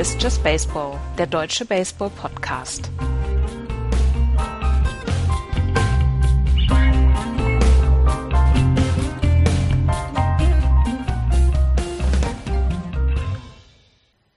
[0.00, 2.90] Ist Just Baseball, der deutsche Baseball-Podcast.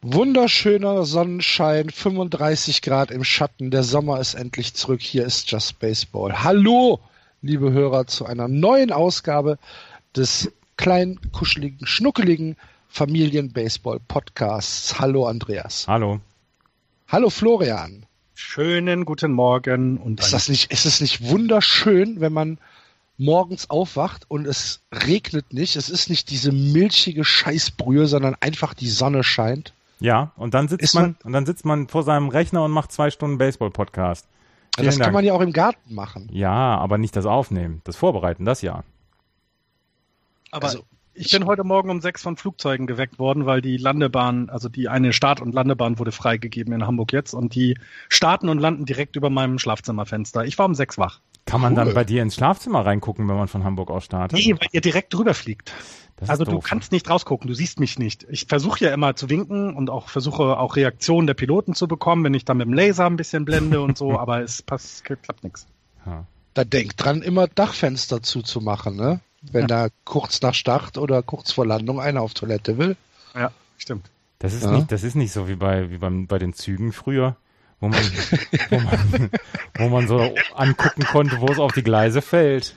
[0.01, 4.99] Wunderschöner Sonnenschein, 35 Grad im Schatten, der Sommer ist endlich zurück.
[4.99, 6.43] Hier ist Just Baseball.
[6.43, 6.99] Hallo,
[7.41, 9.57] liebe Hörer, zu einer neuen Ausgabe
[10.13, 12.57] des kleinen, kuscheligen, schnuckeligen
[12.93, 14.99] Familien-Baseball-Podcasts.
[14.99, 15.87] Hallo, Andreas.
[15.87, 16.19] Hallo.
[17.07, 18.05] Hallo, Florian.
[18.35, 19.97] Schönen guten Morgen.
[19.97, 22.59] Und ist, das nicht, ist es nicht wunderschön, wenn man
[23.17, 25.75] morgens aufwacht und es regnet nicht?
[25.75, 29.73] Es ist nicht diese milchige Scheißbrühe, sondern einfach die Sonne scheint.
[29.99, 32.91] Ja, und dann sitzt man, man, und dann sitzt man vor seinem Rechner und macht
[32.91, 34.27] zwei Stunden Baseball-Podcast.
[34.77, 35.05] Ja, das Dank.
[35.05, 36.29] kann man ja auch im Garten machen.
[36.31, 38.83] Ja, aber nicht das Aufnehmen, das Vorbereiten, das ja.
[40.51, 44.49] Aber also, ich bin heute Morgen um sechs von Flugzeugen geweckt worden, weil die Landebahn,
[44.49, 47.77] also die eine Start- und Landebahn wurde freigegeben in Hamburg jetzt und die
[48.09, 50.45] starten und landen direkt über meinem Schlafzimmerfenster.
[50.45, 51.19] Ich war um sechs wach.
[51.45, 51.85] Kann man cool.
[51.85, 54.39] dann bei dir ins Schlafzimmer reingucken, wenn man von Hamburg aus startet?
[54.39, 55.73] Nee, weil ihr direkt drüber fliegt.
[56.15, 58.25] Das also du kannst nicht rausgucken, du siehst mich nicht.
[58.29, 62.23] Ich versuche ja immer zu winken und auch versuche auch Reaktionen der Piloten zu bekommen,
[62.23, 65.43] wenn ich dann mit dem Laser ein bisschen blende und so, aber es passt, klappt
[65.43, 65.67] nichts.
[66.53, 69.21] Da denk dran, immer Dachfenster zuzumachen, ne?
[69.51, 69.67] Wenn ja.
[69.67, 72.95] da kurz nach Start oder kurz vor Landung einer auf Toilette will.
[73.35, 74.09] Ja, stimmt.
[74.39, 74.71] Das ist, ja.
[74.71, 77.37] nicht, das ist nicht so wie bei, wie beim, bei den Zügen früher,
[77.79, 78.03] wo man,
[78.69, 79.29] wo man,
[79.75, 82.75] wo man so angucken konnte, wo es auf die Gleise fällt.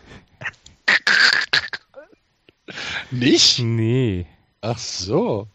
[3.10, 3.58] Nicht?
[3.60, 4.26] Nee.
[4.60, 5.48] Ach so.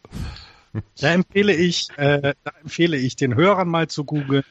[1.00, 4.44] Da empfehle ich, äh, da empfehle ich den Hörern mal zu googeln.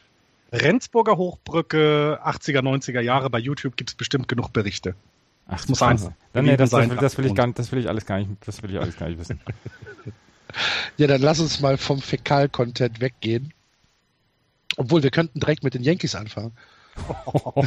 [0.51, 3.29] Rendsburger Hochbrücke, 80er, 90er Jahre.
[3.29, 4.95] Bei YouTube gibt es bestimmt genug Berichte.
[5.47, 6.09] Ach, das muss eins.
[6.33, 8.29] Dann, nee, das, das, will, das, will ich gar, das will ich alles gar nicht,
[8.45, 9.39] das will ich alles gar nicht wissen.
[10.97, 13.53] ja, dann lass uns mal vom Fäkal-Content weggehen.
[14.77, 16.53] Obwohl, wir könnten direkt mit den Yankees anfangen.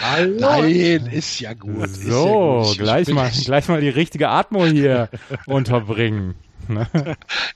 [0.00, 0.38] Hallo.
[0.38, 1.88] Nein, ist ja gut.
[1.88, 2.78] So, ja gut.
[2.78, 5.08] Gleich, mal, gleich mal die richtige Atmo hier
[5.46, 6.34] unterbringen.
[6.68, 6.86] Ne?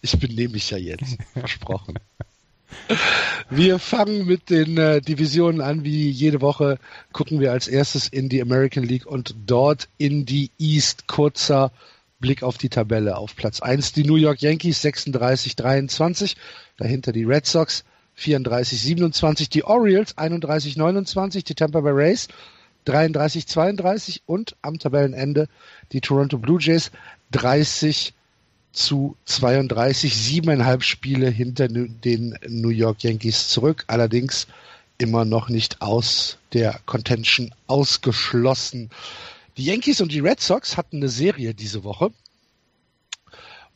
[0.01, 1.99] ich benehme mich ja jetzt, versprochen.
[3.51, 6.79] Wir fangen mit den äh, Divisionen an, wie jede Woche
[7.13, 11.07] gucken wir als erstes in die American League und dort in die East.
[11.07, 11.73] Kurzer
[12.23, 13.19] Blick auf die Tabelle.
[13.19, 16.37] Auf Platz 1 die New York Yankees 36-23,
[16.79, 17.85] dahinter die Red Sox
[18.19, 22.29] 34-27, die Orioles 31-29, die Tampa Bay Rays
[22.87, 25.49] 33-32 und am Tabellenende
[25.93, 26.91] die Toronto Blue Jays
[27.33, 28.15] 30
[28.73, 34.47] zu 32, siebeneinhalb Spiele hinter den New York Yankees zurück, allerdings
[34.99, 38.91] immer noch nicht aus der Contention ausgeschlossen.
[39.57, 42.11] Die Yankees und die Red Sox hatten eine Serie diese Woche.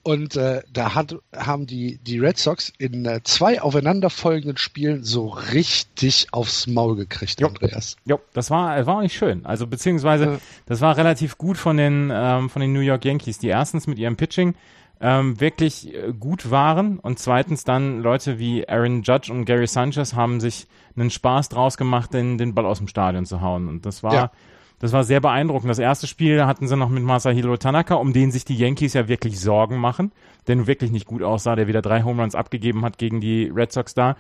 [0.03, 5.27] Und äh, da hat, haben die, die Red Sox in äh, zwei aufeinanderfolgenden Spielen so
[5.27, 7.49] richtig aufs Maul gekriegt, jo.
[7.49, 7.97] Andreas.
[8.05, 9.45] Jo, das war, war nicht schön.
[9.45, 10.39] Also beziehungsweise, äh.
[10.67, 13.99] das war relativ gut von den, ähm, von den New York Yankees, die erstens mit
[13.99, 14.55] ihrem Pitching
[15.01, 20.15] ähm, wirklich äh, gut waren und zweitens dann Leute wie Aaron Judge und Gary Sanchez
[20.15, 23.69] haben sich einen Spaß draus gemacht, den, den Ball aus dem Stadion zu hauen.
[23.69, 24.31] Und das war, ja.
[24.79, 25.71] Das war sehr beeindruckend.
[25.71, 29.09] Das erste Spiel hatten sie noch mit Masahiro Tanaka, um den sich die Yankees ja
[29.09, 30.13] wirklich Sorgen machen,
[30.47, 33.51] der nun wirklich nicht gut aussah, der wieder drei Home Runs abgegeben hat gegen die
[33.55, 34.17] Red Sox da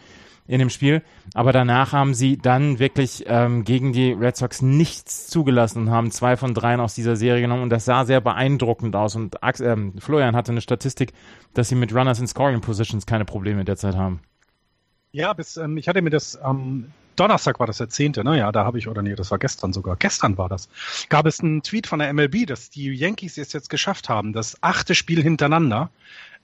[0.48, 1.02] in dem Spiel.
[1.34, 6.10] Aber danach haben sie dann wirklich ähm, gegen die Red Sox nichts zugelassen und haben
[6.10, 9.16] zwei von dreien aus dieser Serie genommen und das sah sehr beeindruckend aus.
[9.16, 11.12] Und ähm, Florian hatte eine Statistik,
[11.54, 14.20] dass sie mit Runners in Scoring Positions keine Probleme derzeit haben.
[15.12, 18.38] Ja, bis ähm, ich hatte mir das ähm, Donnerstag war das der zehnte, ne?
[18.38, 19.96] Ja, da habe ich, oder nee, das war gestern sogar.
[19.96, 20.68] Gestern war das.
[21.08, 24.62] Gab es einen Tweet von der MLB, dass die Yankees es jetzt geschafft haben, das
[24.62, 25.90] achte Spiel hintereinander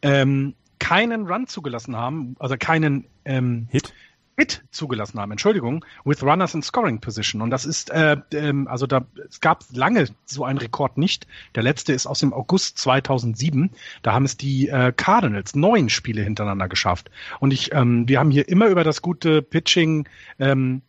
[0.03, 3.93] ähm, keinen Run zugelassen haben, also keinen ähm, Hit.
[4.37, 7.43] Hit zugelassen haben, Entschuldigung, with runners in scoring position.
[7.43, 11.27] Und das ist, äh, ähm, also da, es gab lange so einen Rekord nicht.
[11.55, 13.71] Der letzte ist aus dem August 2007.
[14.03, 17.11] Da haben es die äh, Cardinals neun Spiele hintereinander geschafft.
[17.41, 20.09] Und ich, ähm, wir haben hier immer über das gute Pitching
[20.39, 20.81] ähm,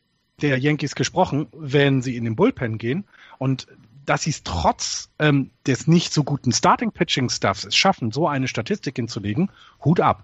[0.42, 3.06] der Yankees gesprochen, wenn sie in den Bullpen gehen.
[3.40, 3.68] Und
[4.06, 9.52] dass sie es trotz ähm, des nicht so guten Starting-Pitching-Stuffs schaffen, so eine Statistik hinzulegen,
[9.84, 10.24] Hut ab.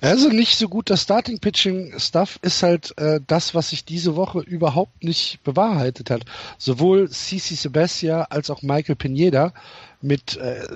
[0.00, 4.16] Also nicht so gut das Starting Pitching Stuff ist halt äh, das, was sich diese
[4.16, 6.24] Woche überhaupt nicht bewahrheitet hat.
[6.58, 9.52] Sowohl CC Sebastia als auch Michael Pineda
[10.00, 10.66] mit äh,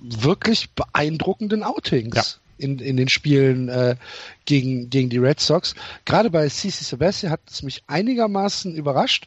[0.00, 2.16] wirklich beeindruckenden Outings.
[2.16, 2.24] Ja.
[2.58, 3.96] In, in den Spielen äh,
[4.44, 5.74] gegen, gegen die Red Sox.
[6.04, 9.26] Gerade bei CC Sabathia hat es mich einigermaßen überrascht.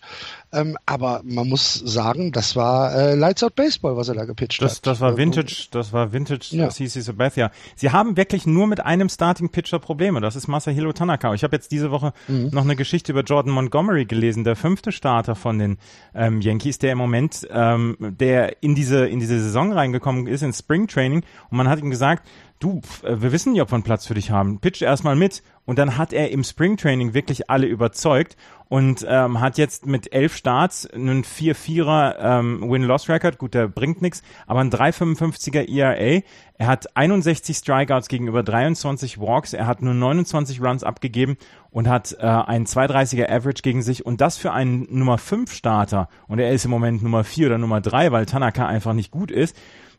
[0.56, 4.62] Ähm, aber man muss sagen, das war äh, Lights Out Baseball, was er da gepitcht
[4.62, 4.88] das, hat.
[4.88, 6.70] Das war Vintage, das war Vintage ja.
[6.70, 7.52] CC Sabathia.
[7.76, 10.22] Sie haben wirklich nur mit einem Starting Pitcher Probleme.
[10.22, 11.34] Das ist Masahiro Tanaka.
[11.34, 12.50] Ich habe jetzt diese Woche mhm.
[12.54, 15.78] noch eine Geschichte über Jordan Montgomery gelesen, der fünfte Starter von den
[16.14, 20.60] ähm, Yankees, der im Moment, ähm, der in diese in diese Saison reingekommen ist, ins
[20.60, 21.24] Spring Training.
[21.50, 22.26] Und man hat ihm gesagt,
[22.60, 24.60] du, äh, wir wissen nicht, ob wir einen Platz für dich haben.
[24.60, 25.44] Pitch erstmal mit.
[25.66, 28.38] Und dann hat er im Springtraining wirklich alle überzeugt
[28.70, 33.40] und ähm, hat jetzt mit elf Starts einen 4-4er ähm, Win-Loss-Record.
[33.40, 36.22] Gut, der bringt nichts, aber ein 3,55er ERA.
[36.58, 39.54] Er hat 61 Strikeouts gegenüber 23 Walks.
[39.54, 41.38] Er hat nur 29 Runs abgegeben
[41.72, 44.06] und hat äh, einen 2,30er Average gegen sich.
[44.06, 46.10] Und das für einen Nummer 5 Starter.
[46.28, 49.32] Und er ist im Moment Nummer 4 oder Nummer 3, weil Tanaka einfach nicht gut
[49.32, 49.56] ist.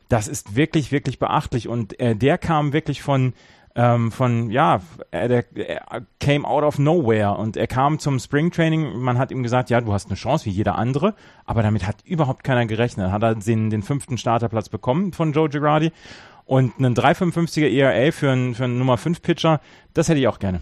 [0.09, 1.67] Das ist wirklich, wirklich beachtlich.
[1.67, 3.35] Und äh, der kam wirklich von
[3.77, 4.81] ähm, von, ja,
[5.11, 8.99] er, der, er came out of nowhere und er kam zum Springtraining.
[8.99, 11.15] Man hat ihm gesagt, ja, du hast eine Chance wie jeder andere,
[11.45, 13.13] aber damit hat überhaupt keiner gerechnet.
[13.13, 15.93] Hat er den, den fünften Starterplatz bekommen von Joe Girardi
[16.47, 19.61] und einen 3,55er ERA für einen, für einen Nummer 5 Pitcher,
[19.93, 20.61] das hätte ich auch gerne.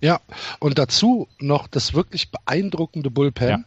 [0.00, 0.20] Ja,
[0.60, 3.48] und dazu noch das wirklich beeindruckende Bullpen.
[3.48, 3.58] Ja.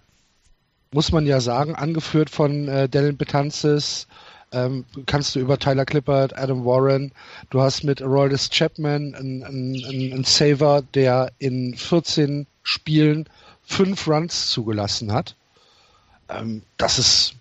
[0.94, 4.08] Muss man ja sagen, angeführt von äh, Dylan Betances,
[4.52, 7.12] ähm, kannst du über Tyler Clippard, Adam Warren,
[7.50, 13.28] du hast mit Aroldis Chapman einen, einen, einen Saver, der in 14 Spielen
[13.64, 15.36] fünf Runs zugelassen hat.
[16.30, 17.36] Ähm, das ist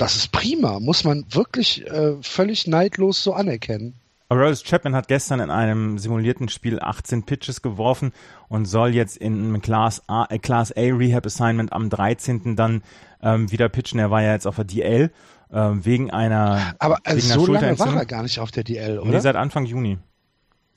[0.00, 3.92] das ist prima, muss man wirklich äh, völlig neidlos so anerkennen.
[4.30, 8.12] Aroldis Chapman hat gestern in einem simulierten Spiel 18 Pitches geworfen
[8.48, 12.56] und soll jetzt in einem Class A, äh, Class A Rehab Assignment am 13.
[12.56, 12.82] dann
[13.22, 13.98] ähm, wieder pitchen.
[13.98, 15.10] Er war ja jetzt auf der DL
[15.52, 16.74] ähm, wegen einer.
[16.78, 19.10] Aber also so lange war er gar nicht auf der DL, oder?
[19.10, 19.98] Nee, seit Anfang Juni.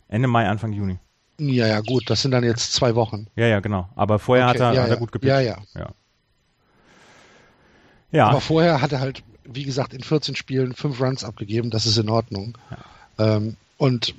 [0.07, 0.99] Ende Mai, Anfang Juni.
[1.39, 3.27] Ja, ja, gut, das sind dann jetzt zwei Wochen.
[3.35, 3.89] Ja, ja, genau.
[3.95, 5.29] Aber vorher okay, hat, er, ja, hat er gut gepitcht.
[5.29, 5.89] Ja, ja, ja.
[8.11, 8.27] Ja.
[8.27, 11.97] Aber vorher hat er halt, wie gesagt, in 14 Spielen fünf Runs abgegeben, das ist
[11.97, 12.57] in Ordnung.
[13.17, 14.13] Ähm, und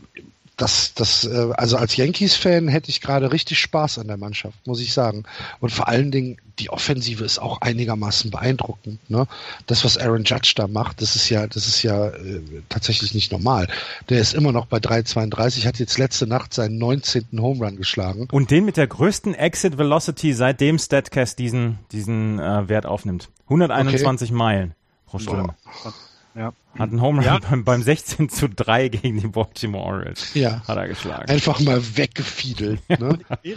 [0.57, 4.81] das, das, äh, also als Yankees-Fan hätte ich gerade richtig Spaß an der Mannschaft, muss
[4.81, 5.25] ich sagen.
[5.61, 8.99] Und vor allen Dingen, die Offensive ist auch einigermaßen beeindruckend.
[9.11, 9.27] Ne?
[9.67, 13.33] Das, was Aaron Judge da macht, das ist ja, das ist ja äh, tatsächlich nicht
[13.33, 13.67] normal.
[14.09, 17.27] Der ist immer noch bei 3,32, hat jetzt letzte Nacht seinen 19.
[17.39, 18.29] Home Run geschlagen.
[18.31, 23.29] Und den mit der größten Exit Velocity, seitdem Statcast diesen, diesen äh, Wert aufnimmt.
[23.47, 24.37] 121 okay.
[24.37, 24.75] Meilen
[25.07, 25.55] pro Stunde.
[25.83, 25.93] Boah.
[26.35, 26.53] Ja.
[26.77, 27.39] Hat einen Home Run ja.
[27.39, 30.35] beim, beim 16 zu 3 gegen die Baltimore Orioles.
[30.35, 30.67] Ja.
[30.67, 31.31] Hat er geschlagen.
[31.31, 32.81] Einfach mal weggefiedelt.
[32.99, 33.19] Ne?
[33.45, 33.57] die,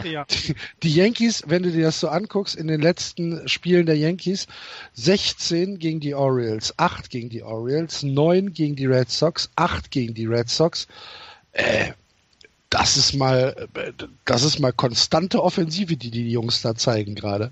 [0.82, 4.46] die Yankees, wenn du dir das so anguckst, in den letzten Spielen der Yankees,
[4.94, 10.14] 16 gegen die Orioles, 8 gegen die Orioles, 9 gegen die Red Sox, 8 gegen
[10.14, 10.86] die Red Sox.
[11.52, 11.92] Äh,
[12.70, 13.68] das ist mal,
[14.24, 17.50] das ist mal konstante Offensive, die die Jungs da zeigen gerade.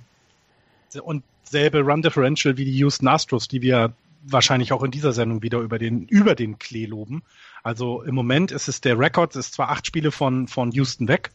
[1.02, 3.92] Und selbe Run Differential wie die Houston Astros, die wir
[4.28, 7.22] wahrscheinlich auch in dieser Sendung wieder über den, über den Klee loben.
[7.62, 11.08] Also im Moment ist es der Rekord, es ist zwar acht Spiele von, von Houston
[11.08, 11.30] weg,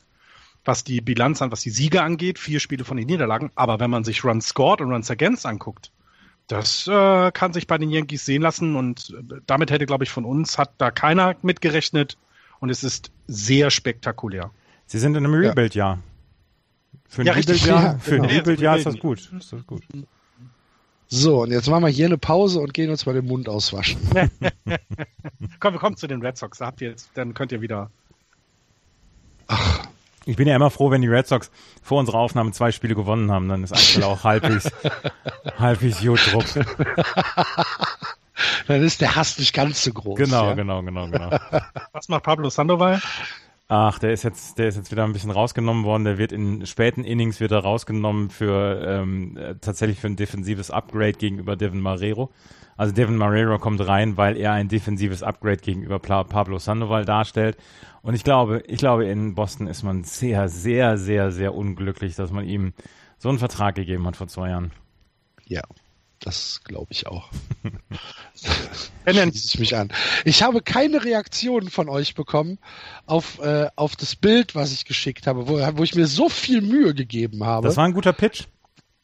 [0.65, 3.89] was die Bilanz an, was die Siege angeht, vier Spiele von den Niederlagen, aber wenn
[3.89, 5.91] man sich Runs scored und Runs against anguckt,
[6.47, 10.09] das äh, kann sich bei den Yankees sehen lassen und äh, damit hätte, glaube ich,
[10.09, 12.17] von uns hat da keiner mitgerechnet
[12.59, 14.51] und es ist sehr spektakulär.
[14.85, 15.99] Sie sind in einem Rebuild-Jahr.
[17.07, 18.27] Für ein ja, Rebuild-Jahr ja, genau.
[18.27, 19.31] Rebuild ist das gut.
[19.37, 19.83] Ist das gut.
[21.13, 23.99] So, und jetzt machen wir hier eine Pause und gehen uns mal den Mund auswaschen.
[25.59, 26.59] Komm, wir kommen zu den Red Sox.
[26.59, 27.91] Da habt ihr jetzt, dann könnt ihr wieder.
[29.47, 29.81] Ach.
[30.23, 31.51] Ich bin ja immer froh, wenn die Red Sox
[31.83, 33.49] vor unserer Aufnahme zwei Spiele gewonnen haben.
[33.49, 34.71] Dann ist aktuell auch halbwegs,
[35.59, 36.45] halbwegs Jodruck.
[38.67, 40.17] Dann ist der Hass nicht ganz so groß.
[40.17, 40.53] Genau, ja?
[40.53, 41.29] genau, genau, genau.
[41.91, 43.01] Was macht Pablo Sandoval?
[43.73, 46.03] Ach, der ist jetzt, der ist jetzt wieder ein bisschen rausgenommen worden.
[46.03, 51.13] Der wird in späten Innings wieder rausgenommen für ähm, äh, tatsächlich für ein defensives Upgrade
[51.13, 52.31] gegenüber Devin Marrero.
[52.75, 57.55] Also Devin Marrero kommt rein, weil er ein defensives Upgrade gegenüber Pablo Sandoval darstellt.
[58.01, 62.29] Und ich glaube, ich glaube, in Boston ist man sehr, sehr, sehr, sehr unglücklich, dass
[62.29, 62.73] man ihm
[63.19, 64.73] so einen Vertrag gegeben hat vor zwei Jahren.
[65.45, 65.61] Ja,
[66.21, 67.29] das glaube ich auch.
[69.05, 69.91] Schließe ich mich an.
[70.23, 72.59] Ich habe keine Reaktion von euch bekommen
[73.05, 76.61] auf, äh, auf das Bild, was ich geschickt habe, wo, wo ich mir so viel
[76.61, 77.67] Mühe gegeben habe.
[77.67, 78.45] Das war ein guter Pitch.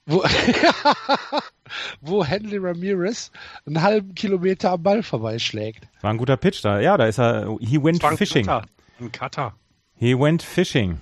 [0.06, 0.24] Wo,
[2.02, 3.32] wo Henry Ramirez
[3.66, 5.88] einen halben Kilometer am Ball vorbeischlägt.
[6.02, 6.80] War ein guter Pitch da.
[6.80, 7.58] Ja, da ist er.
[7.60, 8.46] He went fishing.
[8.46, 8.66] Cutter.
[9.00, 9.54] Ein Cutter.
[9.96, 11.02] He went fishing.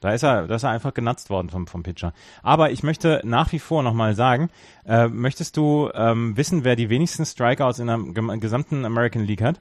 [0.00, 2.12] Da ist er, da ist er einfach genutzt worden vom, vom Pitcher.
[2.42, 4.48] Aber ich möchte nach wie vor nochmal sagen,
[4.86, 7.98] äh, möchtest du ähm, wissen, wer die wenigsten Strikeouts in der
[8.38, 9.60] gesamten American League hat?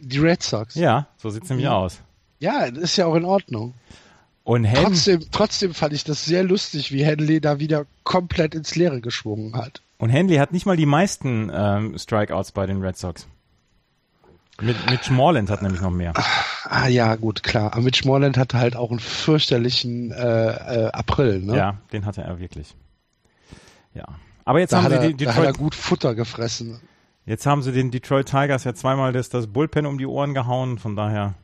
[0.00, 0.74] Die Red Sox.
[0.74, 1.76] Ja, so sieht's nämlich ja.
[1.76, 2.00] aus.
[2.40, 3.74] Ja, das ist ja auch in Ordnung.
[4.42, 8.74] Und Hen Trotzdem, trotzdem fand ich das sehr lustig, wie Henley da wieder komplett ins
[8.74, 9.82] Leere geschwungen hat.
[9.98, 13.28] und Henley hat nicht mal die meisten ähm, Strikeouts bei den Red Sox.
[14.60, 16.12] Mit, Mitch Moreland hat nämlich noch mehr.
[16.64, 17.72] Ah ja, gut, klar.
[17.72, 20.16] Aber Mitch Moreland hatte halt auch einen fürchterlichen äh,
[20.86, 21.56] äh, April, ne?
[21.56, 22.74] Ja, den hatte er wirklich.
[23.94, 24.04] Ja.
[24.44, 26.80] Aber jetzt Da, haben hat sie er, die da hat er Detroit, gut Futter gefressen.
[27.26, 30.78] jetzt haben sie den Detroit Tigers ja zweimal das, das Bullpen um die Ohren gehauen,
[30.78, 31.34] von daher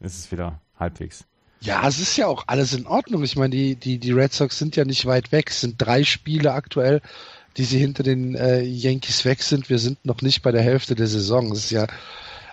[0.00, 1.24] ist es wieder halbwegs.
[1.60, 3.22] Ja, es ist ja auch alles in Ordnung.
[3.22, 5.48] Ich meine, die, die, die Red Sox sind ja nicht weit weg.
[5.50, 7.00] Es sind drei Spiele aktuell,
[7.56, 9.68] die sie hinter den äh, Yankees weg sind.
[9.70, 11.52] Wir sind noch nicht bei der Hälfte der Saison.
[11.52, 11.86] Es ist ja,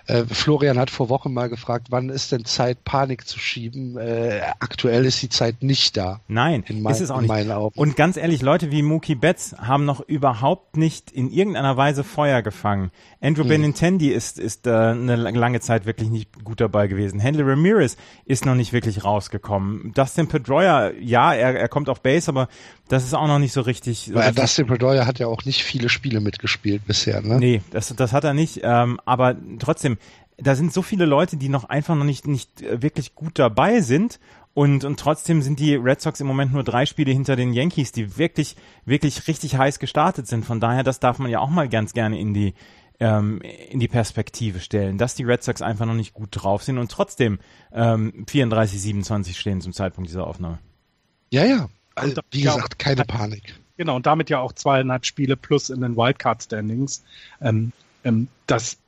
[0.06, 3.96] äh, Florian hat vor Wochen mal gefragt, wann ist denn Zeit, Panik zu schieben?
[3.96, 6.20] Äh, aktuell ist die Zeit nicht da.
[6.28, 7.30] Nein, In, mein, ist es auch nicht.
[7.76, 12.42] Und ganz ehrlich, Leute wie Mookie Betts haben noch überhaupt nicht in irgendeiner Weise Feuer
[12.42, 12.90] gefangen.
[13.20, 17.20] Andrew Benintendi ist, ist äh, eine lange Zeit wirklich nicht gut dabei gewesen.
[17.20, 19.92] Henry Ramirez ist noch nicht wirklich rausgekommen.
[19.94, 22.48] Dustin Pedroia, ja, er, er kommt auf Base, aber
[22.88, 24.12] das ist auch noch nicht so richtig.
[24.14, 27.38] Weil richtig Dustin Pedroia hat ja auch nicht viele Spiele mitgespielt bisher, ne?
[27.38, 28.60] Nee, das, das hat er nicht.
[28.62, 29.98] Ähm, aber trotzdem,
[30.36, 34.18] da sind so viele Leute, die noch einfach noch nicht, nicht wirklich gut dabei sind.
[34.52, 37.92] Und, und trotzdem sind die Red Sox im Moment nur drei Spiele hinter den Yankees,
[37.92, 40.44] die wirklich, wirklich richtig heiß gestartet sind.
[40.44, 42.54] Von daher, das darf man ja auch mal ganz gerne in die,
[42.98, 46.78] ähm, in die Perspektive stellen, dass die Red Sox einfach noch nicht gut drauf sind
[46.78, 47.38] und trotzdem
[47.72, 50.58] ähm, 34, 27 stehen zum Zeitpunkt dieser Aufnahme.
[51.30, 51.68] Ja, ja.
[51.94, 53.54] Also, wie gesagt, keine Panik.
[53.76, 57.04] Genau, und damit ja auch zweieinhalb Spiele plus in den Wildcard-Standings.
[57.40, 57.72] Ähm,
[58.04, 58.78] ähm, das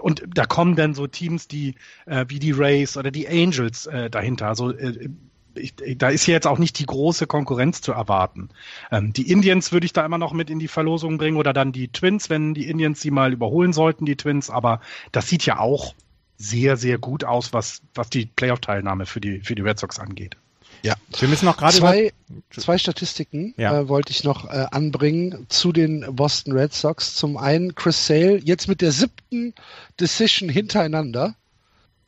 [0.00, 1.74] und da kommen dann so Teams, die
[2.06, 4.48] äh, wie die Rays oder die Angels äh, dahinter.
[4.48, 5.08] Also äh,
[5.54, 8.48] ich, da ist ja jetzt auch nicht die große Konkurrenz zu erwarten.
[8.90, 11.72] Ähm, die Indians würde ich da immer noch mit in die Verlosung bringen oder dann
[11.72, 14.50] die Twins, wenn die Indians sie mal überholen sollten, die Twins.
[14.50, 14.80] Aber
[15.12, 15.94] das sieht ja auch
[16.36, 20.36] sehr, sehr gut aus, was, was die Playoff-Teilnahme für die, für die Red Sox angeht.
[20.82, 20.94] Ja.
[21.18, 22.12] Wir müssen noch gerade Zwei,
[22.50, 23.80] zwei Statistiken Ja.
[23.80, 27.14] äh, wollte ich noch äh, anbringen zu den Boston Red Sox.
[27.14, 29.54] Zum einen Chris Sale, jetzt mit der siebten
[30.00, 31.36] Decision hintereinander,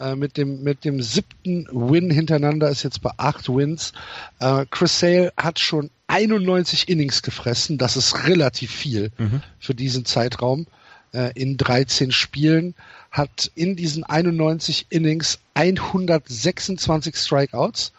[0.01, 3.93] äh, mit, dem, mit dem siebten Win hintereinander, ist jetzt bei acht Wins.
[4.41, 9.41] Äh, Chris Sale hat schon 91 Innings gefressen, das ist relativ viel Mhm.
[9.61, 10.67] für diesen Zeitraum.
[11.13, 12.75] Äh, in 13 Spielen
[13.13, 17.93] hat in diesen 91 Innings 126 Strikeouts.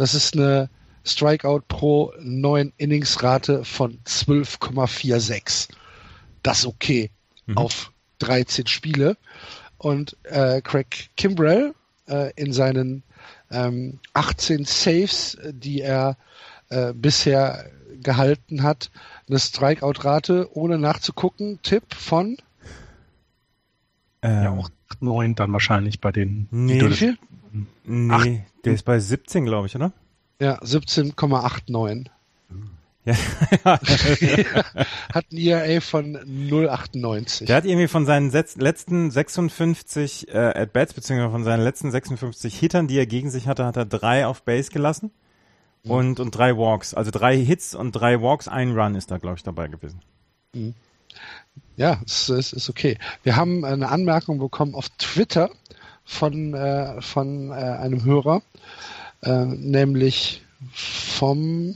[0.00, 0.70] Das ist eine
[1.04, 5.68] Strikeout pro neun Inningsrate von 12,46.
[6.42, 7.10] Das ist okay
[7.44, 7.58] Mhm.
[7.58, 9.18] auf 13 Spiele.
[9.76, 11.74] Und äh, Craig Kimbrell
[12.08, 13.02] äh, in seinen
[13.50, 16.16] ähm, 18 Saves, die er
[16.70, 17.66] äh, bisher
[18.02, 18.90] gehalten hat,
[19.28, 22.38] eine Strikeout-Rate, ohne nachzugucken, Tipp von
[24.22, 26.48] ähm, Ja, auch 9 dann wahrscheinlich bei den.
[26.50, 26.80] Nee.
[26.80, 27.18] wie viel?
[27.84, 29.92] Nee, der ist bei 17, glaube ich, oder?
[30.40, 32.06] Ja, 17,89.
[33.04, 33.14] Ja.
[33.64, 37.46] Hat ein ERA von 0,98.
[37.46, 42.88] Der hat irgendwie von seinen letzten 56 äh, At-Bats, beziehungsweise von seinen letzten 56 Hittern,
[42.88, 45.10] die er gegen sich hatte, hat er drei auf Base gelassen
[45.82, 46.92] und, und drei Walks.
[46.92, 50.00] Also drei Hits und drei Walks, ein Run ist da, glaube ich, dabei gewesen.
[51.76, 52.98] Ja, es ist, ist okay.
[53.22, 55.50] Wir haben eine Anmerkung bekommen auf Twitter
[56.04, 58.42] von, äh, von äh, einem Hörer,
[59.22, 60.42] äh, nämlich
[60.74, 61.74] vom,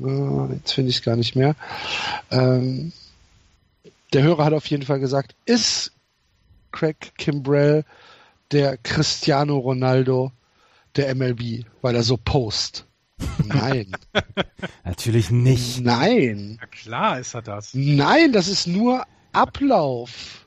[0.00, 1.54] äh, jetzt finde ich es gar nicht mehr.
[2.30, 2.92] Ähm,
[4.12, 5.92] der Hörer hat auf jeden Fall gesagt, ist
[6.70, 7.84] Craig Kimbrell
[8.50, 10.32] der Cristiano Ronaldo
[10.96, 12.84] der MLB, weil er so post.
[13.44, 13.92] Nein,
[14.84, 15.80] Natürlich nicht.
[15.80, 16.58] nein.
[16.60, 17.70] Ja, klar ist er das.
[17.72, 20.46] Nein, das ist nur Ablauf,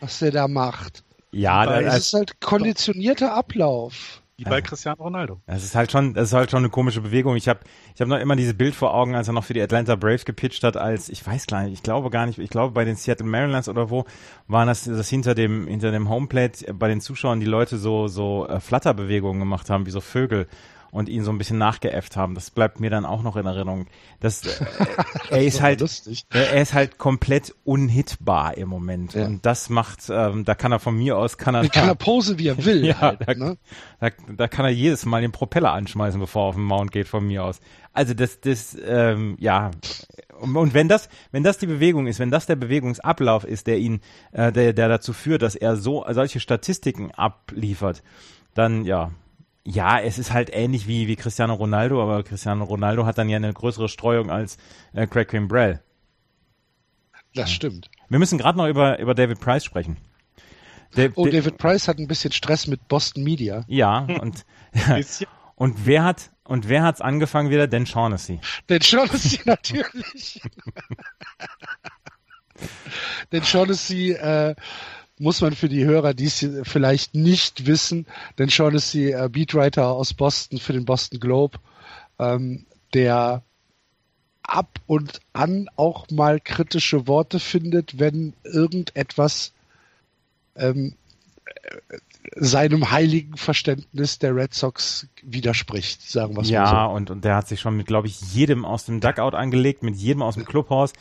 [0.00, 1.04] was der da macht.
[1.32, 4.22] Ja, Es das, ist halt konditionierter Ablauf.
[4.40, 5.38] Wie bei Cristiano Ronaldo.
[5.46, 7.36] das ist halt schon, das ist halt schon eine komische Bewegung.
[7.36, 7.60] Ich habe,
[7.94, 10.24] ich habe noch immer dieses Bild vor Augen, als er noch für die Atlanta Braves
[10.24, 12.96] gepitcht hat, als ich weiß gar nicht, ich glaube gar nicht, ich glaube bei den
[12.96, 14.06] Seattle Mariners oder wo
[14.48, 18.48] waren das, das hinter dem hinter dem Homeplate bei den Zuschauern die Leute so so
[18.48, 20.48] äh, Flatterbewegungen gemacht haben wie so Vögel
[20.92, 22.34] und ihn so ein bisschen nachgeäfft haben.
[22.34, 23.86] Das bleibt mir dann auch noch in Erinnerung.
[24.20, 24.64] Das, äh,
[25.30, 26.26] er ist halt, lustig.
[26.30, 29.26] er ist halt komplett unhittbar im Moment Ja.
[29.26, 32.38] und das macht, ähm, da kann er von mir aus kann er, Kann er posen,
[32.38, 32.84] wie er will.
[32.90, 33.56] Ja, halt, da- ne?
[34.00, 37.08] da, da kann er jedes Mal den Propeller anschmeißen, bevor er auf den Mount geht
[37.08, 37.60] von mir aus.
[37.92, 39.70] Also das, das, ähm, ja.
[40.40, 43.78] Und, und wenn das, wenn das die Bewegung ist, wenn das der Bewegungsablauf ist, der
[43.78, 44.00] ihn,
[44.32, 48.02] äh, der, der dazu führt, dass er so solche Statistiken abliefert,
[48.54, 49.10] dann ja.
[49.64, 53.36] Ja, es ist halt ähnlich wie, wie Cristiano Ronaldo, aber Cristiano Ronaldo hat dann ja
[53.36, 54.56] eine größere Streuung als
[54.94, 55.82] äh, Craig Kimbrell.
[57.34, 57.90] Das stimmt.
[58.08, 59.96] Wir müssen gerade noch über, über David Price sprechen.
[60.96, 63.64] Der, oh, David Price hat ein bisschen Stress mit Boston Media.
[63.68, 64.44] Ja, und,
[65.54, 67.68] und wer hat, und wer hat's angefangen wieder?
[67.68, 68.40] Dan Shaughnessy.
[68.66, 70.40] Dan Shaughnessy natürlich.
[73.30, 74.54] Dan Shaughnessy, äh,
[75.20, 78.06] muss man für die Hörer, die es vielleicht nicht wissen,
[78.38, 81.58] denn Shaughnessy, äh, Beatwriter aus Boston für den Boston Globe,
[82.18, 83.42] ähm, der
[84.42, 89.52] ab und an auch mal kritische Worte findet, wenn irgendetwas
[90.56, 90.94] ähm,
[92.36, 96.74] seinem heiligen Verständnis der Red Sox widerspricht, sagen wir es ja, mal so.
[96.74, 99.82] Ja, und, und der hat sich schon mit, glaube ich, jedem aus dem Duckout angelegt,
[99.82, 100.92] mit jedem aus dem Clubhaus.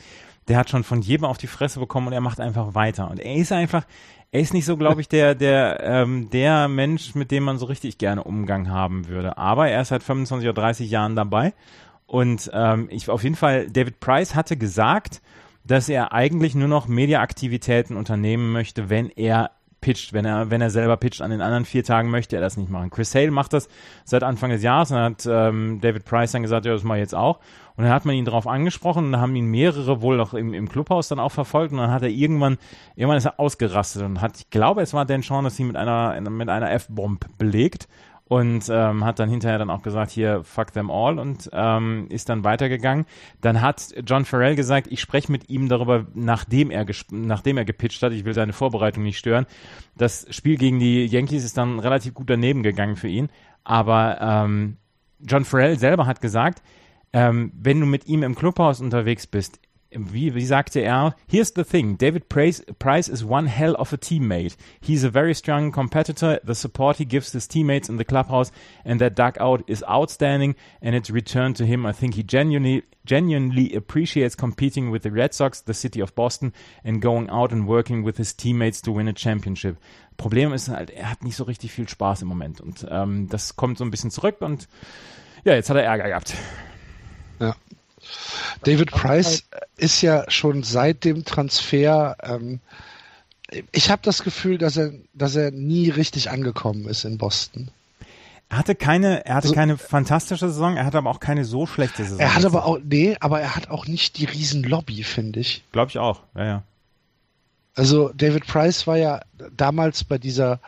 [0.47, 3.09] Der hat schon von jedem auf die Fresse bekommen und er macht einfach weiter.
[3.11, 3.85] Und er ist einfach,
[4.31, 7.65] er ist nicht so, glaube ich, der, der, ähm, der Mensch, mit dem man so
[7.65, 9.37] richtig gerne Umgang haben würde.
[9.37, 11.53] Aber er ist seit 25 oder 30 Jahren dabei.
[12.05, 15.21] Und ähm, ich auf jeden Fall, David Price hatte gesagt,
[15.63, 20.13] dass er eigentlich nur noch Mediaaktivitäten unternehmen möchte, wenn er pitcht.
[20.13, 22.69] Wenn er, wenn er selber pitcht, an den anderen vier Tagen möchte er das nicht
[22.69, 22.89] machen.
[22.89, 23.69] Chris Hale macht das
[24.03, 27.03] seit Anfang des Jahres und hat ähm, David Price dann gesagt, ja, das mache ich
[27.03, 27.39] jetzt auch.
[27.79, 30.53] Und dann hat man ihn darauf angesprochen und dann haben ihn mehrere wohl auch im,
[30.53, 32.57] im Clubhaus dann auch verfolgt und dann hat er irgendwann,
[32.97, 36.49] irgendwann ist er ausgerastet und hat, ich glaube, es war Dan Shaughnessy mit einer, mit
[36.49, 37.87] einer F-Bomb belegt
[38.25, 42.27] und ähm, hat dann hinterher dann auch gesagt, hier, fuck them all und ähm, ist
[42.27, 43.05] dann weitergegangen.
[43.39, 48.03] Dann hat John Farrell gesagt, ich spreche mit ihm darüber, nachdem er, nachdem er gepitcht
[48.03, 49.45] hat, ich will seine Vorbereitung nicht stören.
[49.95, 53.29] Das Spiel gegen die Yankees ist dann relativ gut daneben gegangen für ihn,
[53.63, 54.75] aber ähm,
[55.21, 56.61] John Farrell selber hat gesagt,
[57.13, 59.59] ähm, wenn du mit ihm im Clubhaus unterwegs bist,
[59.91, 63.97] wie, wie sagte er, here's the thing, David Price, Price is one hell of a
[63.97, 64.55] teammate.
[64.79, 66.39] He's a very strong competitor.
[66.43, 68.51] The support he gives his teammates in the clubhouse
[68.85, 71.85] and that dugout is outstanding and it's returned to him.
[71.85, 76.53] I think he genuinely, genuinely appreciates competing with the Red Sox, the city of Boston
[76.83, 79.77] and going out and working with his teammates to win a championship.
[80.17, 83.55] Problem ist halt, er hat nicht so richtig viel Spaß im Moment und ähm, das
[83.55, 84.67] kommt so ein bisschen zurück und
[85.45, 86.35] ja, jetzt hat er Ärger gehabt.
[87.39, 87.55] Ja.
[88.63, 89.43] David Price
[89.77, 92.59] ist ja schon seit dem Transfer, ähm,
[93.71, 97.69] ich habe das Gefühl, dass er, dass er nie richtig angekommen ist in Boston.
[98.49, 101.67] Er hatte keine, er hatte also, keine fantastische Saison, er hatte aber auch keine so
[101.67, 102.19] schlechte Saison.
[102.19, 105.63] Er hat aber auch, nee, aber er hat auch nicht die Riesenlobby, finde ich.
[105.71, 106.63] Glaube ich auch, ja, ja.
[107.75, 109.21] Also David Price war ja
[109.55, 110.59] damals bei dieser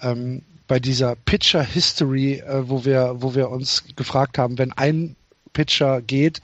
[0.00, 5.14] ähm, bei dieser Pitcher History, äh, wo wir wo wir uns gefragt haben, wenn ein
[5.52, 6.40] Pitcher geht,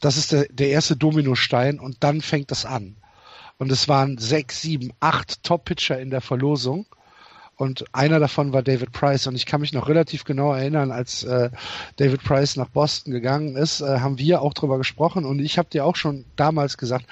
[0.00, 2.96] das ist der, der erste Dominostein und dann fängt das an.
[3.58, 6.86] Und es waren sechs, sieben, acht Top-Pitcher in der Verlosung.
[7.54, 9.28] Und einer davon war David Price.
[9.28, 11.48] Und ich kann mich noch relativ genau erinnern, als äh,
[11.96, 15.24] David Price nach Boston gegangen ist, äh, haben wir auch drüber gesprochen.
[15.24, 17.06] Und ich habe dir auch schon damals gesagt,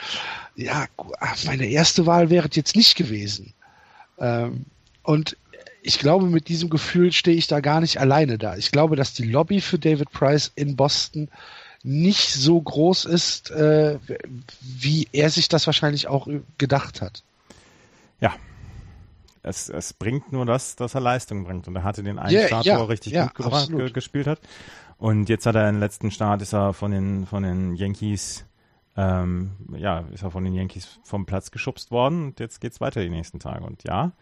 [0.56, 0.86] ja,
[1.46, 3.54] meine erste Wahl wäre jetzt nicht gewesen.
[4.18, 4.64] Ähm,
[5.04, 5.36] und
[5.82, 8.56] ich glaube, mit diesem Gefühl stehe ich da gar nicht alleine da.
[8.56, 11.28] Ich glaube, dass die Lobby für David Price in Boston
[11.82, 13.98] nicht so groß ist, äh,
[14.60, 17.22] wie er sich das wahrscheinlich auch gedacht hat.
[18.20, 18.34] Ja.
[19.42, 21.66] Es, es bringt nur das, dass er Leistung bringt.
[21.66, 24.26] Und er hatte den einen yeah, Start, ja, wo er richtig ja, gut ge gespielt
[24.26, 24.40] hat.
[24.98, 28.44] Und jetzt hat er den letzten Start, ist er von den, von den Yankees,
[28.98, 32.26] ähm, ja, ist er von den Yankees vom Platz geschubst worden.
[32.26, 33.64] Und jetzt geht's weiter die nächsten Tage.
[33.64, 34.12] Und ja,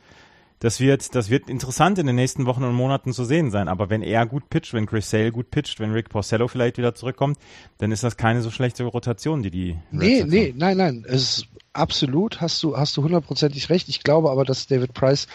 [0.60, 3.68] das wird, das wird interessant in den nächsten Wochen und Monaten zu sehen sein.
[3.68, 6.94] Aber wenn er gut pitcht, wenn Chris Sale gut pitcht, wenn Rick Porcello vielleicht wieder
[6.94, 7.38] zurückkommt,
[7.78, 9.70] dann ist das keine so schlechte Rotation, die die.
[9.70, 10.58] Red nee, Sox nee, haben.
[10.58, 11.04] nein, nein.
[11.06, 13.88] Es ist absolut, hast du, hast du hundertprozentig recht.
[13.88, 15.28] Ich glaube aber, dass David Price,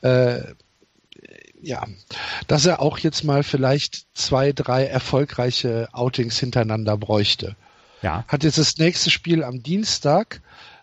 [0.00, 0.40] äh,
[1.60, 1.86] ja,
[2.46, 7.56] dass er auch jetzt mal vielleicht zwei, drei erfolgreiche Outings hintereinander bräuchte.
[8.02, 8.24] Ja.
[8.28, 10.42] Hat jetzt das nächste Spiel am Dienstag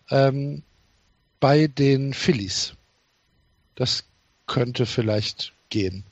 [0.10, 0.64] ähm,
[1.40, 2.76] bei den Phillies.
[3.82, 4.04] Das
[4.46, 6.04] könnte vielleicht gehen.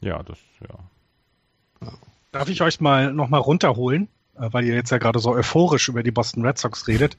[0.00, 0.36] Ja, das,
[0.68, 1.92] ja.
[2.32, 6.02] Darf ich euch mal nochmal runterholen, äh, weil ihr jetzt ja gerade so euphorisch über
[6.02, 7.16] die Boston Red Sox redet.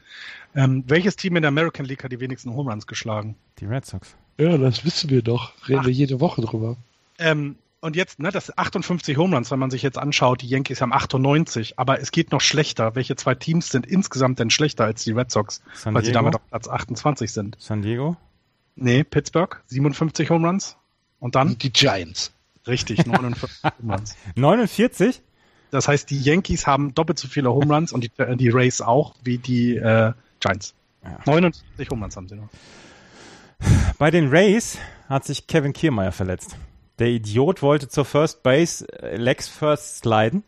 [0.54, 3.38] Ähm, welches Team in der American League hat die wenigsten Home Runs geschlagen?
[3.60, 4.18] Die Red Sox.
[4.38, 5.54] Ja, das wissen wir doch.
[5.70, 5.86] Reden Ach.
[5.86, 6.76] wir jede Woche drüber.
[7.18, 10.82] Ähm, und jetzt, ne, das 58 Home Runs, wenn man sich jetzt anschaut, die Yankees
[10.82, 12.96] haben 98, aber es geht noch schlechter.
[12.96, 15.62] Welche zwei Teams sind insgesamt denn schlechter als die Red Sox?
[15.74, 16.06] San weil Diego?
[16.08, 17.56] sie damit auf Platz 28 sind.
[17.60, 18.18] San Diego?
[18.76, 20.78] Nee, Pittsburgh, 57 Home Runs.
[21.20, 21.58] Und dann?
[21.58, 22.32] Die Giants.
[22.68, 23.50] Richtig, 49
[23.82, 24.16] Home Runs.
[24.36, 25.22] 49?
[25.72, 28.82] Das heißt, die Yankees haben doppelt so viele Home Runs und die, äh, die Rays
[28.82, 30.74] auch, wie die äh, Giants.
[31.04, 31.20] Ja.
[31.26, 32.50] 49 Home Runs haben sie noch.
[33.98, 34.78] Bei den Rays
[35.10, 36.56] hat sich Kevin Kiermeier verletzt.
[37.00, 40.44] Der Idiot wollte zur First Base äh, Lex First sliden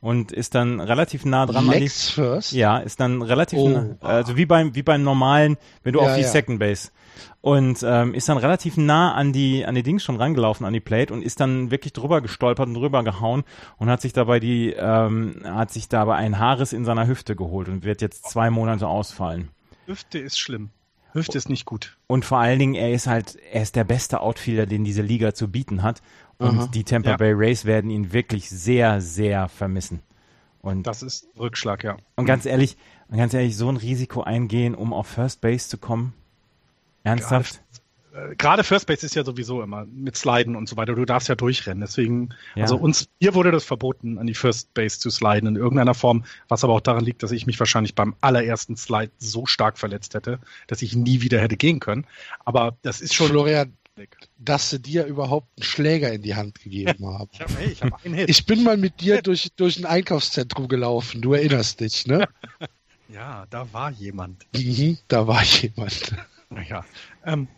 [0.00, 1.68] und ist dann relativ nah dran.
[1.68, 2.52] Legs die, First?
[2.52, 3.68] Ja, ist dann relativ, oh.
[3.68, 6.28] nah, also wie beim, wie beim normalen, wenn du ja, auf die ja.
[6.28, 6.90] Second Base
[7.40, 10.80] und ähm, ist dann relativ nah an die an die Dings schon rangelaufen an die
[10.80, 13.44] Plate und ist dann wirklich drüber gestolpert und drüber gehauen
[13.78, 17.68] und hat sich dabei die ähm, hat sich dabei ein Haares in seiner Hüfte geholt
[17.68, 19.48] und wird jetzt zwei Monate ausfallen.
[19.86, 20.70] Hüfte ist schlimm.
[21.16, 21.96] Hüfte ist nicht gut.
[22.06, 25.34] Und vor allen Dingen, er ist halt, er ist der beste Outfielder, den diese Liga
[25.34, 26.02] zu bieten hat.
[26.38, 26.66] Und Aha.
[26.66, 27.16] die Tampa ja.
[27.16, 30.02] Bay Rays werden ihn wirklich sehr, sehr vermissen.
[30.60, 31.96] Und das ist Rückschlag, ja.
[32.16, 32.76] Und ganz ehrlich,
[33.10, 36.12] ganz ehrlich, so ein Risiko eingehen, um auf First Base zu kommen?
[37.06, 37.60] Ernsthaft?
[38.12, 40.94] Gerade, äh, gerade First Base ist ja sowieso immer mit Sliden und so weiter.
[40.94, 41.80] Du darfst ja durchrennen.
[41.80, 42.62] Deswegen, ja.
[42.64, 46.24] also uns, hier wurde das verboten, an die First Base zu sliden in irgendeiner Form,
[46.48, 50.14] was aber auch daran liegt, dass ich mich wahrscheinlich beim allerersten Slide so stark verletzt
[50.14, 52.06] hätte, dass ich nie wieder hätte gehen können.
[52.44, 53.28] Aber das ist schon.
[53.28, 53.72] Florian,
[54.38, 57.30] dass sie dir überhaupt einen Schläger in die Hand gegeben haben.
[57.32, 58.28] ich, hab, hey, ich, hab einen Hit.
[58.28, 62.28] ich bin mal mit dir durch, durch ein Einkaufszentrum gelaufen, du erinnerst dich, ne?
[63.08, 64.46] ja, da war jemand.
[64.54, 66.12] Mhm, da war jemand.
[66.68, 66.84] Ja,
[67.24, 67.48] ähm,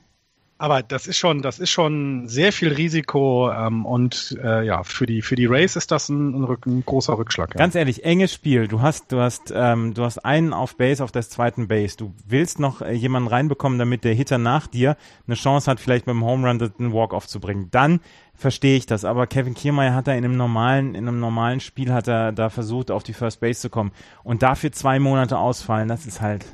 [0.60, 5.06] aber das ist schon, das ist schon sehr viel Risiko ähm, und äh, ja, für
[5.06, 7.54] die für die Race ist das ein, ein, Rück, ein großer Rückschlag.
[7.54, 7.58] Ja.
[7.58, 8.66] Ganz ehrlich, enges Spiel.
[8.66, 11.96] Du hast du hast ähm, du hast einen auf Base auf der zweiten Base.
[11.96, 14.96] Du willst noch äh, jemanden reinbekommen, damit der Hitter nach dir
[15.28, 17.68] eine Chance hat, vielleicht mit dem Home Run den Walk off zu bringen.
[17.70, 18.00] Dann
[18.34, 19.04] verstehe ich das.
[19.04, 22.50] Aber Kevin Kiermeier hat da in einem normalen in einem normalen Spiel hat er da
[22.50, 23.92] versucht auf die First Base zu kommen
[24.24, 25.86] und dafür zwei Monate ausfallen.
[25.86, 26.44] Das ist halt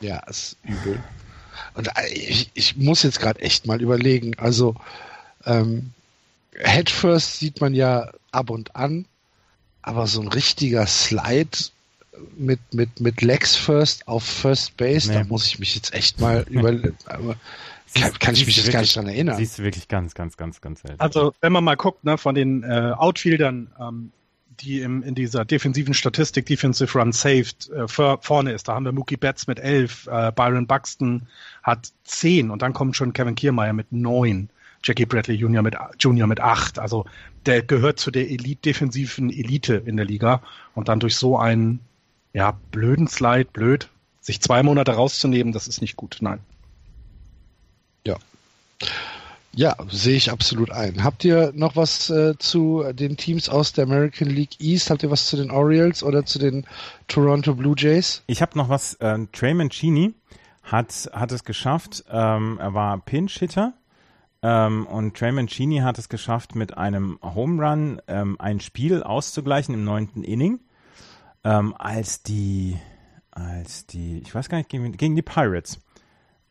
[0.00, 1.00] ja, ist übel.
[1.74, 4.38] Und äh, ich, ich muss jetzt gerade echt mal überlegen.
[4.38, 4.74] Also
[5.44, 5.92] ähm,
[6.54, 9.06] Headfirst sieht man ja ab und an,
[9.82, 11.56] aber so ein richtiger Slide
[12.36, 15.18] mit, mit, mit Legs First auf First Base, nee.
[15.18, 16.96] da muss ich mich jetzt echt mal überlegen.
[17.94, 19.38] Kann, kann ich mich jetzt gar nicht dran erinnern.
[19.38, 21.00] Siehst du wirklich ganz, ganz, ganz, ganz selten.
[21.00, 24.12] Also, wenn man mal guckt, ne, von den äh, Outfieldern, ähm,
[24.60, 28.68] die im, in dieser defensiven Statistik Defensive Run Saved äh, vorne ist.
[28.68, 31.26] Da haben wir Mookie Betts mit elf, äh, Byron Buxton
[31.62, 34.50] hat zehn und dann kommt schon Kevin Kiermeier mit neun,
[34.82, 35.62] Jackie Bradley Jr.
[35.62, 36.78] mit, Junior mit acht.
[36.78, 37.04] Also
[37.46, 40.42] der gehört zu der Elite, defensiven Elite in der Liga
[40.74, 41.80] und dann durch so einen
[42.32, 43.88] ja, blöden Slide, blöd,
[44.20, 46.40] sich zwei Monate rauszunehmen, das ist nicht gut, nein.
[48.06, 48.16] Ja.
[49.58, 51.02] Ja, sehe ich absolut ein.
[51.02, 54.88] Habt ihr noch was äh, zu den Teams aus der American League East?
[54.88, 56.64] Habt ihr was zu den Orioles oder zu den
[57.08, 58.22] Toronto Blue Jays?
[58.28, 58.94] Ich habe noch was.
[59.00, 60.14] Äh, Trey Mancini
[60.62, 62.04] hat, hat es geschafft.
[62.08, 63.72] Ähm, er war Pinch-Hitter.
[64.42, 69.74] Ähm, und Trey Mancini hat es geschafft, mit einem Home Run ähm, ein Spiel auszugleichen
[69.74, 70.60] im neunten Inning,
[71.42, 72.76] ähm, als die,
[73.32, 75.80] als die, ich weiß gar nicht, gegen, gegen die Pirates.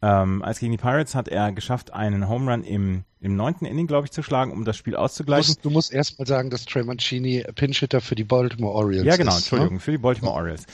[0.01, 3.87] Ähm, als gegen die Pirates hat er geschafft, einen Home Run im, im neunten Inning,
[3.87, 5.55] glaube ich, zu schlagen, um das Spiel auszugleichen.
[5.63, 9.07] Du musst, musst erstmal sagen, dass Trey Mancini Pinch-Hitter für die Baltimore Orioles ist.
[9.07, 9.79] Ja, genau, Entschuldigung, ne?
[9.79, 10.65] für die Baltimore Orioles.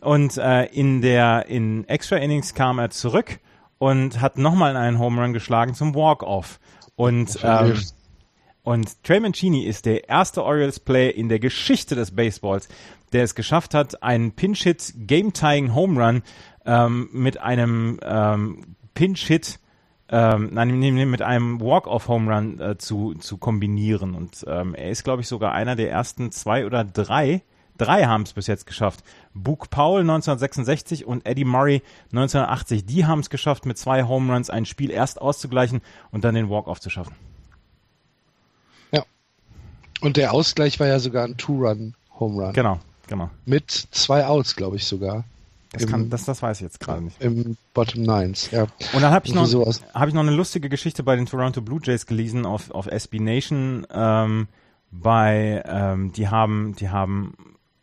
[0.00, 3.38] Und äh, in der in Extra Innings kam er zurück
[3.78, 6.58] und hat nochmal einen Home Run geschlagen zum Walk-Off.
[6.96, 7.76] Und ähm,
[8.64, 12.68] und Trey Mancini ist der erste Orioles-Player in der Geschichte des Baseballs,
[13.12, 16.22] der es geschafft hat, einen Pinch-Hit Game-Tying Home Run
[16.66, 19.58] ähm, mit einem ähm, Pinch-Hit,
[20.08, 20.78] ähm, nein,
[21.10, 24.14] mit einem Walk-off-Home-Run äh, zu, zu kombinieren.
[24.14, 27.42] Und ähm, er ist, glaube ich, sogar einer der ersten zwei oder drei,
[27.78, 29.02] drei haben es bis jetzt geschafft.
[29.34, 34.50] Book Powell 1966 und Eddie Murray 1980, die haben es geschafft, mit zwei Home Runs
[34.50, 37.14] ein Spiel erst auszugleichen und dann den Walk-off zu schaffen.
[38.90, 39.04] Ja.
[40.00, 42.52] Und der Ausgleich war ja sogar ein Two-Run-Home Run.
[42.52, 43.30] Genau, genau.
[43.46, 45.24] Mit zwei Outs, glaube ich sogar.
[45.72, 47.20] Das, kann, das, das weiß ich jetzt gerade nicht.
[47.22, 48.64] Im Bottom Nines, ja.
[48.92, 49.50] Und dann habe ich, noch,
[49.94, 53.20] hab ich noch eine lustige Geschichte bei den Toronto Blue Jays gelesen auf, auf SB
[53.20, 53.86] Nation.
[53.90, 54.48] Ähm,
[54.90, 57.34] bei, ähm, die haben, die haben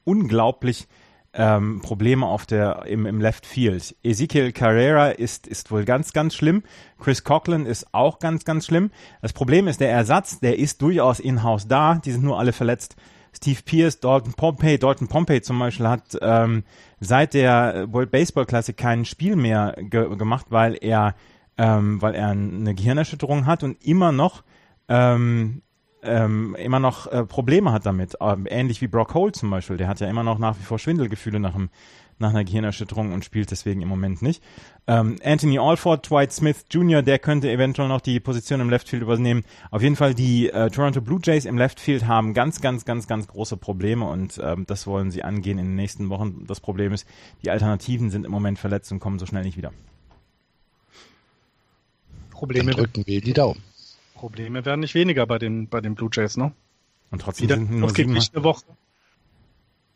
[0.03, 0.87] unglaublich
[1.33, 3.95] ähm, Probleme auf der, im, im Left Field.
[4.03, 6.63] Ezekiel Carrera ist, ist wohl ganz, ganz schlimm.
[6.99, 8.91] Chris Coughlin ist auch ganz, ganz schlimm.
[9.21, 11.95] Das Problem ist, der Ersatz, der ist durchaus in-house da.
[11.95, 12.95] Die sind nur alle verletzt.
[13.35, 14.77] Steve Pierce, Dalton Pompey.
[14.77, 16.63] Dalton Pompey zum Beispiel hat ähm,
[16.99, 21.15] seit der World Baseball Classic kein Spiel mehr ge gemacht, weil er,
[21.57, 24.43] ähm, weil er eine Gehirnerschütterung hat und immer noch
[24.87, 25.61] ähm,
[26.01, 28.15] ähm, immer noch äh, Probleme hat damit.
[28.21, 29.77] Ähm, ähnlich wie Brock Holt zum Beispiel.
[29.77, 31.69] Der hat ja immer noch nach wie vor Schwindelgefühle nach einem
[32.19, 34.43] nach einer Gehirnerschütterung und spielt deswegen im Moment nicht.
[34.87, 39.01] Ähm, Anthony Alford, Dwight Smith Jr., der könnte eventuell noch die Position im Left Field
[39.01, 39.43] übernehmen.
[39.71, 43.07] Auf jeden Fall die äh, Toronto Blue Jays im Left Field haben ganz, ganz, ganz,
[43.07, 46.45] ganz große Probleme und ähm, das wollen sie angehen in den nächsten Wochen.
[46.47, 47.07] Das Problem ist,
[47.43, 49.71] die Alternativen sind im Moment verletzt und kommen so schnell nicht wieder.
[52.31, 53.61] Probleme Dann drücken wir die Daumen.
[54.15, 56.51] Probleme werden nicht weniger bei den, bei den Blue Jays, ne?
[57.11, 58.63] Und trotzdem Wieder sind nur sieben, eine Woche.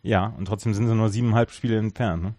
[0.04, 2.34] Ja, und trotzdem sind sie nur siebeneinhalb Spiele entfernt, ne?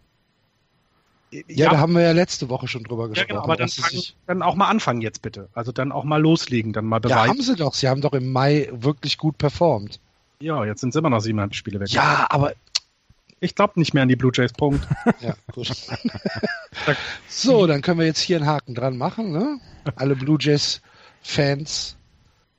[1.35, 3.29] ja, ja, da haben wir ja letzte Woche schon drüber gesprochen.
[3.29, 5.49] Ja, genau, aber dann, fangen, dann auch mal anfangen jetzt bitte.
[5.53, 7.19] Also dann auch mal loslegen, dann mal beweisen.
[7.19, 7.75] Ja, haben sie doch.
[7.75, 10.01] Sie haben doch im Mai wirklich gut performt.
[10.41, 11.89] Ja, jetzt sind es immer noch sieben Spiele weg.
[11.91, 12.53] Ja, aber
[13.41, 14.87] ich glaube nicht mehr an die Blue Jays, Punkt.
[15.21, 15.71] Ja, gut.
[17.29, 19.33] so, dann können wir jetzt hier einen Haken dran machen.
[19.33, 19.59] Ne?
[19.97, 21.97] Alle Blue Jays-Fans,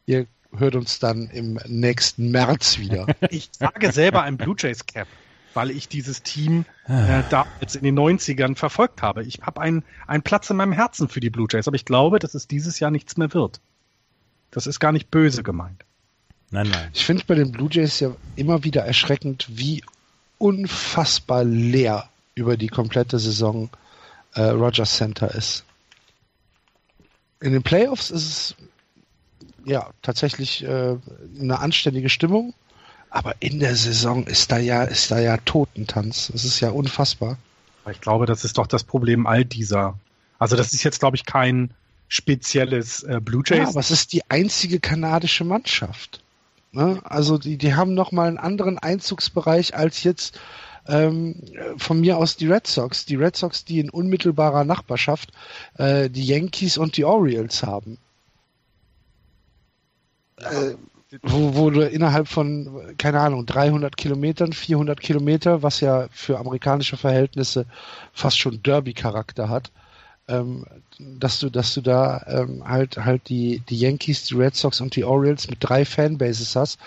[0.06, 0.28] ihr
[0.60, 3.08] hört uns dann im nächsten März wieder.
[3.30, 5.08] Ich sage selber ein Blue Jays Cap,
[5.54, 9.24] weil ich dieses Team äh, da jetzt in den 90ern verfolgt habe.
[9.24, 12.20] Ich habe einen, einen Platz in meinem Herzen für die Blue Jays, aber ich glaube,
[12.20, 13.60] dass es dieses Jahr nichts mehr wird.
[14.52, 15.84] Das ist gar nicht böse gemeint.
[16.52, 16.90] Nein, nein.
[16.94, 19.84] Ich finde bei den Blue Jays ja immer wieder erschreckend, wie
[20.38, 23.70] unfassbar leer über die komplette Saison
[24.34, 25.64] äh, Rogers Center ist.
[27.42, 28.56] In den Playoffs ist es
[29.66, 30.96] ja tatsächlich äh,
[31.40, 32.54] eine anständige Stimmung,
[33.10, 36.30] aber in der Saison ist da ja ist da ja Totentanz.
[36.32, 37.38] Das ist ja unfassbar.
[37.92, 39.98] Ich glaube, das ist doch das Problem all dieser.
[40.40, 41.72] Also das ist jetzt glaube ich kein
[42.08, 43.60] spezielles äh, Blue Jays.
[43.60, 46.22] Ja, aber es ist die einzige kanadische Mannschaft.
[46.72, 47.00] Ne?
[47.04, 50.40] Also die, die haben nochmal einen anderen Einzugsbereich als jetzt
[50.88, 51.42] ähm,
[51.78, 53.06] von mir aus die Red Sox.
[53.06, 55.32] Die Red Sox, die in unmittelbarer Nachbarschaft
[55.78, 57.98] äh, die Yankees und die Orioles haben.
[60.38, 60.76] Äh,
[61.22, 66.98] wo, wo du innerhalb von, keine Ahnung, 300 Kilometern, 400 Kilometer, was ja für amerikanische
[66.98, 67.66] Verhältnisse
[68.12, 69.72] fast schon Derby-Charakter hat,
[70.28, 70.66] ähm,
[70.98, 74.96] dass du, dass du da ähm, halt halt die die Yankees, die Red Sox und
[74.96, 76.80] die Orioles mit drei Fanbases hast,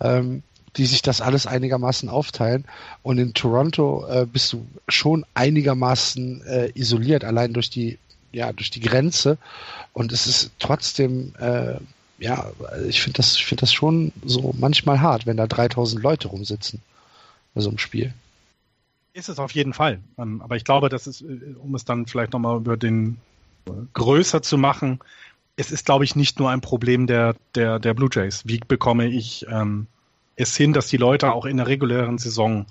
[0.00, 0.42] ähm,
[0.76, 2.64] die sich das alles einigermaßen aufteilen.
[3.02, 7.98] Und in Toronto äh, bist du schon einigermaßen äh, isoliert, allein durch die
[8.32, 9.38] ja durch die Grenze.
[9.92, 11.74] Und es ist trotzdem äh,
[12.20, 12.50] ja,
[12.86, 16.80] ich finde das, ich finde das schon so manchmal hart, wenn da 3000 Leute rumsitzen
[17.54, 18.12] bei so einem Spiel.
[19.12, 20.00] Ist es auf jeden Fall.
[20.18, 23.16] Ähm, aber ich glaube, das ist, äh, um es dann vielleicht nochmal über den
[23.66, 25.00] äh, größer zu machen,
[25.56, 28.42] es ist, glaube ich, nicht nur ein Problem der, der, der Blue Jays.
[28.46, 29.88] Wie bekomme ich ähm,
[30.36, 32.66] es hin, dass die Leute auch in der regulären Saison,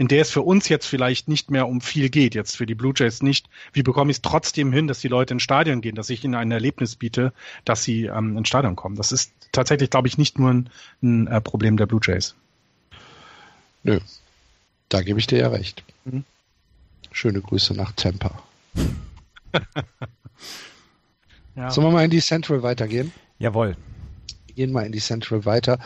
[0.00, 2.74] in der es für uns jetzt vielleicht nicht mehr um viel geht, jetzt für die
[2.74, 5.94] Blue Jays nicht, wie bekomme ich es trotzdem hin, dass die Leute ins Stadion gehen,
[5.94, 7.34] dass ich ihnen ein Erlebnis biete,
[7.66, 8.96] dass sie ähm, ins Stadion kommen.
[8.96, 10.70] Das ist tatsächlich, glaube ich, nicht nur ein,
[11.02, 12.34] ein äh, Problem der Blue Jays.
[13.82, 14.00] Nö,
[14.88, 15.84] da gebe ich dir ja recht.
[16.06, 16.24] Mhm.
[17.12, 18.42] Schöne Grüße nach Tampa.
[21.56, 21.70] ja.
[21.70, 23.12] Sollen wir mal in die Central weitergehen?
[23.38, 23.76] Jawohl.
[24.60, 25.78] Gehen mal in die Central weiter.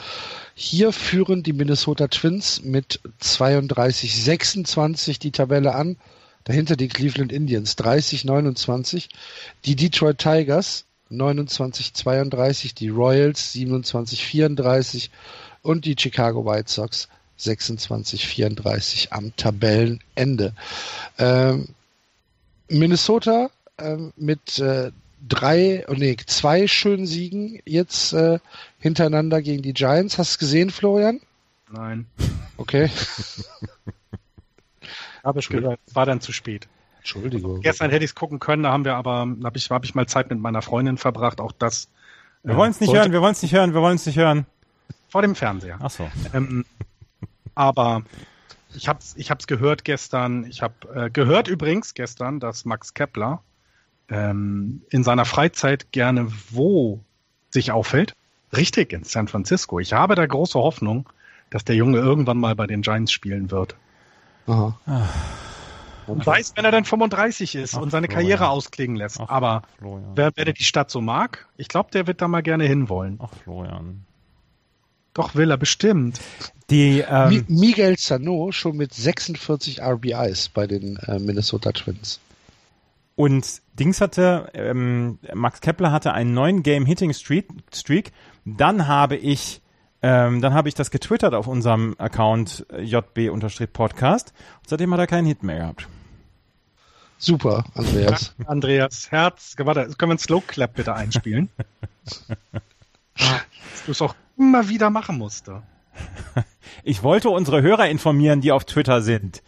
[0.56, 5.96] Hier führen die Minnesota Twins mit 32-26 die Tabelle an.
[6.42, 9.10] Dahinter die Cleveland Indians 30-29.
[9.64, 12.74] Die Detroit Tigers 29-32.
[12.74, 15.10] Die Royals 27-34.
[15.62, 17.06] Und die Chicago White Sox
[17.38, 20.52] 26-34 am Tabellenende.
[21.18, 21.68] Ähm,
[22.66, 24.90] Minnesota ähm, mit äh,
[25.26, 28.38] drei, oh nee, zwei schönen Siegen jetzt äh,
[28.78, 30.18] hintereinander gegen die Giants.
[30.18, 31.20] Hast du es gesehen, Florian?
[31.70, 32.06] Nein.
[32.56, 32.90] Okay.
[35.24, 35.80] Habe ich gehört.
[35.92, 36.68] War dann zu spät.
[36.98, 37.60] Entschuldigung.
[37.60, 39.94] Gestern hätte ich es gucken können, da haben wir aber, da habe ich, hab ich
[39.94, 41.40] mal Zeit mit meiner Freundin verbracht.
[41.40, 41.88] Auch das.
[42.42, 44.46] Wir wollen es nicht hören, wir wollen es nicht hören, wir wollen es nicht hören.
[45.08, 45.78] Vor dem Fernseher.
[45.80, 46.10] Ach so.
[46.32, 46.64] Ähm,
[47.54, 48.02] aber
[48.74, 50.44] ich habe es ich hab's gehört gestern.
[50.46, 53.42] Ich habe äh, gehört übrigens gestern, dass Max Kepler
[54.08, 57.00] ähm, in seiner Freizeit gerne wo
[57.50, 58.14] sich aufhält.
[58.56, 59.80] Richtig, in San Francisco.
[59.80, 61.08] Ich habe da große Hoffnung,
[61.50, 63.76] dass der Junge irgendwann mal bei den Giants spielen wird.
[64.46, 64.78] Aha.
[66.06, 68.28] Und weiß, wenn er dann 35 ist Ach, und seine Florian.
[68.28, 69.20] Karriere ausklingen lässt.
[69.20, 69.62] Ach, Aber
[70.14, 73.18] wer, wer die Stadt so mag, ich glaube, der wird da mal gerne hinwollen.
[73.22, 74.04] Ach, Florian.
[75.14, 76.20] Doch, will er bestimmt.
[76.70, 82.20] Die, ähm, Miguel Sano schon mit 46 RBIs bei den äh, Minnesota Twins.
[83.16, 87.48] Und Dings hatte, ähm, Max Kepler hatte einen neuen Game Hitting Streak.
[87.72, 88.12] Streak.
[88.44, 89.62] Dann habe ich,
[90.02, 94.32] ähm, dann habe ich das getwittert auf unserem Account äh, jb-podcast.
[94.62, 95.88] Und seitdem hat er keinen Hit mehr gehabt.
[97.18, 98.34] Super, Andreas.
[98.46, 99.54] Andreas, Herz.
[99.58, 101.48] Warte, können wir einen Slow Clap bitte einspielen?
[103.86, 105.62] du es auch immer wieder machen musste.
[106.82, 109.42] Ich wollte unsere Hörer informieren, die auf Twitter sind.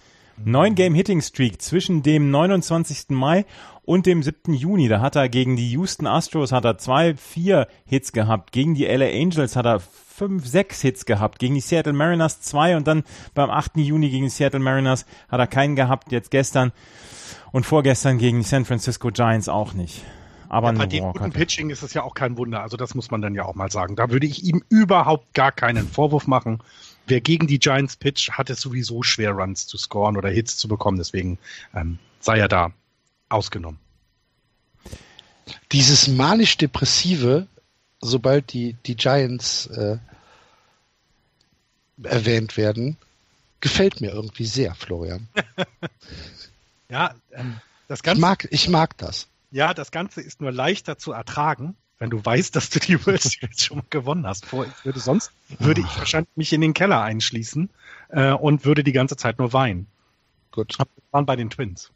[0.44, 3.10] Neun Game Hitting Streak zwischen dem 29.
[3.10, 3.46] Mai
[3.84, 4.52] und dem 7.
[4.52, 4.88] Juni.
[4.88, 8.52] Da hat er gegen die Houston Astros hat er zwei, vier Hits gehabt.
[8.52, 11.38] Gegen die LA Angels hat er fünf, sechs Hits gehabt.
[11.38, 13.76] Gegen die Seattle Mariners zwei und dann beim 8.
[13.76, 16.12] Juni gegen die Seattle Mariners hat er keinen gehabt.
[16.12, 16.72] Jetzt gestern
[17.52, 20.02] und vorgestern gegen die San Francisco Giants auch nicht.
[20.48, 22.62] Aber ja, bei dem guten Pitching ist es ja auch kein Wunder.
[22.62, 23.96] Also das muss man dann ja auch mal sagen.
[23.96, 26.60] Da würde ich ihm überhaupt gar keinen Vorwurf machen.
[27.06, 30.68] Wer gegen die Giants pitcht, hat es sowieso schwer, Runs zu scoren oder Hits zu
[30.68, 30.98] bekommen.
[30.98, 31.38] Deswegen
[31.74, 32.72] ähm, sei er da
[33.28, 33.78] ausgenommen.
[35.72, 37.46] Dieses manisch-depressive,
[38.00, 39.98] sobald die, die Giants äh,
[42.02, 42.96] erwähnt werden,
[43.60, 45.28] gefällt mir irgendwie sehr, Florian.
[46.88, 48.18] ja, ähm, das Ganze.
[48.18, 49.28] Ich mag, ich mag das.
[49.50, 53.22] Ja, das Ganze ist nur leichter zu ertragen, wenn du weißt, dass du die World
[53.22, 54.46] Series schon mal gewonnen hast.
[54.46, 57.70] Vor, würde sonst würde ich wahrscheinlich mich in den Keller einschließen
[58.10, 59.86] äh, und würde die ganze Zeit nur weinen.
[60.50, 60.74] Gut.
[60.78, 61.90] Aber wir waren bei den Twins.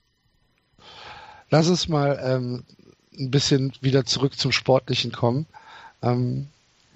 [1.50, 2.64] Lass uns mal ähm,
[3.18, 5.46] ein bisschen wieder zurück zum Sportlichen kommen.
[6.02, 6.48] Ähm,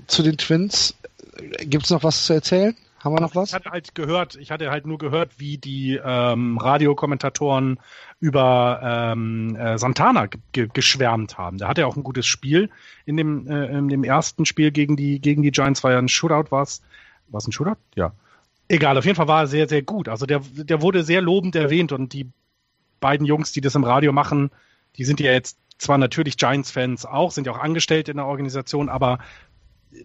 [0.06, 0.94] zu den Twins,
[1.36, 2.76] äh, gibt es noch was zu erzählen?
[3.04, 3.50] Haben wir noch was?
[3.50, 7.78] Ich hatte halt gehört, ich hatte halt nur gehört, wie die ähm, Radiokommentatoren
[8.18, 11.58] über ähm, äh, Santana ge geschwärmt haben.
[11.58, 12.70] Der hatte ja auch ein gutes Spiel
[13.04, 16.08] in dem, äh, in dem ersten Spiel gegen die, gegen die Giants, war ja ein
[16.08, 16.82] Shootout, war es
[17.28, 17.76] war es ein Shootout?
[17.94, 18.12] Ja.
[18.68, 20.08] Egal, auf jeden Fall war er sehr, sehr gut.
[20.08, 22.30] Also der, der wurde sehr lobend erwähnt und die
[23.00, 24.50] beiden Jungs, die das im Radio machen,
[24.96, 28.88] die sind ja jetzt zwar natürlich Giants-Fans auch, sind ja auch angestellt in der Organisation,
[28.88, 29.18] aber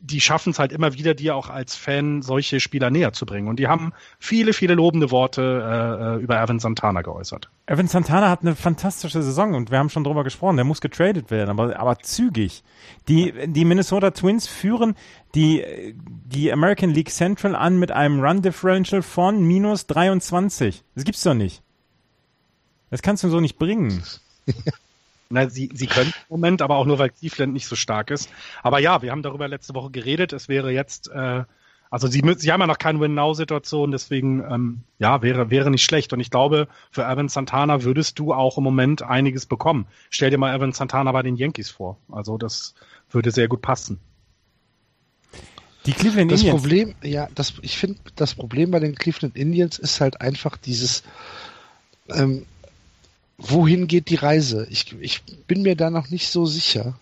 [0.02, 3.48] die schaffen es halt immer wieder, dir auch als Fan solche Spieler näher zu bringen.
[3.48, 7.50] Und die haben viele, viele lobende Worte äh, über Evan Santana geäußert.
[7.66, 11.32] Evan Santana hat eine fantastische Saison und wir haben schon drüber gesprochen, der muss getradet
[11.32, 12.64] werden, aber, aber zügig.
[13.08, 14.96] Die, die Minnesota Twins führen
[15.36, 15.64] die,
[15.96, 20.84] die American League Central an mit einem Run Differential von minus 23.
[20.96, 21.62] Das gibt's doch nicht.
[22.90, 24.04] Das kannst du so nicht bringen.
[25.32, 28.30] Na, sie, sie können im Moment, aber auch nur, weil Cleveland nicht so stark ist.
[28.64, 30.34] Aber ja, wir haben darüber letzte Woche geredet.
[30.34, 31.44] Es wäre jetzt, äh,
[31.92, 36.14] also sie, sie haben ja noch keine Win-Now-Situation, deswegen, ähm, ja, wäre, wäre nicht schlecht.
[36.14, 39.86] Und ich glaube, für Evan Santana würdest du auch im Moment einiges bekommen.
[40.10, 41.98] Stell dir mal Evan Santana bei den Yankees vor.
[42.12, 42.74] Also das
[43.12, 44.00] würde sehr gut passen.
[45.86, 46.62] Die Cleveland das Indians.
[46.62, 51.04] Problem, ja, das, ich finde, das Problem bei den Cleveland Indians ist halt einfach dieses,
[52.10, 52.48] ähm,
[53.40, 54.68] wohin geht die Reise?
[54.70, 56.96] Ich, ich bin mir da noch nicht so sicher.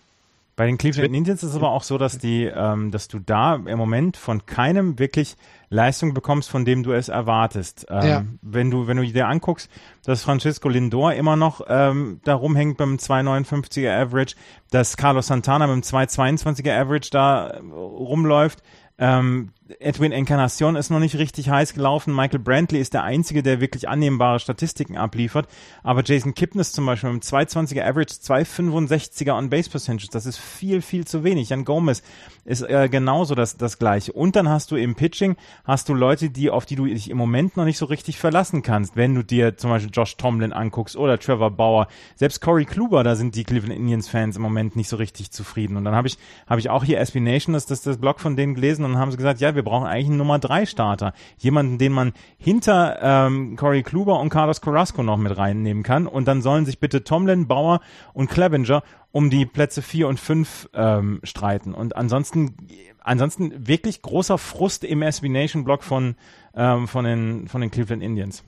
[0.58, 3.54] Bei den Cleveland Indians ist es aber auch so, dass die, ähm, dass du da
[3.54, 5.36] im Moment von keinem wirklich
[5.70, 7.86] Leistung bekommst, von dem du es erwartest.
[7.88, 8.24] Ähm, ja.
[8.42, 9.70] Wenn du, wenn du dir anguckst,
[10.04, 14.34] dass Francisco Lindor immer noch ähm, da rumhängt beim 2,59er Average,
[14.72, 18.64] dass Carlos Santana mit dem 2,22er Average da äh, rumläuft,
[18.98, 22.14] ähm, Edwin Encarnacion ist noch nicht richtig heiß gelaufen.
[22.14, 25.46] Michael Brantley ist der Einzige, der wirklich annehmbare Statistiken abliefert.
[25.82, 31.06] Aber Jason Kipnis zum Beispiel mit 220er Average, 265er On-Base Percentage, das ist viel, viel
[31.06, 31.50] zu wenig.
[31.50, 32.02] Jan Gomez
[32.46, 34.12] ist äh, genauso das, das Gleiche.
[34.12, 37.18] Und dann hast du im Pitching, hast du Leute, die, auf die du dich im
[37.18, 38.96] Moment noch nicht so richtig verlassen kannst.
[38.96, 41.88] Wenn du dir zum Beispiel Josh Tomlin anguckst oder Trevor Bauer.
[42.16, 45.76] Selbst Corey Kluber, da sind die Cleveland Indians Fans im Moment nicht so richtig zufrieden.
[45.76, 48.34] Und dann habe ich, habe ich auch hier SB Nation, das, das, das Blog von
[48.34, 51.12] denen gelesen und haben sie gesagt, ja, wir brauchen eigentlich einen Nummer 3 Starter.
[51.36, 56.06] Jemanden, den man hinter ähm, Corey Kluber und Carlos Carrasco noch mit reinnehmen kann.
[56.06, 57.80] Und dann sollen sich bitte Tomlin, Bauer
[58.14, 61.74] und Clevenger um die Plätze 4 und 5 ähm, streiten.
[61.74, 62.54] Und ansonsten,
[63.00, 66.14] ansonsten wirklich großer Frust im SB Nation Block von,
[66.54, 68.44] ähm, von, den, von den Cleveland Indians.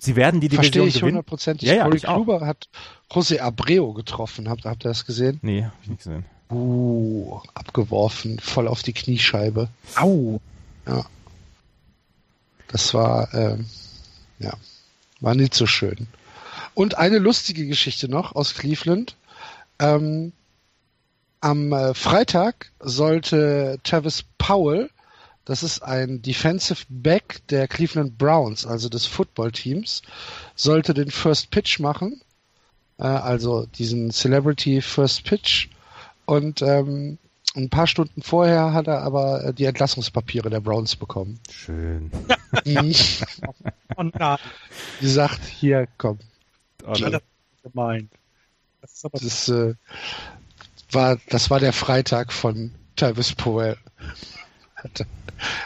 [0.00, 1.68] Sie werden die Division Verstehe ich hundertprozentig.
[1.68, 2.68] Ja, ja, Corey Kluber hat
[3.12, 4.48] José Abreu getroffen.
[4.48, 5.38] Habt, habt ihr das gesehen?
[5.42, 6.24] Nee, hab ich nicht gesehen.
[6.50, 9.68] Uh, abgeworfen, voll auf die Kniescheibe.
[9.96, 10.40] Au.
[10.86, 11.04] Ja.
[12.68, 13.66] Das war, ähm,
[14.38, 14.54] ja,
[15.20, 16.06] war nicht so schön.
[16.74, 19.16] Und eine lustige Geschichte noch aus Cleveland.
[19.78, 20.32] Ähm,
[21.40, 24.90] am äh, Freitag sollte Travis Powell,
[25.44, 30.02] das ist ein Defensive Back der Cleveland Browns, also des Footballteams,
[30.56, 32.20] sollte den First Pitch machen,
[32.98, 35.68] äh, also diesen Celebrity First Pitch
[36.28, 37.18] und ähm,
[37.56, 41.40] ein paar Stunden vorher hat er aber äh, die Entlassungspapiere der Browns bekommen.
[41.50, 42.10] Schön.
[43.96, 44.14] Und
[45.00, 46.18] Die sagt, hier, komm.
[46.86, 47.22] Oh, das
[47.62, 48.10] gemeint.
[48.82, 49.74] Das, ist aber das, äh,
[50.92, 53.78] war, das war der Freitag von Travis Powell.
[54.76, 55.06] Hat,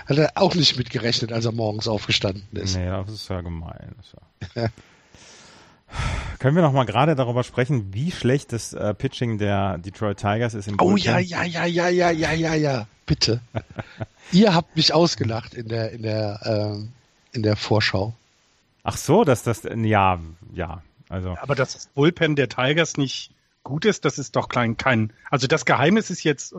[0.06, 2.76] hat er auch nicht mitgerechnet, als er morgens aufgestanden ist.
[2.76, 3.96] Nee, das ist ja gemein.
[4.54, 4.68] Ja.
[6.38, 10.54] Können wir noch mal gerade darüber sprechen, wie schlecht das äh, Pitching der Detroit Tigers
[10.54, 13.40] ist im Oh ja, ja, ja, ja, ja, ja, ja, ja, bitte.
[14.32, 16.92] Ihr habt mich ausgelacht in der in der ähm,
[17.32, 18.14] in der Vorschau.
[18.82, 20.18] Ach so, dass das ja,
[20.54, 21.36] ja, also.
[21.40, 23.30] Aber dass das Bullpen der Tigers nicht
[23.64, 26.54] gut ist, das ist doch klein, kein, also das Geheimnis ist jetzt,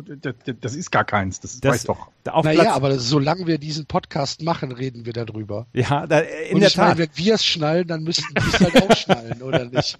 [0.62, 2.08] das ist gar keins, das, das weiß doch.
[2.30, 5.68] Auf naja, aber solange wir diesen Podcast machen, reden wir darüber.
[5.74, 6.97] Ja, da, in Und der Tat.
[6.97, 9.97] Meine, wenn wir es schnallen, dann müssten die es halt auch schnallen, oder nicht?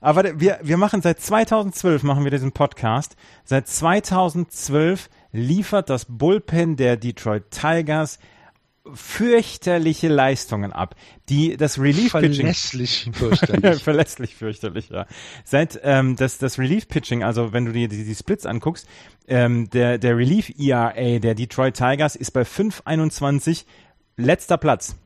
[0.00, 3.14] Aber wir, wir machen seit 2012 machen wir diesen Podcast.
[3.44, 8.18] Seit 2012 liefert das Bullpen der Detroit Tigers
[8.92, 10.94] fürchterliche Leistungen ab.
[11.28, 13.82] Die das Relief Pitching Verlässlich fürchterlich.
[13.82, 15.06] verlässlich fürchterlich, ja.
[15.44, 18.86] Seit ähm, das das Relief Pitching, also wenn du dir die, die Splits anguckst,
[19.26, 23.64] ähm, der der Relief ERA der Detroit Tigers ist bei 5,21
[24.16, 24.96] letzter Platz.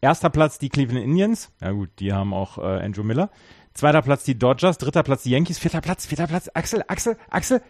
[0.00, 1.50] Erster Platz die Cleveland Indians.
[1.60, 3.30] Ja gut, die haben auch äh, Andrew Miller.
[3.74, 7.60] Zweiter Platz die Dodgers, dritter Platz die Yankees, vierter Platz, vierter Platz Axel, Axel, Axel,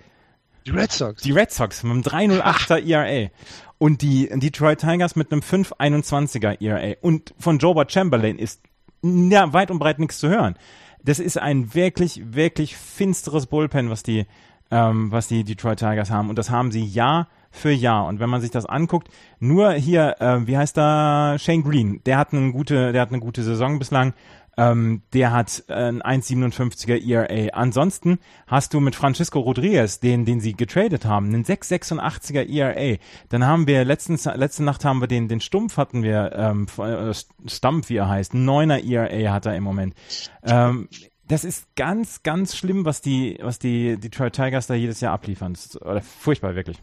[0.65, 1.23] Die Red Sox.
[1.23, 3.31] die Red Sox mit einem 308er ERA
[3.79, 8.63] und die Detroit Tigers mit einem 521er ERA und von Joba Chamberlain ist
[9.03, 10.57] ja, weit und breit nichts zu hören.
[11.03, 14.27] Das ist ein wirklich, wirklich finsteres Bullpen, was die,
[14.71, 18.07] ähm, was die Detroit Tigers haben und das haben sie Jahr für Jahr.
[18.07, 19.09] Und wenn man sich das anguckt,
[19.39, 23.21] nur hier, äh, wie heißt da, Shane Green, der hat eine gute, der hat eine
[23.21, 24.15] gute Saison bislang.
[24.59, 27.55] Ähm, der hat äh, ein 1,57er ERA.
[27.55, 32.99] Ansonsten hast du mit Francisco Rodriguez, den, den sie getradet haben, einen 6,86er ERA.
[33.29, 37.13] Dann haben wir letztens, letzte Nacht haben wir den, den Stumpf hatten wir, ähm, äh,
[37.47, 39.95] Stumpf, wie er heißt, ein 9er ERA hat er im Moment.
[40.43, 40.89] Ähm,
[41.29, 45.53] das ist ganz, ganz schlimm, was die, was die Detroit Tigers da jedes Jahr abliefern.
[45.53, 46.81] Das ist, oder furchtbar, wirklich.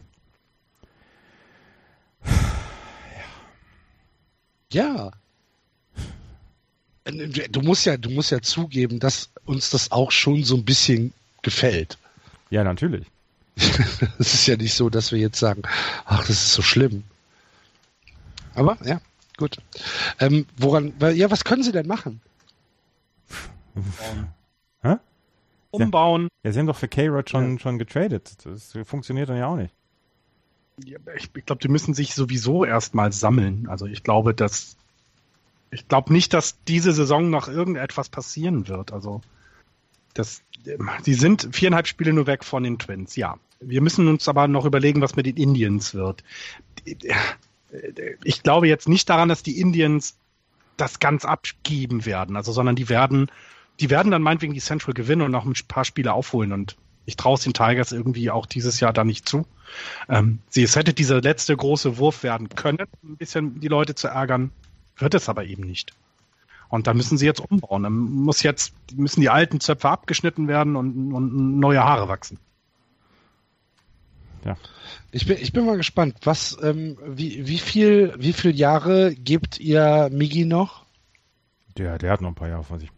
[4.72, 5.10] Ja.
[7.04, 11.12] Du musst ja, du musst ja zugeben, dass uns das auch schon so ein bisschen
[11.42, 11.98] gefällt.
[12.50, 13.06] Ja, natürlich.
[14.18, 15.62] Es ist ja nicht so, dass wir jetzt sagen,
[16.06, 17.04] ach, das ist so schlimm.
[18.54, 19.00] Aber ja,
[19.36, 19.58] gut.
[20.18, 22.20] Ähm, woran, ja, was können Sie denn machen?
[24.82, 24.96] Hä?
[25.70, 26.28] Umbauen.
[26.44, 28.36] Ja, sie haben doch für K-Rod schon, schon getradet.
[28.44, 29.74] Das funktioniert dann ja auch nicht.
[30.84, 33.68] Ja, ich ich glaube, die müssen sich sowieso erstmal sammeln.
[33.68, 34.76] Also ich glaube, dass
[35.70, 38.92] ich glaube nicht, dass diese Saison noch irgendetwas passieren wird.
[38.92, 39.20] Also
[40.14, 40.42] das,
[41.04, 43.16] die sind viereinhalb Spiele nur weg von den Twins.
[43.16, 46.22] Ja, wir müssen uns aber noch überlegen, was mit den Indians wird.
[48.24, 50.16] Ich glaube jetzt nicht daran, dass die Indians
[50.76, 53.30] das ganz abgeben werden, also sondern die werden,
[53.80, 57.16] die werden dann meinetwegen die Central gewinnen und noch ein paar Spiele aufholen und ich
[57.16, 59.46] traue es den Tigers irgendwie auch dieses Jahr da nicht zu.
[60.08, 64.08] Ähm, sie, es hätte dieser letzte große Wurf werden können, ein bisschen die Leute zu
[64.08, 64.50] ärgern,
[64.96, 65.92] wird es aber eben nicht.
[66.68, 67.84] Und da müssen sie jetzt umbauen.
[67.84, 72.38] Dann muss jetzt, müssen die alten Zöpfe abgeschnitten werden und, und neue Haare wachsen.
[74.44, 74.56] Ja.
[75.10, 79.60] Ich bin, ich bin mal gespannt, was, ähm, wie, wie viel, wie viel Jahre gibt
[79.60, 80.84] ihr Migi noch?
[81.78, 82.90] Der, der hat noch ein paar Jahre vor sich.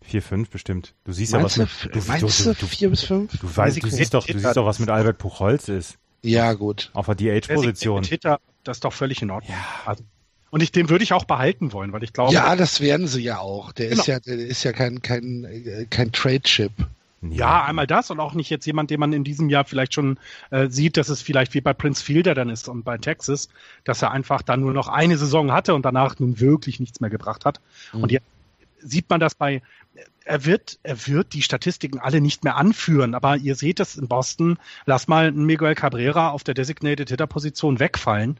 [0.00, 0.94] Vier, fünf bestimmt.
[1.04, 3.38] Du siehst Meinst ja, du, was mit, du, meinst du, du du, vier bis fünf?
[3.38, 5.98] du weißt, du siehst doch, du siehst doch, was mit Albert Puchholz ist.
[6.22, 6.90] Ja, gut.
[6.94, 8.02] Auf der DH-Position.
[8.64, 9.56] Das ist doch völlig in Ordnung.
[9.84, 10.04] Also,
[10.52, 13.22] und ich, den würde ich auch behalten wollen, weil ich glaube, Ja, das werden sie
[13.22, 13.72] ja auch.
[13.72, 14.18] Der ist Genau.
[14.18, 16.72] ja, der ist ja kein, kein, kein Trade-Chip.
[17.22, 20.18] Ja, einmal das und auch nicht jetzt jemand, den man in diesem Jahr vielleicht schon
[20.50, 23.48] äh, sieht, dass es vielleicht wie bei Prince Fielder dann ist und bei Texas,
[23.84, 27.10] dass er einfach dann nur noch eine Saison hatte und danach nun wirklich nichts mehr
[27.10, 27.60] gebracht hat.
[27.94, 28.02] Mhm.
[28.02, 28.26] Und jetzt
[28.80, 29.62] sieht man das bei,
[30.26, 34.06] er wird, er wird die Statistiken alle nicht mehr anführen, aber ihr seht es in
[34.06, 38.38] Boston, lass mal Miguel Cabrera auf der Designated Hitter Position wegfallen.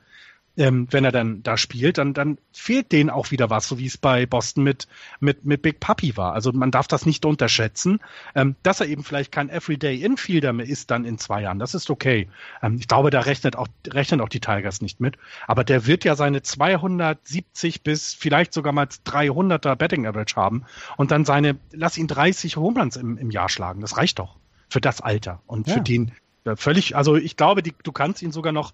[0.57, 3.87] Ähm, wenn er dann da spielt, dann, dann fehlt denen auch wieder was, so wie
[3.87, 4.87] es bei Boston mit,
[5.19, 6.35] mit, mit Big Puppy war.
[6.35, 8.01] Also man darf das nicht unterschätzen.
[8.35, 11.75] Ähm, dass er eben vielleicht kein Everyday Infielder mehr ist dann in zwei Jahren, das
[11.75, 12.29] ist okay.
[12.63, 15.17] Ähm, ich glaube, da rechnet auch, rechnen auch die Tigers nicht mit.
[15.47, 20.65] Aber der wird ja seine 270 bis vielleicht sogar mal 300er Betting Average haben
[20.97, 23.81] und dann seine, lass ihn 30 Home Runs im, im Jahr schlagen.
[23.81, 24.37] Das reicht doch
[24.69, 25.75] für das Alter und Ja.
[25.75, 26.13] für den
[26.45, 28.73] ja, völlig, also ich glaube, die, du kannst ihn sogar noch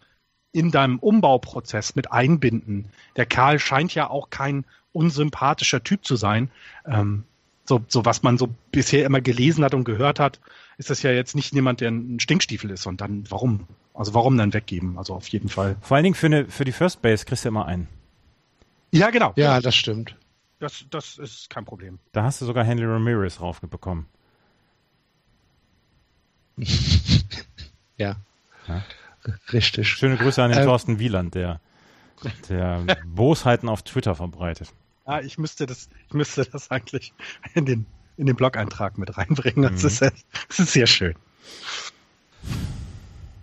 [0.52, 2.86] in deinem Umbauprozess mit einbinden.
[3.16, 6.50] Der Karl scheint ja auch kein unsympathischer Typ zu sein.
[6.86, 7.24] Ähm,
[7.66, 10.40] so, so was man so bisher immer gelesen hat und gehört hat,
[10.78, 12.86] ist das ja jetzt nicht jemand, der ein Stinkstiefel ist.
[12.86, 13.66] Und dann, warum?
[13.92, 14.96] Also warum dann weggeben?
[14.96, 15.76] Also auf jeden Fall.
[15.82, 17.88] Vor allen Dingen für, eine, für die First Base kriegst du immer einen.
[18.90, 19.32] Ja, genau.
[19.36, 20.16] Ja, das stimmt.
[20.60, 21.98] Das, das ist kein Problem.
[22.12, 24.06] Da hast du sogar Henry Ramirez raufbekommen.
[27.98, 28.14] Ja.
[28.68, 28.82] Ja.
[29.52, 29.88] Richtig.
[29.88, 30.64] Schöne Grüße an den Ähm.
[30.66, 31.60] Thorsten Wieland, der,
[32.48, 34.68] der Bosheiten auf Twitter verbreitet.
[35.06, 37.12] Ja, ich müsste das, ich müsste das eigentlich
[37.54, 39.62] in den, in den Blog-Eintrag mit reinbringen.
[39.62, 39.88] Das, Mhm.
[39.88, 41.14] ist, das ist sehr schön.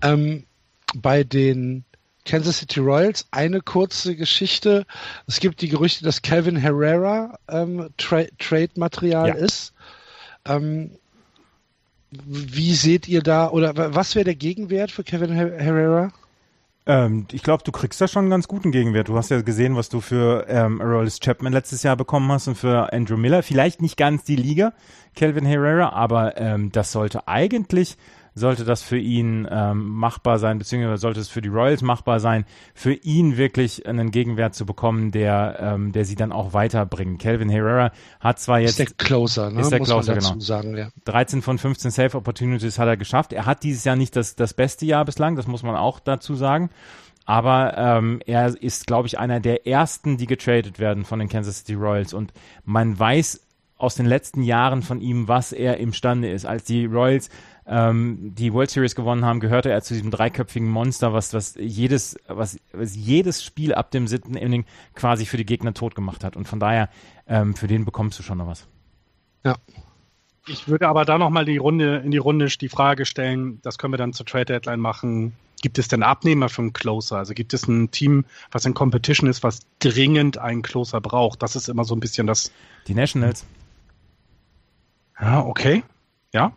[0.01, 0.45] Ähm,
[0.93, 1.83] bei den
[2.25, 4.85] Kansas City Royals eine kurze Geschichte.
[5.27, 9.33] Es gibt die Gerüchte, dass Calvin Herrera ähm, Tra Trade-Material Ja.
[9.35, 9.73] ist.
[10.45, 10.91] Ähm,
[12.11, 16.11] wie seht ihr da, oder wa- was wäre der Gegenwert für Kevin Her Herrera?
[16.87, 19.07] Ähm, ich glaube, du kriegst da schon einen ganz guten Gegenwert.
[19.07, 22.55] Du hast ja gesehen, was du für ähm, Aroldis Chapman letztes Jahr bekommen hast und
[22.55, 23.41] für Andrew Miller.
[23.43, 24.73] Vielleicht nicht ganz die Liga,
[25.15, 27.97] Calvin Herrera, aber ähm, das sollte eigentlich
[28.35, 32.45] sollte das für ihn ähm, machbar sein, beziehungsweise sollte es für die Royals machbar sein,
[32.73, 37.21] für ihn wirklich einen Gegenwert zu bekommen, der, ähm, der sie dann auch weiterbringt.
[37.21, 38.71] Calvin Herrera hat zwar jetzt.
[38.71, 39.61] Ist der Closer, ne?
[39.61, 40.39] Ist der Muss Closer, genau.
[40.39, 40.89] Sagen, ja.
[41.05, 43.31] 13 von 15 Safe Opportunities hat er geschafft.
[43.31, 46.35] Er hat dieses Jahr nicht das, das beste Jahr bislang, das muss man auch dazu
[46.35, 46.69] sagen.
[47.25, 51.59] Aber ähm, er ist, glaube ich, einer der ersten, die getradet werden von den Kansas
[51.59, 52.13] City Royals.
[52.13, 52.33] Und
[52.65, 53.41] man weiß
[53.77, 56.45] aus den letzten Jahren von ihm, was er imstande ist.
[56.45, 57.29] Als die Royals
[57.67, 62.17] ähm, die World Series gewonnen haben, gehörte er zu diesem dreiköpfigen Monster, was, was jedes,
[62.27, 66.35] was, was jedes Spiel ab dem siebten Inning quasi für die Gegner tot gemacht hat.
[66.35, 66.89] Und von daher,
[67.27, 68.67] ähm, für den bekommst du schon noch was.
[69.43, 69.55] Ja.
[70.47, 73.93] Ich würde aber da nochmal die Runde, in die Runde die Frage stellen, das können
[73.93, 75.33] wir dann zur Trade Deadline machen.
[75.61, 77.17] Gibt es denn Abnehmer für einen Closer?
[77.17, 81.41] Also gibt es ein Team, was in Competition ist, was dringend einen Closer braucht?
[81.41, 82.51] Das ist immer so ein bisschen das.
[82.87, 83.43] Die Nationals.
[85.19, 85.83] Ja, okay.
[86.31, 86.53] Ja.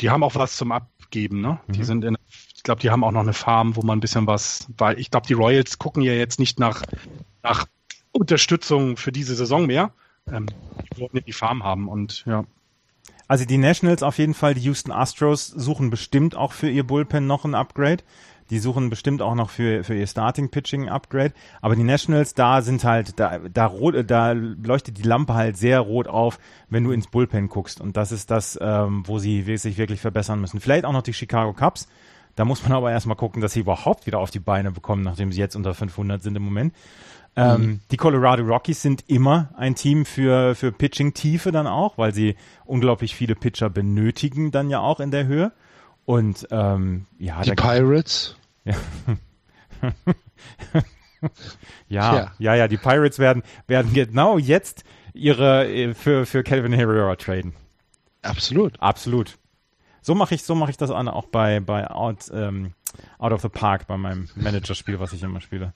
[0.00, 1.60] Die haben auch was zum Abgeben, ne?
[1.66, 1.72] Mhm.
[1.72, 4.26] Die sind in, ich glaube, die haben auch noch eine Farm, wo man ein bisschen
[4.26, 6.82] was, weil ich glaube, die Royals gucken ja jetzt nicht nach,
[7.42, 7.66] nach
[8.12, 9.92] Unterstützung für diese Saison mehr.
[10.30, 12.44] Ähm, die wollen ja die Farm haben und ja.
[13.28, 17.26] Also die Nationals auf jeden Fall, die Houston Astros suchen bestimmt auch für ihr Bullpen
[17.26, 18.04] noch ein Upgrade.
[18.50, 21.32] Die suchen bestimmt auch noch für, für ihr Starting Pitching Upgrade.
[21.60, 25.80] Aber die Nationals, da sind halt, da, da, rot, da leuchtet die Lampe halt sehr
[25.80, 26.38] rot auf,
[26.68, 27.80] wenn du ins Bullpen guckst.
[27.80, 30.60] Und das ist das, ähm, wo sie sich wirklich verbessern müssen.
[30.60, 31.88] Vielleicht auch noch die Chicago Cubs.
[32.34, 35.32] Da muss man aber erstmal gucken, dass sie überhaupt wieder auf die Beine bekommen, nachdem
[35.32, 36.74] sie jetzt unter 500 sind im Moment.
[37.34, 37.80] Ähm, mhm.
[37.90, 43.14] Die Colorado Rockies sind immer ein Team für, für Pitching-Tiefe dann auch, weil sie unglaublich
[43.14, 45.52] viele Pitcher benötigen dann ja auch in der Höhe.
[46.04, 48.36] Und ähm, ja, die Pirates.
[48.64, 48.74] Ja.
[51.88, 54.84] ja, ja, ja, ja, die Pirates werden, werden genau jetzt
[55.14, 57.54] ihre äh, für, für Calvin Herrera traden.
[58.22, 58.80] Absolut.
[58.80, 59.38] Absolut.
[60.00, 62.72] So mache ich, so mache ich das auch bei, bei Out, ähm,
[63.18, 65.74] Out of the Park, bei meinem Managerspiel, was ich immer spiele.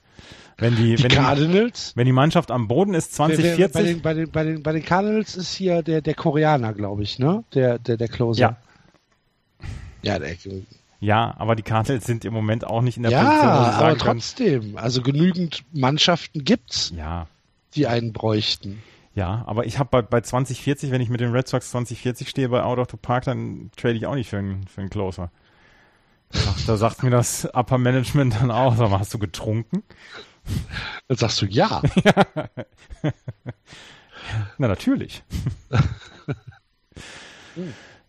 [0.57, 1.93] Wenn die, die wenn Cardinals?
[1.93, 3.73] Die, wenn die Mannschaft am Boden ist, 2040.
[3.73, 7.03] Bei den, bei den, bei den, bei den Cardinals ist hier der, der Koreaner, glaube
[7.03, 7.45] ich, ne?
[7.53, 8.41] Der, der, der Closer.
[8.41, 8.57] Ja.
[10.07, 10.35] Ja, der,
[10.99, 13.97] ja, aber die Cardinals sind im Moment auch nicht in der ja, Position, sagen aber
[13.97, 14.61] trotzdem.
[14.61, 17.27] Können, also genügend Mannschaften gibt's, ja.
[17.75, 18.81] die einen bräuchten.
[19.13, 22.49] Ja, aber ich habe bei, bei 2040, wenn ich mit den Red Sox 2040 stehe
[22.49, 25.31] bei Out of the Park, dann trade ich auch nicht für einen, für einen Closer.
[26.65, 29.83] Da sagt mir das Upper Management dann auch, sag mal, hast du getrunken?
[31.07, 31.81] Dann sagst du ja.
[34.57, 35.23] Na, natürlich.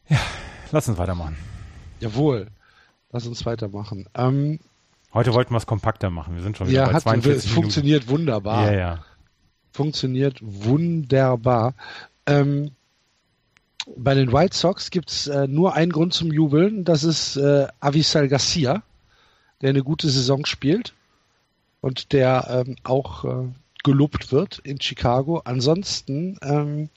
[0.09, 0.19] ja,
[0.73, 1.37] lass uns weitermachen.
[2.01, 2.49] Jawohl.
[3.11, 4.07] Lass uns weitermachen.
[4.15, 4.61] Ähm,
[5.15, 6.35] Heute wollten wir es kompakter machen.
[6.35, 8.71] Wir sind schon wieder ja, bei 42 es funktioniert wunderbar.
[8.71, 9.05] Ja, ja.
[9.73, 11.75] Funktioniert wunderbar.
[12.27, 12.73] Ähm,
[13.97, 16.85] bei den White Sox gibt es äh, nur einen Grund zum Jubeln.
[16.85, 18.83] Das ist äh, Avisal Garcia,
[19.63, 20.93] der eine gute Saison spielt
[21.81, 23.49] und der ähm, auch äh,
[23.85, 25.41] gelobt wird in Chicago.
[25.45, 26.91] Ansonsten ähm,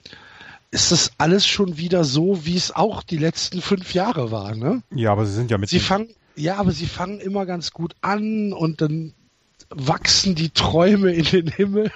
[0.71, 4.81] ist das alles schon wieder so, wie es auch die letzten fünf Jahre war, ne?
[4.95, 5.69] Ja, aber sie sind ja mit.
[5.69, 9.13] Sie fangen, ja, aber sie fangen immer ganz gut an und dann
[9.69, 11.91] wachsen die Träume in den Himmel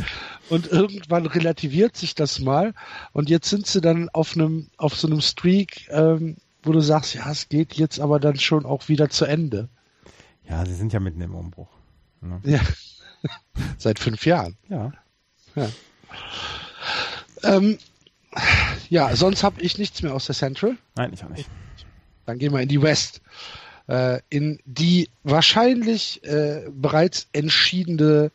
[0.48, 2.74] und irgendwann relativiert sich das mal
[3.12, 7.14] und jetzt sind sie dann auf einem, auf so einem Streak, ähm, wo du sagst,
[7.14, 9.68] ja, es geht jetzt aber dann schon auch wieder zu Ende.
[10.48, 11.68] Ja, sie sind ja mitten im Umbruch.
[12.20, 12.40] Ne?
[12.44, 12.60] Ja.
[13.78, 14.56] Seit fünf Jahren.
[14.68, 14.92] Ja.
[15.54, 15.68] Ja.
[17.42, 17.78] Ähm,
[18.88, 20.76] ja, sonst habe ich nichts mehr aus der Central.
[20.96, 21.50] Nein, ich auch nicht.
[22.26, 23.20] Dann gehen wir in die West.
[23.86, 28.32] Äh, in die wahrscheinlich äh, bereits entschiedene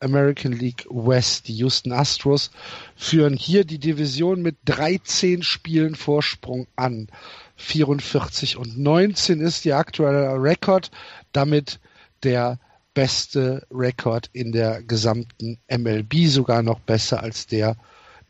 [0.00, 1.48] American League West.
[1.48, 2.50] Die Houston Astros
[2.96, 7.08] führen hier die Division mit 13 Spielen Vorsprung an.
[7.56, 10.90] 44 und 19 ist die aktuelle Rekord.
[11.32, 11.80] Damit
[12.22, 12.58] der
[12.94, 17.76] beste Rekord in der gesamten MLB, sogar noch besser als der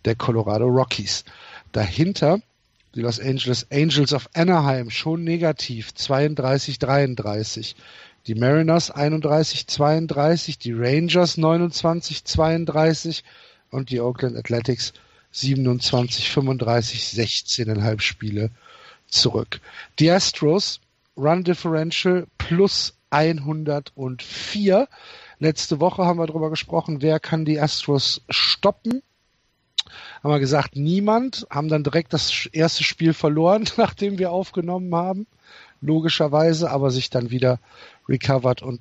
[0.05, 1.25] der Colorado Rockies.
[1.73, 2.41] Dahinter
[2.95, 7.75] die Los Angeles Angels of Anaheim schon negativ 32-33.
[8.27, 13.23] Die Mariners 31-32, die Rangers 29-32
[13.71, 14.93] und die Oakland Athletics
[15.33, 18.51] 27-35, 16,5 Spiele
[19.07, 19.61] zurück.
[20.01, 20.81] Die Astros
[21.17, 24.89] Run Differential plus 104.
[25.39, 29.03] Letzte Woche haben wir darüber gesprochen, wer kann die Astros stoppen
[30.23, 35.27] haben wir gesagt, niemand, haben dann direkt das erste Spiel verloren, nachdem wir aufgenommen haben,
[35.81, 37.59] logischerweise, aber sich dann wieder
[38.09, 38.81] recovered und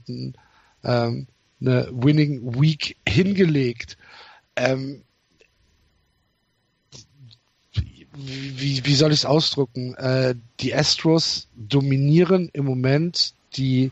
[0.84, 1.28] ähm,
[1.62, 3.98] eine Winning Week hingelegt.
[4.56, 5.02] Ähm,
[8.14, 9.94] wie, wie soll ich es ausdrücken?
[9.96, 13.92] Äh, die Astros dominieren im Moment die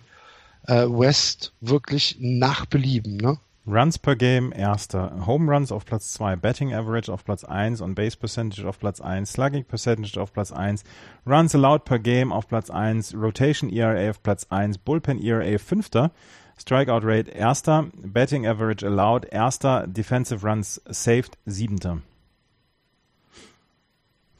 [0.67, 3.39] äh, West wirklich nach Belieben, ne?
[3.69, 7.95] Runs per Game erster, Home Runs auf Platz 2, Betting Average auf Platz 1 und
[7.95, 10.85] Base Percentage auf Platz 1, Slugging Percentage auf Platz 1,
[11.25, 16.11] Runs allowed per Game auf Platz 1, Rotation ERA auf Platz 1, Bullpen ERA fünfter,
[16.57, 22.01] Strikeout Rate erster, Betting Average allowed erster, Defensive Runs saved siebenter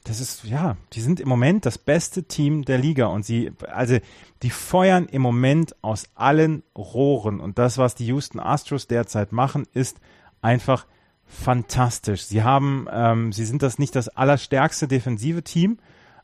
[0.08, 3.98] das ist, ja, die sind im Moment das beste Team der Liga und sie, also,
[4.42, 9.66] die feuern im Moment aus allen Rohren und das, was die Houston Astros derzeit machen,
[9.74, 10.00] ist
[10.40, 10.86] einfach
[11.26, 12.22] fantastisch.
[12.24, 15.78] Sie haben, ähm, sie sind das nicht das allerstärkste defensive Team,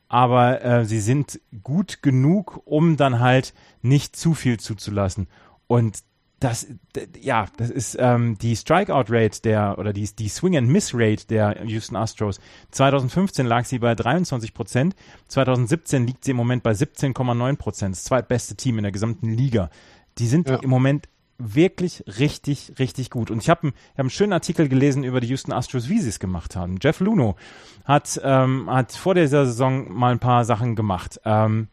[0.07, 5.27] aber äh, sie sind gut genug, um dann halt nicht zu viel zuzulassen.
[5.67, 5.99] Und
[6.45, 6.67] das,
[7.19, 12.39] ja, das ist ähm, die Strikeout-Rate der, oder die, die Swing-and-Miss-Rate der Houston Astros.
[12.69, 14.95] 2015 lag sie bei 23 Prozent,
[15.27, 19.71] 2017 liegt sie im Moment bei 17,9 Prozent, das zweitbeste Team in der gesamten Liga.
[20.19, 20.57] Die sind ja.
[20.57, 23.31] im Moment wirklich richtig, richtig gut.
[23.31, 26.19] Und ich habe hab einen schönen Artikel gelesen über die Houston Astros, wie sie es
[26.19, 26.77] gemacht haben.
[26.79, 27.35] Jeff Luno
[27.85, 31.19] hat, ähm, hat vor dieser Saison mal ein paar Sachen gemacht.
[31.25, 31.69] Ähm,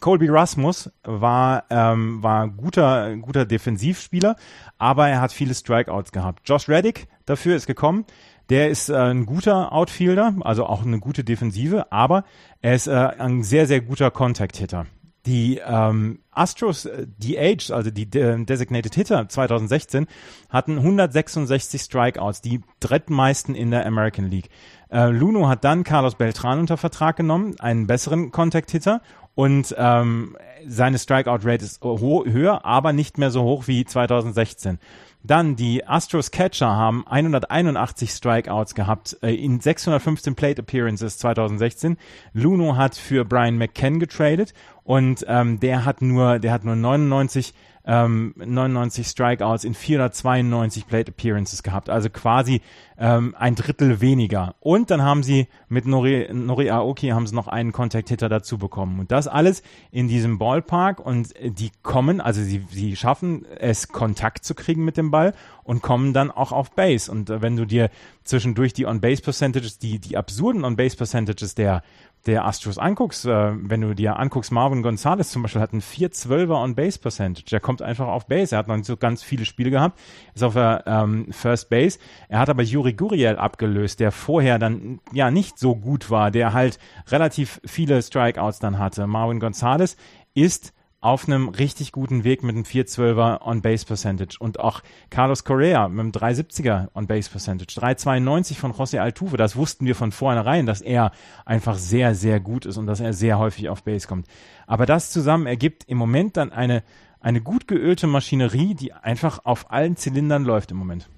[0.00, 4.36] Colby Rasmus war, ähm, war guter, guter Defensivspieler,
[4.78, 6.48] aber er hat viele Strikeouts gehabt.
[6.48, 8.04] Josh Reddick dafür ist gekommen.
[8.48, 12.24] Der ist äh, ein guter Outfielder, also auch eine gute Defensive, aber
[12.60, 14.86] er ist äh, ein sehr, sehr guter Contact-Hitter.
[15.26, 20.06] Die ähm, Astros äh, DH, also die äh, Designated Hitter 2016,
[20.48, 24.50] hatten 166 Strikeouts, die drittmeisten in der American League.
[24.88, 29.00] Äh, Luno hat dann Carlos Beltran unter Vertrag genommen, einen besseren Contact-Hitter,
[29.36, 30.34] und ähm,
[30.66, 34.78] seine Strikeout-Rate ist höher, aber nicht mehr so hoch wie 2016.
[35.22, 41.98] Dann die Astros Catcher haben 181 Strikeouts gehabt äh, in 615 Plate Appearances 2016.
[42.32, 47.52] Luno hat für Brian McCann getradet und ähm, der hat nur, der hat nur 99
[47.86, 52.60] ähm, 99 Strikeouts in 492 Plate Appearances gehabt, also quasi
[52.98, 54.54] ähm, ein Drittel weniger.
[54.60, 58.58] Und dann haben sie mit Nori, Nori Aoki haben sie noch einen Contact Hitter dazu
[58.58, 58.98] bekommen.
[58.98, 64.44] Und das alles in diesem Ballpark und die kommen, also sie, sie schaffen es, Kontakt
[64.44, 65.32] zu kriegen mit dem Ball
[65.62, 67.10] und kommen dann auch auf Base.
[67.10, 67.90] Und äh, wenn du dir
[68.24, 71.82] zwischendurch die On-Base-Percentages, die, die absurden On-Base-Percentages der
[72.26, 76.62] der Astros anguckst, äh, wenn du dir anguckst, Marvin Gonzalez zum Beispiel hat einen 4-12er
[76.62, 77.50] On-Base-Percentage.
[77.50, 78.54] Der kommt einfach auf Base.
[78.54, 79.98] Er hat noch nicht so ganz viele Spiele gehabt,
[80.34, 81.98] ist auf der ähm, First Base.
[82.28, 86.52] Er hat aber Yuri Guriel abgelöst, der vorher dann ja nicht so gut war, der
[86.52, 89.06] halt relativ viele Strikeouts dann hatte.
[89.06, 89.96] Marvin Gonzalez
[90.34, 95.88] ist auf einem richtig guten Weg mit einem 412er On-Base Percentage und auch Carlos Correa
[95.88, 100.80] mit einem 370er On-Base Percentage, 392 von José Altuve, das wussten wir von vornherein, dass
[100.80, 101.12] er
[101.44, 104.26] einfach sehr, sehr gut ist und dass er sehr häufig auf Base kommt.
[104.66, 106.82] Aber das zusammen ergibt im Moment dann eine,
[107.20, 111.08] eine gut geölte Maschinerie, die einfach auf allen Zylindern läuft im Moment.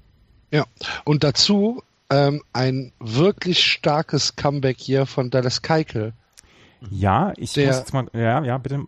[0.50, 0.64] Ja,
[1.04, 6.14] und dazu ähm, ein wirklich starkes Comeback hier von Dallas Keikel
[6.90, 8.84] ja, ich der, muss jetzt mal, ja, ja, bitte,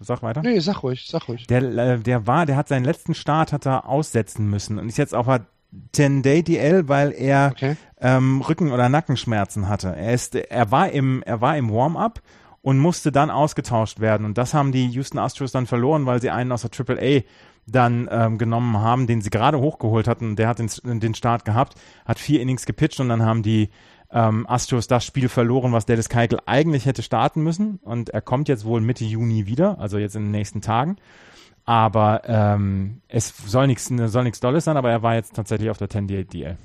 [0.00, 0.42] sag weiter.
[0.42, 1.46] Nee, sag ruhig, sag ruhig.
[1.46, 4.98] Der, äh, der war, der hat seinen letzten Start hat er aussetzen müssen und ist
[4.98, 5.46] jetzt auf der
[5.94, 7.76] 10-Day-DL, weil er okay.
[8.00, 9.94] ähm, Rücken- oder Nackenschmerzen hatte.
[9.96, 12.20] Er ist, er war im, er war im Warm-up
[12.62, 16.30] und musste dann ausgetauscht werden und das haben die Houston Astros dann verloren, weil sie
[16.30, 17.22] einen aus der Triple A
[17.66, 20.36] dann ähm, genommen haben, den sie gerade hochgeholt hatten.
[20.36, 21.74] Der hat den, den Start gehabt,
[22.04, 23.70] hat vier Innings gepitcht und dann haben die
[24.14, 27.80] ähm, Astros das Spiel verloren, was Dallas Keuchel eigentlich hätte starten müssen.
[27.82, 30.96] Und er kommt jetzt wohl Mitte Juni wieder, also jetzt in den nächsten Tagen.
[31.64, 35.78] Aber ähm, es soll nichts soll nichts Dolles sein, aber er war jetzt tatsächlich auf
[35.78, 36.56] der 10-DL.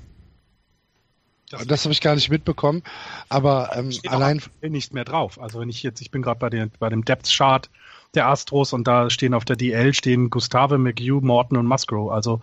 [1.50, 2.84] Das, das habe ich gar nicht mitbekommen,
[3.28, 5.40] aber ähm, allein nicht mehr drauf.
[5.40, 7.68] Also wenn ich jetzt, ich bin gerade bei, bei dem Depth Chart
[8.14, 12.12] der Astros und da stehen auf der DL stehen Gustave, McHugh, Morton und Musgrove.
[12.12, 12.40] Also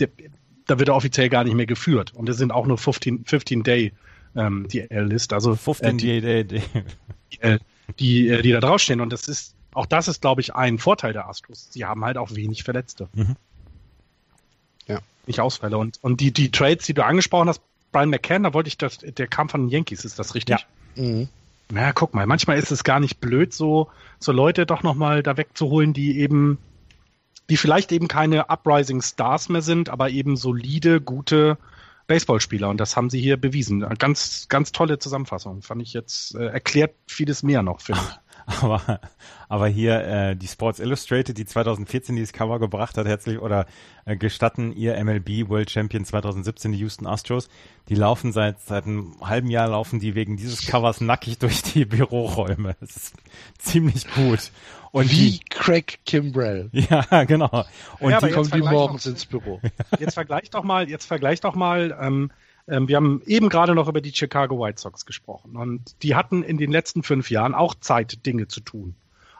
[0.00, 0.08] der,
[0.66, 3.62] da wird er offiziell gar nicht mehr geführt und es sind auch nur 15, 15
[3.62, 3.92] Day
[4.38, 5.32] ähm, die L-List.
[5.32, 6.62] Also 15 äh, die, die, die,
[7.32, 7.58] die,
[7.98, 9.00] die, äh, die da draufstehen.
[9.00, 11.68] Und das ist, auch das ist, glaube ich, ein Vorteil der Astros.
[11.70, 13.08] Sie haben halt auch wenig Verletzte.
[13.12, 13.36] Mhm.
[14.86, 15.00] Ja.
[15.26, 15.76] Nicht Ausfälle.
[15.76, 17.60] Und, und die, die Trades, die du angesprochen hast,
[17.92, 20.58] Brian McCann, da wollte ich das, der kam von den Yankees, ist das richtig?
[20.96, 21.02] Ja.
[21.02, 21.28] Mhm.
[21.70, 25.36] Na, guck mal, manchmal ist es gar nicht blöd, so, so Leute doch nochmal da
[25.36, 26.58] wegzuholen, die eben,
[27.50, 31.58] die vielleicht eben keine Uprising Stars mehr sind, aber eben solide, gute
[32.08, 33.80] Baseballspieler und das haben sie hier bewiesen.
[33.98, 35.62] Ganz, ganz tolle Zusammenfassung.
[35.62, 38.27] Fand ich jetzt, äh, erklärt vieles mehr noch, finde ich.
[38.48, 39.00] Aber,
[39.48, 43.66] aber hier äh, die Sports Illustrated, die 2014 dieses Cover gebracht hat, herzlich oder
[44.06, 47.50] äh, gestatten ihr MLB World Champion 2017, die Houston Astros,
[47.90, 51.84] die laufen seit seit einem halben Jahr laufen die wegen dieses Covers nackig durch die
[51.84, 52.74] Büroräume.
[52.80, 53.14] Das ist
[53.58, 54.50] ziemlich gut.
[54.92, 56.70] Und Wie die, Craig Kimbrell.
[56.72, 57.66] Ja, genau.
[58.00, 59.60] Und ja, die kommen wie morgens ins Büro.
[59.98, 62.30] Jetzt vergleich doch mal, jetzt vergleich doch mal, ähm,
[62.68, 66.58] wir haben eben gerade noch über die Chicago White Sox gesprochen und die hatten in
[66.58, 68.94] den letzten fünf Jahren auch Zeit, Dinge zu tun.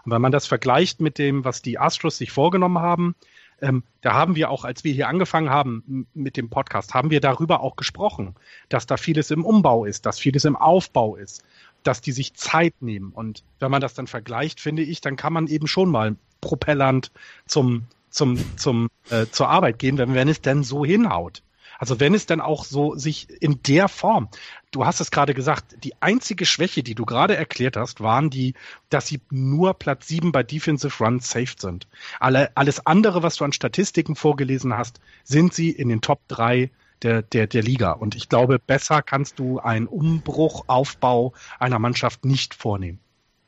[0.05, 3.15] Und wenn man das vergleicht mit dem, was die Astros sich vorgenommen haben,
[3.61, 7.21] ähm, da haben wir auch, als wir hier angefangen haben mit dem Podcast, haben wir
[7.21, 8.35] darüber auch gesprochen,
[8.69, 11.43] dass da vieles im Umbau ist, dass vieles im Aufbau ist,
[11.83, 13.13] dass die sich Zeit nehmen.
[13.13, 17.11] Und wenn man das dann vergleicht, finde ich, dann kann man eben schon mal propellernd
[17.47, 21.43] zum, zum, zum, äh, zur Arbeit gehen, wenn, wenn es denn so hinhaut.
[21.79, 24.29] Also wenn es dann auch so sich in der Form,
[24.73, 28.55] du hast es gerade gesagt, die einzige Schwäche, die du gerade erklärt hast, waren die,
[28.91, 31.87] dass sie nur Platz sieben bei Defensive Runs saved sind.
[32.19, 36.71] Alle, alles andere, was du an Statistiken vorgelesen hast, sind sie in den Top drei
[37.03, 37.93] der, der, der Liga.
[37.93, 42.99] Und ich glaube, besser kannst du einen Umbruch, Aufbau einer Mannschaft nicht vornehmen.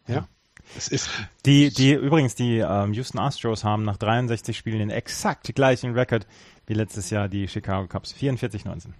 [0.07, 0.28] Ja.
[0.76, 1.11] Es ist
[1.47, 6.26] die, die, übrigens, die ähm, Houston Astros haben nach 63 Spielen den exakt gleichen Rekord
[6.71, 8.14] wie letztes Jahr die Chicago Cubs.
[8.14, 8.91] 44-19.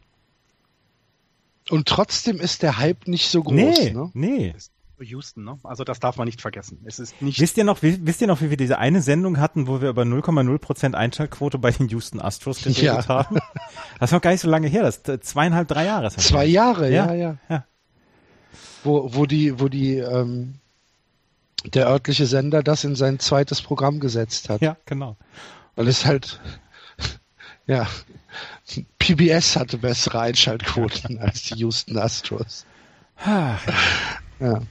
[1.71, 3.55] Und trotzdem ist der Hype nicht so groß.
[3.55, 4.11] Nee, ne?
[4.13, 4.55] nee.
[4.99, 5.59] Houston, ne?
[5.63, 6.83] Also das darf man nicht vergessen.
[6.85, 7.41] Es ist nicht.
[7.41, 10.03] Wisst ihr noch, wisst ihr noch, wie wir diese eine Sendung hatten, wo wir über
[10.03, 13.07] 0,0% Einschaltquote bei den Houston Astros geredet ja.
[13.07, 13.39] haben?
[14.01, 16.11] Das ist noch gar nicht so lange her, das ist äh, zweieinhalb, drei Jahre.
[16.11, 17.15] Zwei Jahre, ja, ja.
[17.15, 17.39] ja.
[17.49, 17.65] ja.
[18.83, 20.57] Wo, wo die, wo die, ähm,
[21.65, 24.61] der örtliche Sender das in sein zweites Programm gesetzt hat.
[24.61, 25.17] Ja, genau.
[25.77, 26.41] Weil es halt,
[27.67, 27.87] ja,
[28.99, 32.67] PBS hatte bessere Einschaltquoten als die Houston Astros.
[33.25, 34.63] ja.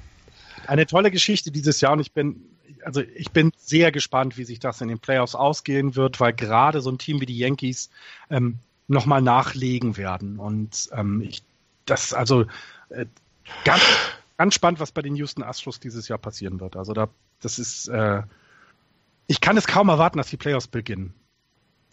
[0.67, 2.43] Eine tolle Geschichte dieses Jahr und ich bin,
[2.83, 6.81] also ich bin sehr gespannt, wie sich das in den Playoffs ausgehen wird, weil gerade
[6.81, 7.89] so ein Team wie die Yankees
[8.29, 10.39] ähm, nochmal nachlegen werden.
[10.39, 11.43] Und ähm, ich,
[11.85, 12.45] das, also
[12.89, 13.05] äh,
[13.63, 13.81] ganz,
[14.37, 16.75] ganz spannend, was bei den Houston Astros dieses Jahr passieren wird.
[16.75, 17.09] Also da,
[17.41, 18.23] das ist, äh,
[19.27, 21.13] ich kann es kaum erwarten, dass die Playoffs beginnen.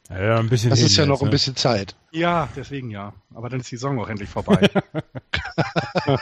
[0.09, 0.71] Ja, ein bisschen.
[0.71, 1.31] Das ist ja jetzt, noch ein ne?
[1.31, 1.97] bisschen Zeit.
[2.13, 3.13] Ja, deswegen ja.
[3.35, 4.71] Aber dann ist die Saison auch endlich vorbei.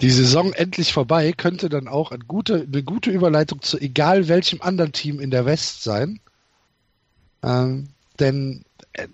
[0.00, 4.60] die Saison endlich vorbei könnte dann auch eine gute, eine gute Überleitung zu egal welchem
[4.60, 6.20] anderen Team in der West sein.
[7.42, 9.08] Ähm, denn äh,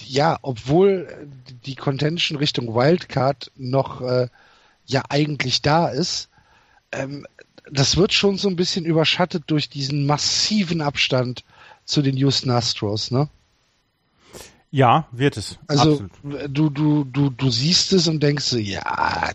[0.00, 1.28] ja, obwohl
[1.64, 4.28] die Contention Richtung Wildcard noch äh,
[4.86, 6.28] ja eigentlich da ist,
[6.92, 7.26] ähm,
[7.70, 11.44] das wird schon so ein bisschen überschattet durch diesen massiven Abstand
[11.84, 13.28] zu den Houston Astros, ne?
[14.70, 15.58] Ja, wird es.
[15.66, 19.30] Also du, du, du, du siehst es und denkst so, ja,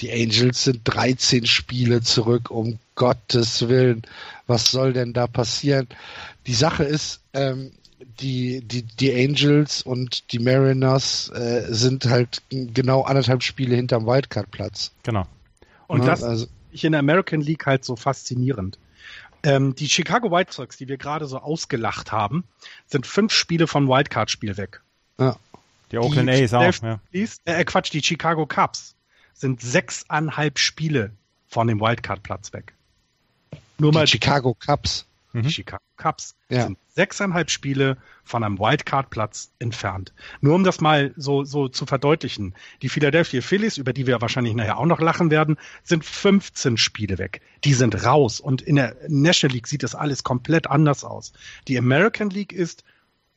[0.00, 4.02] die Angels sind 13 Spiele zurück, um Gottes Willen.
[4.46, 5.88] Was soll denn da passieren?
[6.46, 7.72] Die Sache ist, ähm,
[8.20, 14.92] die, die, die Angels und die Mariners äh, sind halt genau anderthalb Spiele hinterm Wildcard-Platz.
[15.02, 15.26] Genau.
[15.86, 16.46] Und ja, das, also,
[16.76, 18.78] ich in der American League halt so faszinierend.
[19.42, 22.44] Ähm, die Chicago White Sox, die wir gerade so ausgelacht haben,
[22.86, 24.82] sind fünf Spiele vom Wildcard-Spiel weg.
[25.18, 25.36] Ja.
[25.92, 27.00] Die Oakland A's auch, ja.
[27.12, 28.96] Äh, Quatsch, die Chicago Cubs
[29.34, 31.12] sind sechseinhalb Spiele
[31.48, 32.74] von dem Wildcard-Platz weg.
[33.78, 35.06] Nur die mal Chicago Cubs.
[35.42, 35.50] Die mhm.
[35.50, 36.64] Chicago Cubs ja.
[36.64, 40.12] sind sechseinhalb Spiele von einem Wildcard-Platz entfernt.
[40.40, 42.54] Nur um das mal so, so zu verdeutlichen.
[42.82, 47.18] Die Philadelphia Phillies, über die wir wahrscheinlich nachher auch noch lachen werden, sind 15 Spiele
[47.18, 47.42] weg.
[47.64, 48.40] Die sind raus.
[48.40, 51.32] Und in der National League sieht das alles komplett anders aus.
[51.68, 52.84] Die American League ist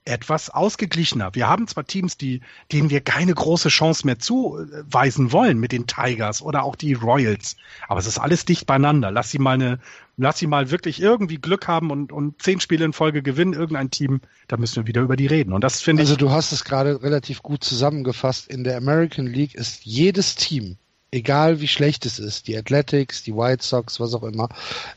[0.06, 1.36] etwas ausgeglichener.
[1.36, 2.42] Wir haben zwar Teams, die,
[2.72, 7.58] denen wir keine große Chance mehr zuweisen wollen mit den Tigers oder auch die Royals,
[7.88, 9.12] aber es ist alles dicht beieinander.
[9.12, 9.80] Lass sie mal eine,
[10.20, 13.90] lass sie mal wirklich irgendwie Glück haben und, und zehn Spiele in Folge gewinnen, irgendein
[13.90, 15.54] Team, da müssen wir wieder über die reden.
[15.54, 16.10] Und das finde ich.
[16.10, 18.48] Also du hast es gerade relativ gut zusammengefasst.
[18.50, 20.78] In der American League ist jedes Team,
[21.12, 24.50] egal wie schlecht es ist, die Athletics, die White Sox, was auch immer,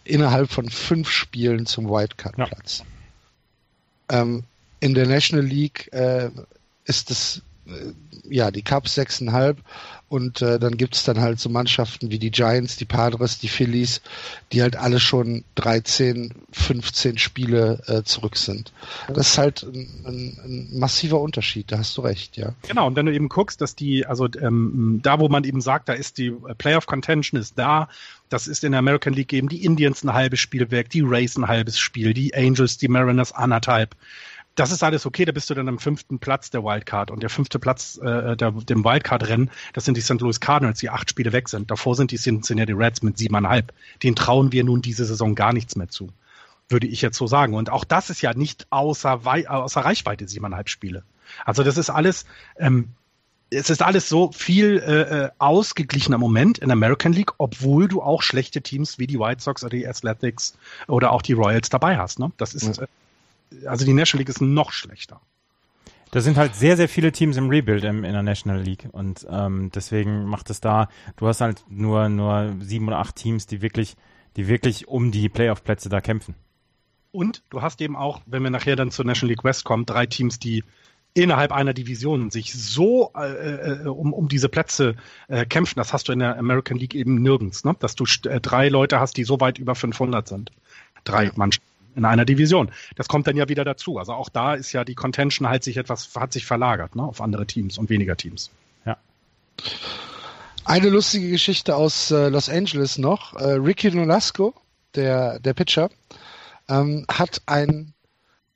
[0.04, 2.82] innerhalb von fünf Spielen zum Wildcard-Platz.
[4.10, 4.22] Ja.
[4.22, 4.42] Ähm,
[4.80, 6.30] in der National League äh,
[6.84, 7.92] ist es äh,
[8.28, 9.56] ja die Cubs 6,5
[10.12, 13.48] und äh, dann gibt es dann halt so Mannschaften wie die Giants, die Padres, die
[13.48, 14.02] Phillies,
[14.52, 18.74] die halt alle schon 13, 15 Spiele äh, zurück sind.
[19.08, 22.52] Das ist halt ein, ein, ein, massiver Unterschied, da hast du recht, ja.
[22.68, 25.88] Genau, und wenn du eben guckst, dass die, also ähm, da wo man eben sagt,
[25.88, 27.88] da ist die Playoff Contention ist da,
[28.28, 31.38] das ist in der American League eben die Indians ein halbes Spiel weg, die Rays
[31.38, 33.96] ein halbes Spiel, die Angels, die Mariners anderthalb
[34.54, 37.10] das ist alles okay, da bist du dann am fünften Platz der Wildcard.
[37.10, 40.20] Und der fünfte Platz äh, der, dem Wildcard-Rennen, das sind die St.
[40.20, 41.70] Louis Cardinals, die acht Spiele weg sind.
[41.70, 43.72] Davor sind die Cincinnati Reds mit siebeneinhalb.
[44.02, 46.10] Den trauen wir nun diese Saison gar nichts mehr zu,
[46.68, 47.54] würde ich jetzt so sagen.
[47.54, 51.02] Und auch das ist ja nicht außer, außer Reichweite, siebeneinhalb Spiele.
[51.46, 52.26] Also das ist alles,
[52.58, 52.90] ähm,
[53.48, 58.02] es ist alles so viel äh, äh, ausgeglichener Moment in der American League, obwohl du
[58.02, 60.56] auch schlechte Teams wie die White Sox oder die Athletics
[60.88, 62.18] oder auch die Royals dabei hast.
[62.18, 62.32] Ne?
[62.36, 62.86] Das ist, ja.
[63.66, 65.20] Also die National League ist noch schlechter.
[66.10, 69.26] Da sind halt sehr, sehr viele Teams im Rebuild im, in der National League und
[69.30, 73.62] ähm, deswegen macht es da, du hast halt nur, nur sieben oder acht Teams, die
[73.62, 73.96] wirklich,
[74.36, 76.34] die wirklich um die Playoff-Plätze da kämpfen.
[77.12, 80.04] Und du hast eben auch, wenn wir nachher dann zur National League West kommen, drei
[80.04, 80.64] Teams, die
[81.14, 84.96] innerhalb einer Division sich so äh, äh, um, um diese Plätze
[85.28, 85.74] äh, kämpfen.
[85.76, 87.74] Das hast du in der American League eben nirgends, ne?
[87.78, 90.52] dass du äh, drei Leute hast, die so weit über 500 sind.
[91.04, 92.70] Drei Mannschaften in einer Division.
[92.96, 93.98] Das kommt dann ja wieder dazu.
[93.98, 97.20] Also auch da ist ja die Contention halt sich etwas, hat sich verlagert, ne, auf
[97.20, 98.50] andere Teams und weniger Teams.
[98.84, 98.96] Ja.
[100.64, 103.34] Eine lustige Geschichte aus äh, Los Angeles noch.
[103.34, 104.54] Äh, Ricky Nolasco,
[104.94, 105.90] der, der Pitcher,
[106.68, 107.92] ähm, hat ein,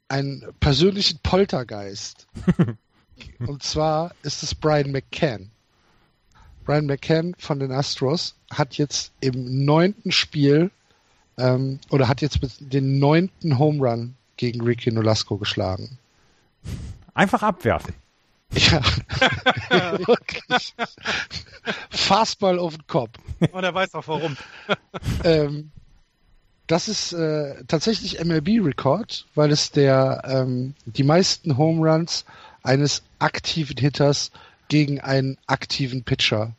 [0.08, 2.26] einen persönlichen Poltergeist.
[3.46, 5.50] und zwar ist es Brian McCann.
[6.64, 10.70] Brian McCann von den Astros hat jetzt im neunten Spiel
[11.38, 15.98] ähm, oder hat jetzt den neunten Home Run gegen Ricky Nolasco geschlagen.
[17.14, 17.94] Einfach abwerfen.
[18.52, 18.80] Ja,
[20.06, 20.74] wirklich.
[21.90, 23.18] Fastball auf den Kopf.
[23.52, 24.36] Und er weiß auch warum.
[25.24, 25.70] ähm,
[26.66, 32.24] das ist äh, tatsächlich MLB-Rekord, weil es der ähm, die meisten Home Runs
[32.62, 34.32] eines aktiven Hitters
[34.68, 36.52] gegen einen aktiven Pitcher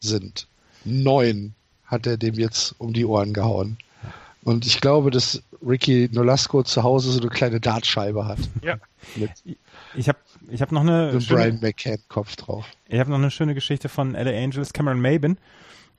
[0.00, 0.48] sind.
[0.84, 1.54] Neun
[1.86, 3.78] hat er dem jetzt um die Ohren gehauen.
[4.44, 8.38] Und ich glaube, dass Ricky Nolasco zu Hause so eine kleine Dartscheibe hat.
[8.62, 8.76] Ja.
[9.16, 9.30] Mit
[9.94, 10.18] ich habe
[10.48, 12.66] ich hab noch eine einem Brian McCann Kopf drauf.
[12.86, 14.72] Ich habe noch eine schöne Geschichte von LA Angels.
[14.72, 15.38] Cameron Maben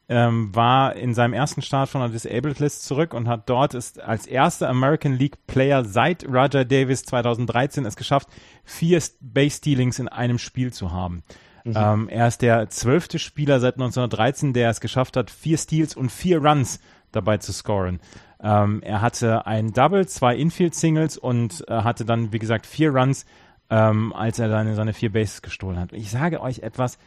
[0.08, 4.00] ähm, war in seinem ersten Start von der Disabled List zurück und hat dort ist
[4.00, 8.28] als erster American League Player seit Roger Davis 2013 es geschafft,
[8.64, 11.24] vier Base Stealings in einem Spiel zu haben.
[11.64, 11.74] Mhm.
[11.76, 16.12] Ähm, er ist der zwölfte Spieler seit 1913, der es geschafft hat, vier Steals und
[16.12, 16.80] vier Runs
[17.12, 18.00] dabei zu scoren.
[18.46, 23.26] Ähm, er hatte ein Double, zwei Infield-Singles und äh, hatte dann, wie gesagt, vier Runs,
[23.72, 25.94] ähm, als er seine, seine vier Bases gestohlen hat.
[25.94, 27.00] Ich sage euch etwas,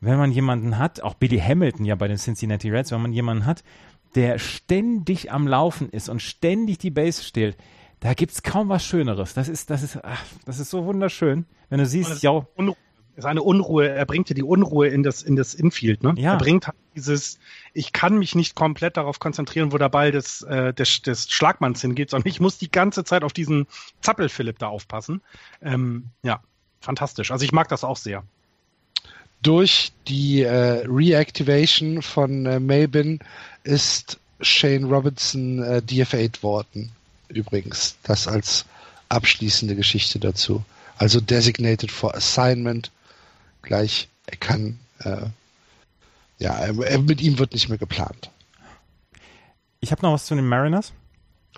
[0.00, 3.44] wenn man jemanden hat, auch Billy Hamilton ja bei den Cincinnati Reds, wenn man jemanden
[3.44, 3.64] hat,
[4.14, 7.56] der ständig am Laufen ist und ständig die Base stehlt,
[7.98, 9.34] da gibt es kaum was Schöneres.
[9.34, 11.44] Das ist, das ist, ach, das ist so wunderschön.
[11.70, 12.46] Wenn du siehst, ja.
[13.16, 16.14] Seine Unruhe, er bringt ja die Unruhe in das, in das Infield, ne?
[16.16, 16.32] Ja.
[16.32, 17.38] Er bringt halt dieses,
[17.72, 21.80] ich kann mich nicht komplett darauf konzentrieren, wo der Ball des, äh, des, des Schlagmanns
[21.80, 23.66] hingeht, sondern ich muss die ganze Zeit auf diesen
[24.00, 25.20] Zappel-Philipp da aufpassen.
[25.62, 26.40] Ähm, ja,
[26.80, 27.30] fantastisch.
[27.30, 28.24] Also ich mag das auch sehr.
[29.42, 33.20] Durch die äh, Reactivation von äh, Mabin
[33.62, 36.92] ist Shane Robinson äh, DFA'd worden.
[37.28, 38.64] Übrigens, das als
[39.08, 40.64] abschließende Geschichte dazu.
[40.96, 42.90] Also designated for assignment.
[43.64, 45.26] Gleich, er kann äh,
[46.38, 48.30] ja, mit ihm wird nicht mehr geplant.
[49.80, 50.92] Ich habe noch was zu den Mariners.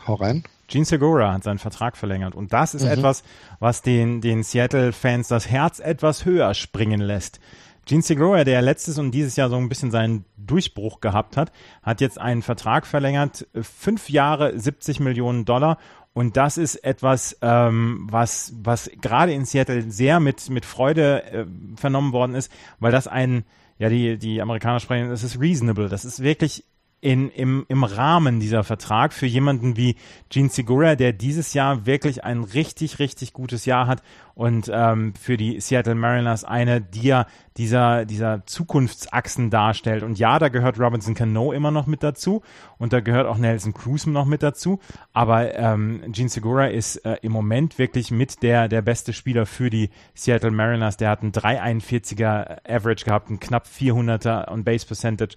[0.06, 0.44] Hau rein.
[0.68, 2.90] Gene Segura hat seinen Vertrag verlängert und das ist mhm.
[2.90, 3.22] etwas,
[3.60, 7.40] was den, den Seattle-Fans das Herz etwas höher springen lässt.
[7.86, 12.00] Gene Segura, der letztes und dieses Jahr so ein bisschen seinen Durchbruch gehabt hat, hat
[12.00, 15.78] jetzt einen Vertrag verlängert, fünf Jahre, 70 Millionen Dollar
[16.16, 21.46] und das ist etwas, ähm, was, was gerade in Seattle sehr mit, mit Freude äh,
[21.76, 23.44] vernommen worden ist, weil das ein,
[23.78, 25.90] ja, die, die Amerikaner sprechen, das ist reasonable.
[25.90, 26.64] Das ist wirklich
[27.00, 29.96] in, im, im Rahmen dieser Vertrag für jemanden wie
[30.30, 34.02] Gene Segura, der dieses Jahr wirklich ein richtig, richtig gutes Jahr hat
[34.34, 37.26] und ähm, für die Seattle Mariners eine der,
[37.56, 40.02] dieser, dieser Zukunftsachsen darstellt.
[40.02, 42.42] Und ja, da gehört Robinson Cano immer noch mit dazu
[42.76, 44.78] und da gehört auch Nelson Cruz noch mit dazu.
[45.12, 49.70] Aber ähm, Gene Segura ist äh, im Moment wirklich mit der, der beste Spieler für
[49.70, 50.96] die Seattle Mariners.
[50.96, 55.36] Der hat einen 341er Average gehabt, einen knapp 400er on Base Percentage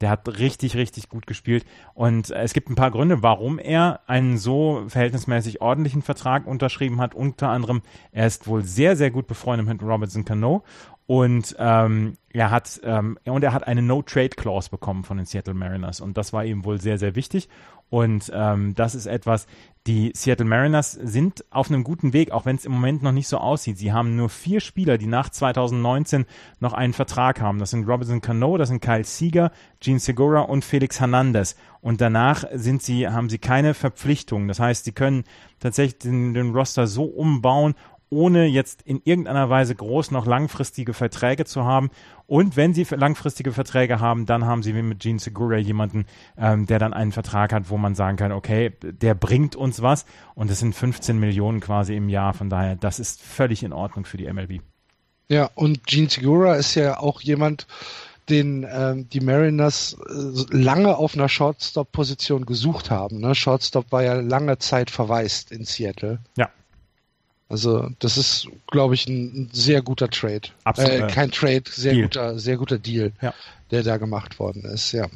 [0.00, 1.64] der hat richtig, richtig gut gespielt.
[1.94, 7.14] Und es gibt ein paar Gründe, warum er einen so verhältnismäßig ordentlichen Vertrag unterschrieben hat.
[7.14, 7.82] Unter anderem,
[8.12, 10.64] er ist wohl sehr, sehr gut befreundet mit Robinson Cano.
[11.06, 16.00] Und ähm, er hat ähm, und er hat eine No-Trade-Clause bekommen von den Seattle Mariners
[16.00, 17.48] und das war ihm wohl sehr, sehr wichtig.
[17.88, 19.48] Und ähm, das ist etwas,
[19.86, 23.28] die Seattle Mariners sind auf einem guten Weg, auch wenn es im Moment noch nicht
[23.28, 23.78] so aussieht.
[23.78, 26.26] Sie haben nur vier Spieler, die nach 2019
[26.58, 27.58] noch einen Vertrag haben.
[27.58, 31.56] Das sind Robinson Cano, das sind Kyle Seager, Gene Segura und Felix Hernandez.
[31.80, 34.48] Und danach sind sie, haben sie keine Verpflichtungen.
[34.48, 35.24] Das heißt, sie können
[35.60, 37.74] tatsächlich den, den Roster so umbauen
[38.10, 41.90] ohne jetzt in irgendeiner Weise groß noch langfristige Verträge zu haben.
[42.26, 46.06] Und wenn sie langfristige Verträge haben, dann haben sie wie mit Gene Segura jemanden,
[46.36, 50.04] ähm, der dann einen Vertrag hat, wo man sagen kann, okay, der bringt uns was.
[50.34, 52.34] Und das sind 15 Millionen quasi im Jahr.
[52.34, 54.60] Von daher, das ist völlig in Ordnung für die MLB.
[55.28, 57.68] Ja, und Gene Segura ist ja auch jemand,
[58.28, 63.20] den ähm, die Mariners äh, lange auf einer Shortstop-Position gesucht haben.
[63.20, 63.34] Ne?
[63.34, 66.20] Shortstop war ja lange Zeit verwaist in Seattle.
[66.36, 66.48] Ja.
[67.50, 70.48] Also das ist, glaube ich, ein, sehr guter Trade.
[70.62, 70.92] Absolut.
[70.92, 72.04] Äh, kein Trade, sehr Deal.
[72.04, 73.34] guter, sehr guter Deal, Ja.
[73.72, 74.92] der da gemacht worden ist.
[74.92, 75.08] Ja.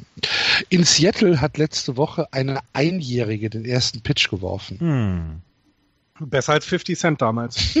[0.67, 4.79] In Seattle hat letzte Woche eine Einjährige den ersten Pitch geworfen.
[4.79, 5.41] Hm.
[6.27, 7.57] Besser als 50 Cent damals.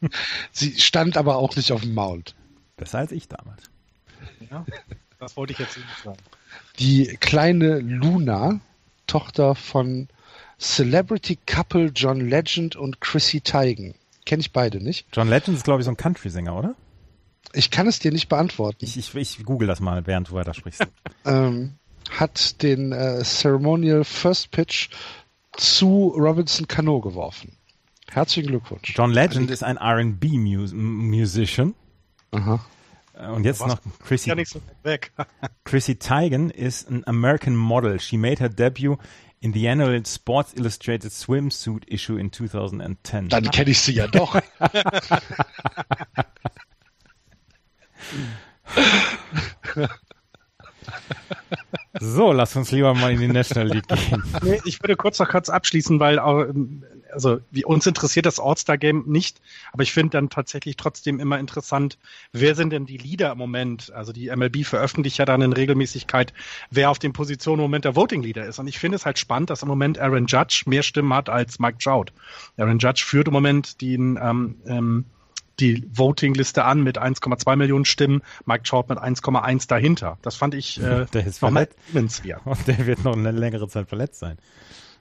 [0.52, 2.34] Sie stand aber auch nicht auf dem Mount.
[2.76, 3.62] Besser als ich damals.
[4.50, 4.66] ja,
[5.20, 6.18] das wollte ich jetzt nicht sagen.
[6.80, 8.58] Die kleine Luna,
[9.06, 10.08] Tochter von
[10.60, 13.94] Celebrity Couple John Legend und Chrissy Teigen.
[14.26, 15.06] Kenne ich beide nicht.
[15.12, 16.74] John Legend ist, glaube ich, so ein Country-Sänger, oder?
[17.52, 18.84] Ich kann es dir nicht beantworten.
[18.84, 20.86] Ich, ich, ich google das mal, während du weiter sprichst.
[21.24, 21.74] ähm,
[22.10, 24.90] hat den äh, Ceremonial First Pitch
[25.56, 27.56] zu Robinson Cano geworfen.
[28.10, 28.92] Herzlichen Glückwunsch.
[28.94, 31.74] John Legend ist ein R&B-Musician.
[32.32, 32.64] Aha.
[33.34, 34.60] Und jetzt noch Chrissy, Ja, nicht so.
[35.64, 38.00] Chrissy Teigen ist an American model.
[38.00, 38.98] She made her debut
[39.40, 43.28] in the annual Sports Illustrated Swimsuit issue in 2010.
[43.28, 44.40] Dann kenne ich sie ja doch.
[52.00, 54.22] So, lass uns lieber mal in die National League gehen.
[54.42, 59.04] Nee, ich würde kurz noch kurz abschließen, weil ähm, also wie, uns interessiert das All-Star-Game
[59.06, 59.40] nicht,
[59.72, 61.98] aber ich finde dann tatsächlich trotzdem immer interessant,
[62.32, 63.92] wer sind denn die Leader im Moment?
[63.92, 66.32] Also die MLB veröffentlicht ja dann in Regelmäßigkeit,
[66.70, 68.58] wer auf den Positionen im Moment der Voting-Leader ist.
[68.58, 71.58] Und ich finde es halt spannend, dass im Moment Aaron Judge mehr Stimmen hat als
[71.58, 72.06] Mike Trout.
[72.56, 75.04] Aaron Judge führt im Moment den ähm, ähm,
[75.60, 80.18] die Voting-Liste an mit 1,2 Millionen Stimmen, Mike Trout mit 1,1 dahinter.
[80.22, 81.78] Das fand ich äh, Der ist nochmal verletzt.
[82.44, 84.38] Und der wird noch eine längere Zeit verletzt sein.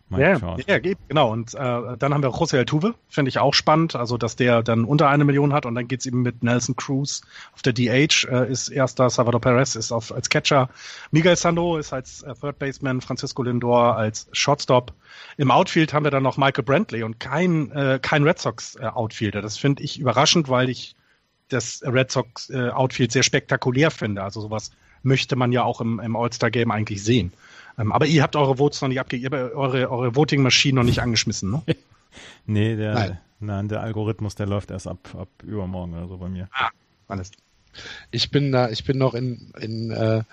[0.10, 0.64] Mike Ja, Trout.
[0.68, 1.32] ja, genau.
[1.32, 4.86] Und äh, dann haben wir José Altuve, finde ich auch spannend, also dass der dann
[4.86, 7.22] unter eine Million hat und dann geht's eben mit Nelson Cruz
[7.54, 10.70] auf der DH, äh, ist erster, Salvador Perez ist auf, als Catcher,
[11.12, 14.94] Miguel Sando ist als äh, Third Baseman, Francisco Lindor als Shortstop.
[15.38, 18.86] Im Outfield haben wir dann noch Michael Brantley und kein, äh, kein Red Sox äh,
[18.86, 19.42] Outfielder.
[19.42, 20.96] Das finde ich überraschend, weil ich
[21.50, 24.24] das Red Sox äh, Outfield sehr spektakulär finde.
[24.24, 24.72] Also sowas
[25.04, 27.34] möchte man ja auch im, im All-Star-Game eigentlich sehen.
[27.80, 31.50] Ähm, aber ihr habt eure Votes noch nicht abgegeben, eure, eure Voting-Maschine noch nicht angeschmissen,
[31.52, 31.64] ne?
[32.46, 33.20] Nee, der, Nein.
[33.40, 36.50] nein, der Algorithmus, der läuft erst ab, ab übermorgen oder so bei mir.
[36.52, 36.70] Ah,
[37.08, 37.32] alles.
[38.10, 40.24] Ich bin da, ich bin noch in, in, äh,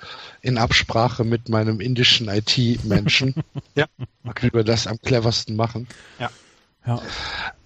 [0.40, 3.34] in Absprache mit meinem indischen IT-Menschen,
[3.74, 3.84] Ja.
[4.40, 5.86] wie wir das am cleversten machen.
[6.18, 6.30] Ja.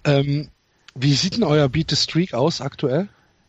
[0.03, 0.49] Ähm,
[0.93, 3.07] wie sieht denn euer Beat the Streak aus aktuell?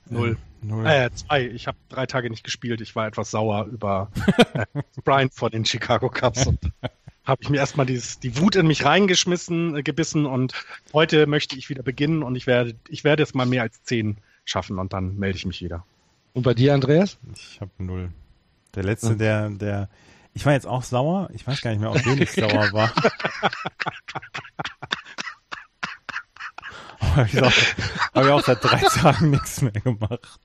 [0.09, 0.39] Null.
[0.63, 0.87] Null.
[0.87, 1.47] Äh, zwei.
[1.47, 2.81] Ich habe drei Tage nicht gespielt.
[2.81, 4.11] Ich war etwas sauer über
[4.55, 4.65] äh,
[5.05, 6.61] Brian von den Chicago Cubs und
[7.25, 10.55] habe ich mir erstmal dieses, die Wut in mich reingeschmissen, äh, gebissen und
[10.93, 14.19] heute möchte ich wieder beginnen und ich werde, ich werde es mal mehr als zehn
[14.45, 15.85] schaffen und dann melde ich mich wieder.
[16.33, 17.19] Und bei dir, Andreas?
[17.35, 18.11] Ich habe null.
[18.75, 19.89] Der letzte, der, der,
[20.33, 21.29] ich war jetzt auch sauer.
[21.35, 22.93] Ich weiß gar nicht mehr, auf wen ich sauer war.
[27.03, 27.53] Habe ich, auch-
[28.15, 30.41] hab ich auch seit drei Tagen nichts mehr gemacht.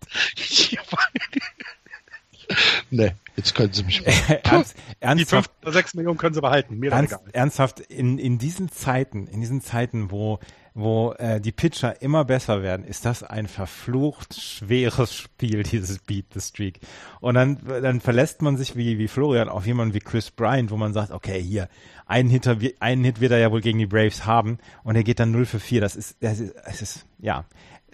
[2.90, 4.12] ne, jetzt können sie mich mal.
[4.44, 6.78] Ernst, Die ernsthaft, fünf oder sechs Millionen können sie behalten.
[6.80, 7.26] Mir ernst, egal.
[7.34, 10.40] ernsthaft, in, in diesen Zeiten, in diesen Zeiten, wo,
[10.78, 16.26] wo äh, die Pitcher immer besser werden, ist das ein verflucht schweres Spiel, dieses Beat
[16.34, 16.80] the Streak.
[17.20, 20.78] Und dann, dann verlässt man sich wie, wie Florian auf jemanden wie Chris Bryant, wo
[20.78, 21.68] man sagt, okay, hier,
[22.06, 25.20] einen, Hitter, einen Hit wird er ja wohl gegen die Braves haben und er geht
[25.20, 25.82] dann 0 für 4.
[25.82, 27.46] Das ist, das ist, das ist ja.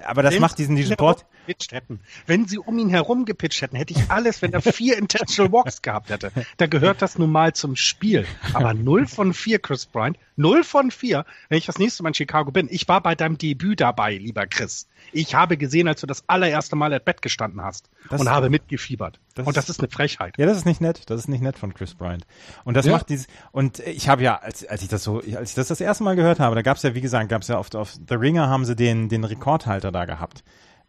[0.01, 1.99] Aber das Wenn macht diesen, diesen gepitcht hätten.
[2.25, 5.81] Wenn sie um ihn herum gepitcht hätten, hätte ich alles, wenn er vier Intentional Walks
[5.81, 6.31] gehabt hätte.
[6.57, 8.25] Da gehört das nun mal zum Spiel.
[8.53, 10.17] Aber 0 von 4, Chris Bryant.
[10.35, 12.67] 0 von 4, wenn ich das nächste Mal in Chicago bin.
[12.71, 14.87] Ich war bei deinem Debüt dabei, lieber Chris.
[15.13, 18.49] Ich habe gesehen, als du das allererste Mal at Bett gestanden hast Das und habe
[18.49, 19.19] mitgefiebert.
[19.35, 20.35] das und das ist- eine Frechheit.
[20.37, 21.09] Ja, das ist nicht nett.
[21.09, 22.25] Das ist nicht nett von Chris Bryant.
[22.65, 22.93] Und das Ja.
[22.93, 25.79] macht dieses, und ich habe ja, als, als ich das so, als ich das das
[25.81, 27.93] erste Mal gehört habe, da gab es ja, wie gesagt, gab es ja auf, auf
[28.07, 30.43] The Ringer haben sie den, den Rekordhalter da gehabt.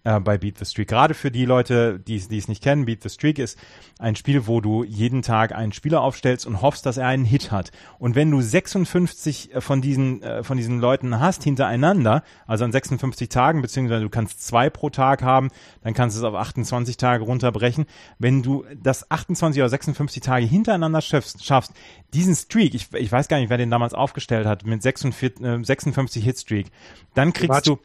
[0.05, 0.89] Äh, bei Beat the Streak.
[0.89, 3.59] Gerade für die Leute, die es nicht kennen, Beat the Streak ist
[3.99, 7.51] ein Spiel, wo du jeden Tag einen Spieler aufstellst und hoffst, dass er einen Hit
[7.51, 7.71] hat.
[7.99, 12.73] Und wenn du 56 äh, von diesen, äh, von diesen Leuten hast hintereinander, also an
[12.73, 15.51] 56 Tagen, beziehungsweise du kannst zwei pro Tag haben,
[15.83, 17.87] dann kannst du es auf 28 Tage runterbrechen.
[18.19, 21.73] Wenn du das 28 oder 56 Tage hintereinander schaffst, schaffst
[22.13, 25.65] diesen Streak, ich, ich weiß gar nicht, wer den damals aufgestellt hat, mit 46, äh,
[25.65, 26.67] 56 Hit-Streak,
[27.15, 27.79] dann kriegst du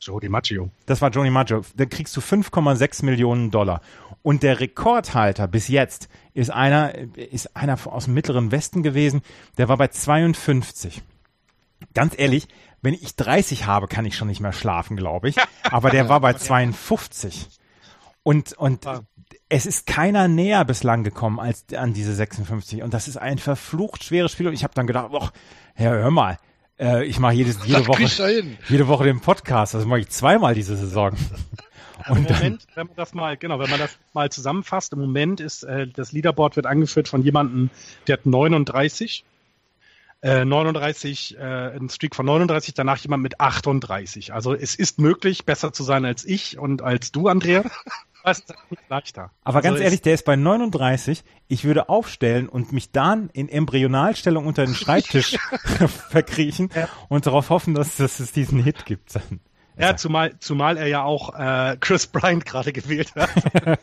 [0.00, 0.70] Joe DiMaggio.
[0.86, 1.62] Das war Johnny Maggio.
[1.76, 3.80] Dann kriegst du 5,6 Millionen Dollar.
[4.22, 9.22] Und der Rekordhalter bis jetzt ist einer, ist einer aus dem mittleren Westen gewesen.
[9.56, 11.02] Der war bei 52.
[11.94, 12.48] Ganz ehrlich,
[12.82, 15.36] wenn ich 30 habe, kann ich schon nicht mehr schlafen, glaube ich.
[15.70, 17.48] Aber der war bei 52.
[18.22, 18.86] Und, und
[19.48, 22.82] es ist keiner näher bislang gekommen als an diese 56.
[22.82, 24.48] Und das ist ein verflucht schweres Spiel.
[24.48, 25.32] Und ich habe dann gedacht, boah,
[25.74, 26.38] hör mal,
[26.78, 28.04] äh, ich mache jedes, jede Woche,
[28.68, 29.74] jede Woche den Podcast.
[29.74, 31.16] Das mache ich zweimal diese Saison.
[32.08, 35.40] Und Im Moment, wenn man das mal, genau, wenn man das mal zusammenfasst, im Moment
[35.40, 37.70] ist äh, das Leaderboard wird angeführt von jemandem,
[38.06, 39.24] der hat 39,
[40.22, 44.32] äh, 39, äh, ein Streak von 39, danach jemand mit 38.
[44.32, 47.64] Also es ist möglich, besser zu sein als ich und als du, Andrea
[48.26, 48.52] fast
[48.88, 49.30] leichter.
[49.44, 51.22] Aber also ganz ehrlich, der ist bei 39.
[51.46, 55.36] Ich würde aufstellen und mich dann in Embryonalstellung unter den Schreibtisch
[56.10, 56.88] verkriechen ja.
[57.08, 59.14] und darauf hoffen, dass, dass es diesen Hit gibt.
[59.78, 63.30] Ja, zumal, zumal er ja auch äh, Chris Bryant gerade gewählt hat.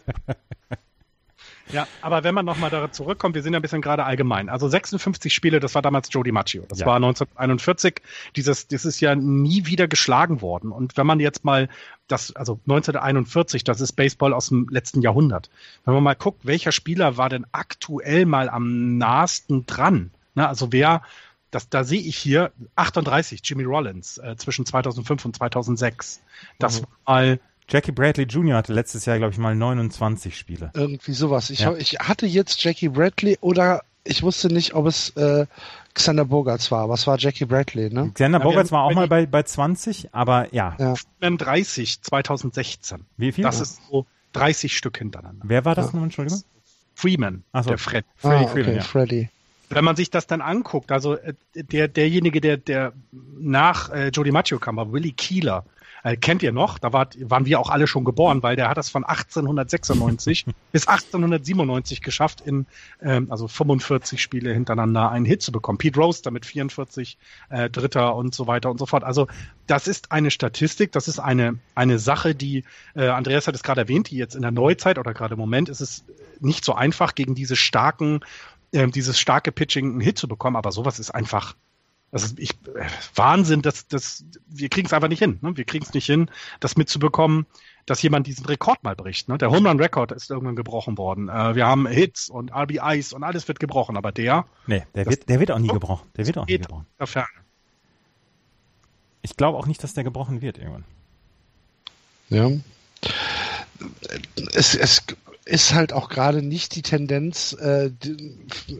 [1.72, 4.50] Ja, aber wenn man nochmal darauf zurückkommt, wir sind ja ein bisschen gerade allgemein.
[4.50, 6.66] Also 56 Spiele, das war damals Joe DiMaggio.
[6.68, 6.86] Das ja.
[6.86, 8.02] war 1941.
[8.36, 10.72] Dieses, das ist ja nie wieder geschlagen worden.
[10.72, 11.70] Und wenn man jetzt mal
[12.08, 15.50] das, also 1941, das ist Baseball aus dem letzten Jahrhundert.
[15.86, 20.12] Wenn man mal guckt, welcher Spieler war denn aktuell mal am nahesten dran?
[20.36, 21.02] Na, also wer,
[21.52, 26.22] das, da sehe ich hier 38, Jimmy Rollins, äh, zwischen 2005 und 2006.
[26.60, 26.86] Das mhm.
[27.06, 27.40] war mal
[27.70, 28.58] Jackie Bradley Jr.
[28.58, 30.72] hatte letztes Jahr, glaube ich, mal 29 Spiele.
[30.74, 31.50] Irgendwie sowas.
[31.50, 31.74] Ich, ja.
[31.76, 35.46] ich hatte jetzt Jackie Bradley oder ich wusste nicht, ob es äh,
[35.94, 38.12] Xander Bogarts war, es war Jackie Bradley, ne?
[38.14, 40.76] Xander ja, Bogarts war auch mal bei, bei 20, aber ja.
[40.80, 40.96] ja.
[41.22, 43.06] 30, 2016.
[43.18, 43.44] Wie viel?
[43.44, 45.46] Das ist so 30 Stück hintereinander.
[45.48, 45.94] Wer war das ja.
[45.94, 46.42] nun, Entschuldigung?
[46.96, 47.62] Freeman, so.
[47.70, 48.06] der Fred.
[48.18, 48.82] Freddy ah, okay, Freeman, ja.
[48.82, 49.30] Freddy.
[49.70, 54.32] Wenn man sich das dann anguckt, also äh, der, derjenige, der, der nach äh, Jody
[54.32, 55.66] Maggio kam, war Willie Keeler
[56.04, 56.80] äh, kennt ihr noch?
[56.80, 60.88] Da war, waren wir auch alle schon geboren, weil der hat das von 1896 bis
[60.88, 62.66] 1897 geschafft, in
[63.02, 65.78] ähm, also 45 Spiele hintereinander einen Hit zu bekommen.
[65.78, 67.18] Pete Rose damit 44
[67.50, 69.04] äh, Dritter und so weiter und so fort.
[69.04, 69.28] Also
[69.66, 73.82] das ist eine Statistik, das ist eine eine Sache, die äh, Andreas hat es gerade
[73.82, 76.04] erwähnt, die jetzt in der Neuzeit oder gerade im Moment ist es
[76.42, 78.20] nicht so einfach gegen diese starken
[78.74, 81.56] äh, dieses starke Pitching einen Hit zu bekommen, aber sowas ist einfach
[82.14, 82.52] also ich,
[83.16, 85.40] Wahnsinn, dass das, wir kriegen es einfach nicht hin.
[85.42, 85.58] Ne?
[85.58, 87.48] Wir kriegen es nicht hin, das mitzubekommen,
[87.88, 89.30] dass jemand diesen Rekord mal bricht.
[89.30, 89.40] Ne?
[89.40, 91.28] Der Home Run Rekord ist irgendwann gebrochen worden.
[91.28, 94.46] Äh, wir haben Hits und RBIs und alles wird gebrochen, aber der.
[94.68, 96.08] Nee, der wird, der wird auch nie gebrochen.
[96.16, 96.86] Der wird auch nie gebrochen.
[99.24, 100.84] Ich glaube auch nicht, dass der gebrochen wird irgendwann.
[102.30, 102.52] Ja.
[104.54, 105.04] Es, es
[105.46, 107.90] ist halt auch gerade nicht die Tendenz äh,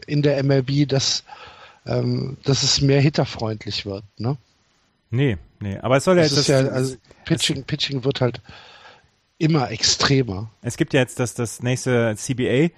[0.06, 1.24] in der MLB, dass
[1.86, 4.36] ähm, dass es mehr hitterfreundlich wird, ne?
[5.10, 6.48] Nee, nee, aber es soll ja das jetzt.
[6.48, 8.40] Das, ja, also Pitching, es, Pitching wird halt
[9.38, 10.50] immer extremer.
[10.62, 12.70] Es gibt ja jetzt das, das nächste CBA,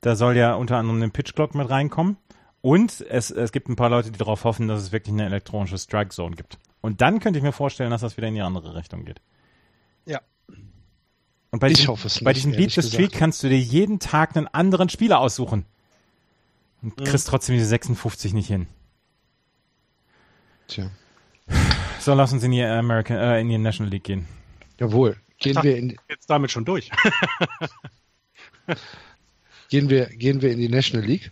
[0.00, 2.16] da soll ja unter anderem ein Pitch Clock mit reinkommen.
[2.60, 5.76] Und es, es gibt ein paar Leute, die darauf hoffen, dass es wirklich eine elektronische
[5.76, 6.58] Strike Zone gibt.
[6.80, 9.20] Und dann könnte ich mir vorstellen, dass das wieder in die andere Richtung geht.
[10.06, 10.20] Ja.
[11.50, 14.48] Und bei diesem, nicht, bei diesem Beat the Street kannst du dir jeden Tag einen
[14.48, 15.66] anderen Spieler aussuchen.
[16.84, 17.04] Und mhm.
[17.04, 18.66] kriegst trotzdem diese 56 nicht hin.
[20.68, 20.90] Tja.
[21.98, 24.26] So, lass uns in die American, äh, in die National League gehen.
[24.78, 25.16] Jawohl.
[25.38, 26.90] Gehen wir in, jetzt damit schon durch.
[29.70, 31.30] gehen wir, gehen wir in die National League.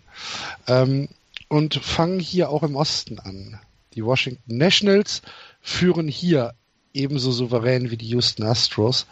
[0.67, 1.09] Ähm,
[1.49, 3.61] und fangen hier auch im Osten an.
[3.95, 5.21] Die Washington Nationals
[5.61, 6.55] führen hier
[6.95, 9.07] ebenso souverän wie die Houston Astros.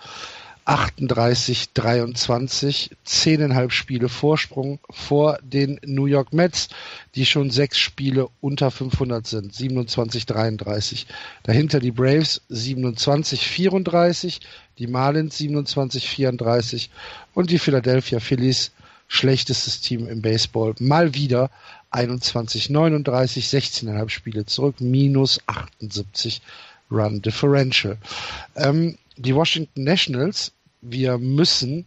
[0.64, 6.68] 38, 23, zehneinhalb Spiele Vorsprung vor den New York Mets,
[7.14, 11.06] die schon sechs Spiele unter 500 sind, 27, 33.
[11.42, 14.40] Dahinter die Braves 27, 34,
[14.78, 16.90] die Marlins 27, 34
[17.34, 18.72] und die Philadelphia Phillies,
[19.08, 21.50] schlechtestes Team im Baseball, mal wieder
[21.90, 26.40] 21, 39, 16,5 Spiele zurück, minus 78
[26.90, 27.98] Run Differential.
[28.56, 30.52] Ähm, die Washington Nationals
[30.82, 31.84] wir müssen,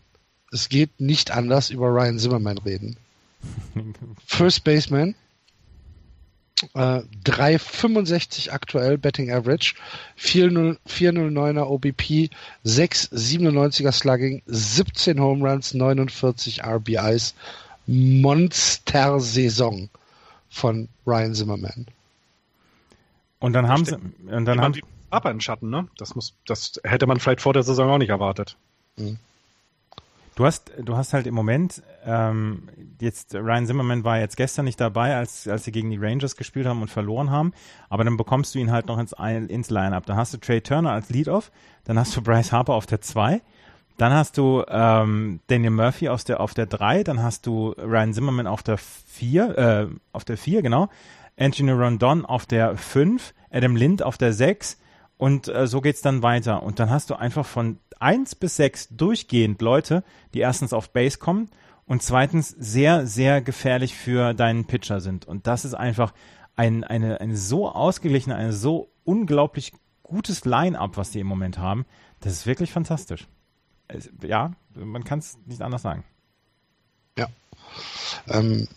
[0.51, 2.95] es geht nicht anders, über Ryan Zimmerman reden.
[4.25, 5.15] First Baseman,
[6.75, 9.73] Äh, 3,65 aktuell Betting Average,
[10.17, 12.29] 409er OBP,
[12.65, 17.33] 6,97er Slugging, 17 Home Runs, 49 RBIs.
[17.85, 19.89] Monster-Saison
[20.49, 21.85] von Ryan Zimmerman.
[23.39, 23.97] Und dann haben sie,
[24.31, 24.79] und dann haben
[25.13, 25.87] aber im Schatten, ne?
[25.97, 28.57] Das muss, das hätte man vielleicht vor der Saison auch nicht erwartet.
[28.97, 29.17] Mhm.
[30.35, 32.67] Du hast, du hast halt im Moment, ähm,
[32.99, 36.65] jetzt Ryan Zimmerman war jetzt gestern nicht dabei, als, als sie gegen die Rangers gespielt
[36.65, 37.53] haben und verloren haben,
[37.87, 40.07] aber dann bekommst du ihn halt noch ins, ins Line-Up.
[40.07, 41.51] Dann hast du Trey Turner als Lead-Off,
[41.83, 43.41] dann hast du Bryce Harper auf der 2,
[43.99, 48.15] dann hast du ähm, Daniel Murphy aus der, auf der 3, dann hast du Ryan
[48.15, 50.89] Zimmerman auf der 4, äh, auf der 4, genau,
[51.37, 54.79] Anthony Rondon auf der 5, Adam Lind auf der 6
[55.17, 56.63] und äh, so geht's dann weiter.
[56.63, 60.03] Und dann hast du einfach von 1 bis 6 durchgehend Leute,
[60.33, 61.49] die erstens auf Base kommen
[61.85, 65.25] und zweitens sehr, sehr gefährlich für deinen Pitcher sind.
[65.25, 66.13] Und das ist einfach
[66.55, 71.85] ein, eine, eine so ausgeglichene, eine so unglaublich gutes Line-up, was die im Moment haben.
[72.19, 73.27] Das ist wirklich fantastisch.
[73.87, 76.03] Es, ja, man kann es nicht anders sagen.
[77.17, 77.27] Ja.
[78.27, 78.67] Ähm,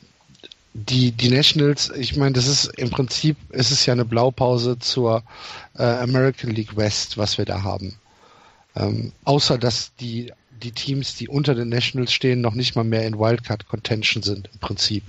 [0.76, 5.22] die, die Nationals, ich meine, das ist im Prinzip, ist es ja eine Blaupause zur
[5.78, 7.94] äh, American League West, was wir da haben.
[8.74, 10.32] Ähm, außer dass die,
[10.62, 14.50] die Teams, die unter den Nationals stehen, noch nicht mal mehr in Wildcard Contention sind,
[14.52, 15.04] im Prinzip.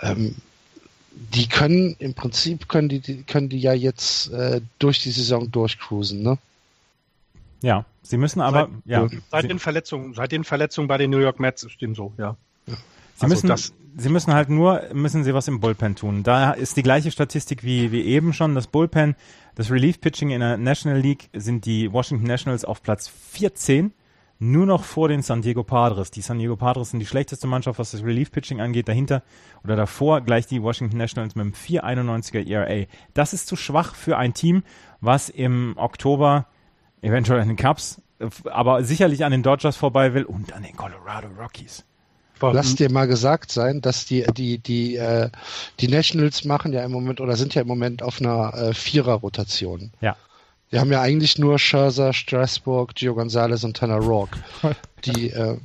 [0.00, 0.34] Ähm,
[1.12, 5.50] die können, im Prinzip können die, die können die ja jetzt äh, durch die Saison
[5.50, 6.38] durchcruisen, ne?
[7.62, 9.08] Ja, sie müssen aber, seit, ja.
[9.30, 12.36] Seit den Verletzungen, seit den Verletzungen bei den New York Mets ist dem so, ja.
[12.66, 12.74] ja.
[12.74, 16.22] Sie also müssen, das, sie müssen halt nur, müssen sie was im Bullpen tun.
[16.22, 18.54] Da ist die gleiche Statistik wie, wie eben schon.
[18.54, 19.16] Das Bullpen,
[19.54, 23.92] das Relief Pitching in der National League sind die Washington Nationals auf Platz 14,
[24.38, 26.10] nur noch vor den San Diego Padres.
[26.10, 28.86] Die San Diego Padres sind die schlechteste Mannschaft, was das Relief Pitching angeht.
[28.86, 29.22] Dahinter
[29.64, 32.86] oder davor gleich die Washington Nationals mit einem 4,91er ERA.
[33.14, 34.62] Das ist zu schwach für ein Team,
[35.00, 36.46] was im Oktober
[37.00, 38.02] eventuell an den Cubs,
[38.44, 41.84] aber sicherlich an den Dodgers vorbei will und an den Colorado Rockies.
[42.40, 45.30] Lass dir mal gesagt sein, dass die die die äh,
[45.80, 49.92] die Nationals machen ja im Moment oder sind ja im Moment auf einer äh, Vierer-Rotation.
[50.00, 50.16] Ja.
[50.70, 54.38] Die haben ja eigentlich nur Scherzer, Strasburg, Gio Gonzalez und Tanner Rourke.
[55.04, 55.58] Die äh,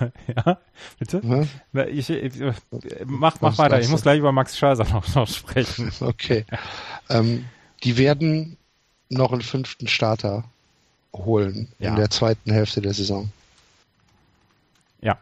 [0.36, 0.58] ja,
[0.98, 1.22] bitte?
[1.22, 1.48] Hm?
[1.88, 2.32] Ich, ich,
[3.04, 3.80] mach mach weiter.
[3.80, 5.92] Ich muss gleich über Max Scherzer noch, noch sprechen.
[6.00, 6.44] Okay.
[7.10, 7.46] ähm,
[7.82, 8.56] die werden
[9.08, 10.44] noch einen fünften Starter
[11.12, 11.90] holen ja.
[11.90, 13.30] in der zweiten Hälfte der Saison.
[15.00, 15.18] Ja,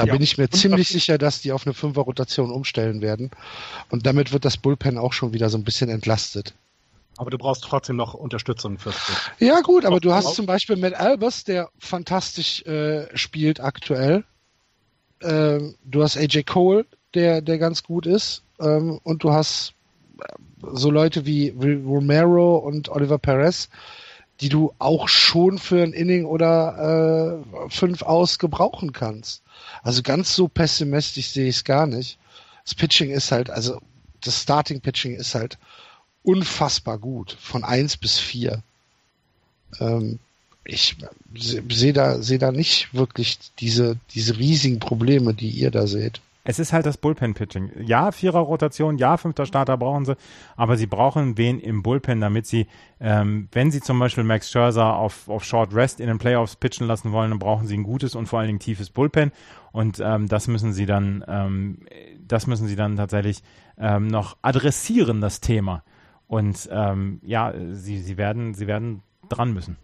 [0.00, 0.12] da ja.
[0.14, 3.30] bin ich mir und ziemlich sicher, dass die auf eine Fünfer-Rotation umstellen werden.
[3.90, 6.54] Und damit wird das Bullpen auch schon wieder so ein bisschen entlastet.
[7.18, 9.48] Aber du brauchst trotzdem noch Unterstützung fürs Spiel.
[9.48, 14.24] Ja, gut, aber du hast zum Beispiel Matt Albers, der fantastisch äh, spielt aktuell.
[15.20, 18.42] Ähm, du hast AJ Cole, der, der ganz gut ist.
[18.58, 19.74] Ähm, und du hast
[20.18, 20.32] äh,
[20.72, 23.68] so Leute wie Romero und Oliver Perez,
[24.40, 29.42] die du auch schon für ein Inning oder äh, fünf aus gebrauchen kannst.
[29.82, 32.18] Also ganz so pessimistisch sehe ich es gar nicht.
[32.64, 33.80] Das Pitching ist halt, also
[34.20, 35.58] das Starting Pitching ist halt
[36.22, 38.62] unfassbar gut, von eins bis vier.
[39.78, 40.18] Ähm,
[40.64, 40.96] ich
[41.34, 46.20] sehe da, sehe da nicht wirklich diese, diese riesigen Probleme, die ihr da seht.
[46.50, 47.70] Es ist halt das Bullpen-Pitching.
[47.84, 50.16] Ja, Vierer-Rotation, ja, fünfter Starter brauchen sie,
[50.56, 52.66] aber sie brauchen wen im Bullpen, damit sie,
[52.98, 56.88] ähm, wenn sie zum Beispiel Max Scherzer auf, auf Short Rest in den Playoffs pitchen
[56.88, 59.30] lassen wollen, dann brauchen sie ein gutes und vor allen Dingen tiefes Bullpen.
[59.70, 61.86] Und ähm, das müssen sie dann, ähm,
[62.26, 63.44] das müssen sie dann tatsächlich
[63.78, 65.84] ähm, noch adressieren, das Thema.
[66.26, 69.76] Und ähm, ja, sie, sie werden, sie werden dran müssen.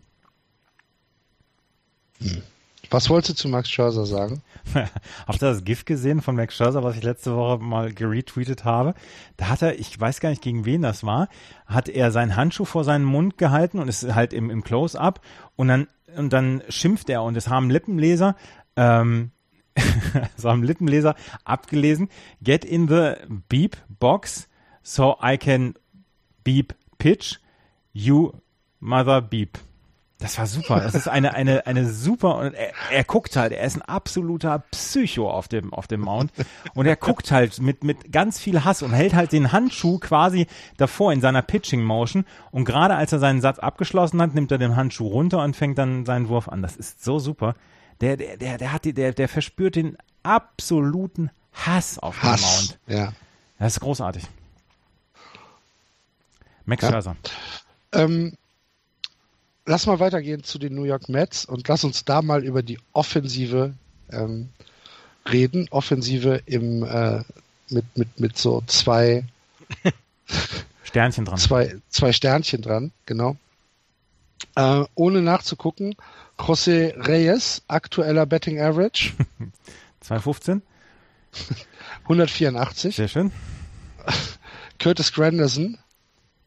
[2.21, 2.43] Hm.
[2.91, 4.43] Was wolltest du zu Max Scherzer sagen?
[5.27, 8.95] Habt ihr das GIF gesehen von Max Scherzer, was ich letzte Woche mal geretweetet habe?
[9.37, 11.29] Da hat er, ich weiß gar nicht gegen wen das war,
[11.67, 15.21] hat er seinen Handschuh vor seinen Mund gehalten und ist halt im, im Close-Up
[15.57, 18.37] und dann, und dann schimpft er und es haben Lippenleser,
[18.77, 19.33] ähm,
[20.37, 22.09] es haben Lippenleser abgelesen,
[22.43, 23.15] get in the
[23.49, 24.49] beep box
[24.83, 25.75] so I can
[26.45, 27.41] beep pitch
[27.93, 28.33] you
[28.79, 29.59] mother beep.
[30.27, 30.81] Das war super.
[30.81, 34.59] Das ist eine, eine, eine super, und er, er guckt halt, er ist ein absoluter
[34.73, 36.33] Psycho auf dem, auf dem Mount.
[36.75, 40.49] Und er guckt halt mit, mit ganz viel Hass und hält halt den Handschuh quasi
[40.79, 42.25] davor in seiner Pitching Motion.
[42.51, 45.79] Und gerade als er seinen Satz abgeschlossen hat, nimmt er den Handschuh runter und fängt
[45.79, 46.61] dann seinen Wurf an.
[46.61, 47.55] Das ist so super.
[48.01, 52.79] Der, der, der, der hat die, der, der verspürt den absoluten Hass auf dem Mount.
[52.89, 53.13] Ja.
[53.61, 54.25] Das ist großartig.
[56.65, 56.91] Max ja.
[56.91, 57.17] Scherzer.
[57.93, 58.37] Ähm,
[59.67, 62.79] lass mal weitergehen zu den New York Mets und lass uns da mal über die
[62.93, 63.75] Offensive
[64.11, 64.49] ähm,
[65.31, 65.69] reden.
[65.71, 67.23] Offensive im äh,
[67.69, 69.25] mit, mit, mit so zwei
[70.85, 71.39] Sternchen dran.
[71.39, 73.37] Zwei, zwei Sternchen dran, genau.
[74.55, 75.97] Äh, ohne nachzugucken,
[76.39, 79.13] José Reyes, aktueller Betting Average.
[80.01, 80.63] 215.
[82.05, 82.97] 184.
[82.97, 83.33] Sehr schön.
[84.79, 85.79] Curtis Granderson.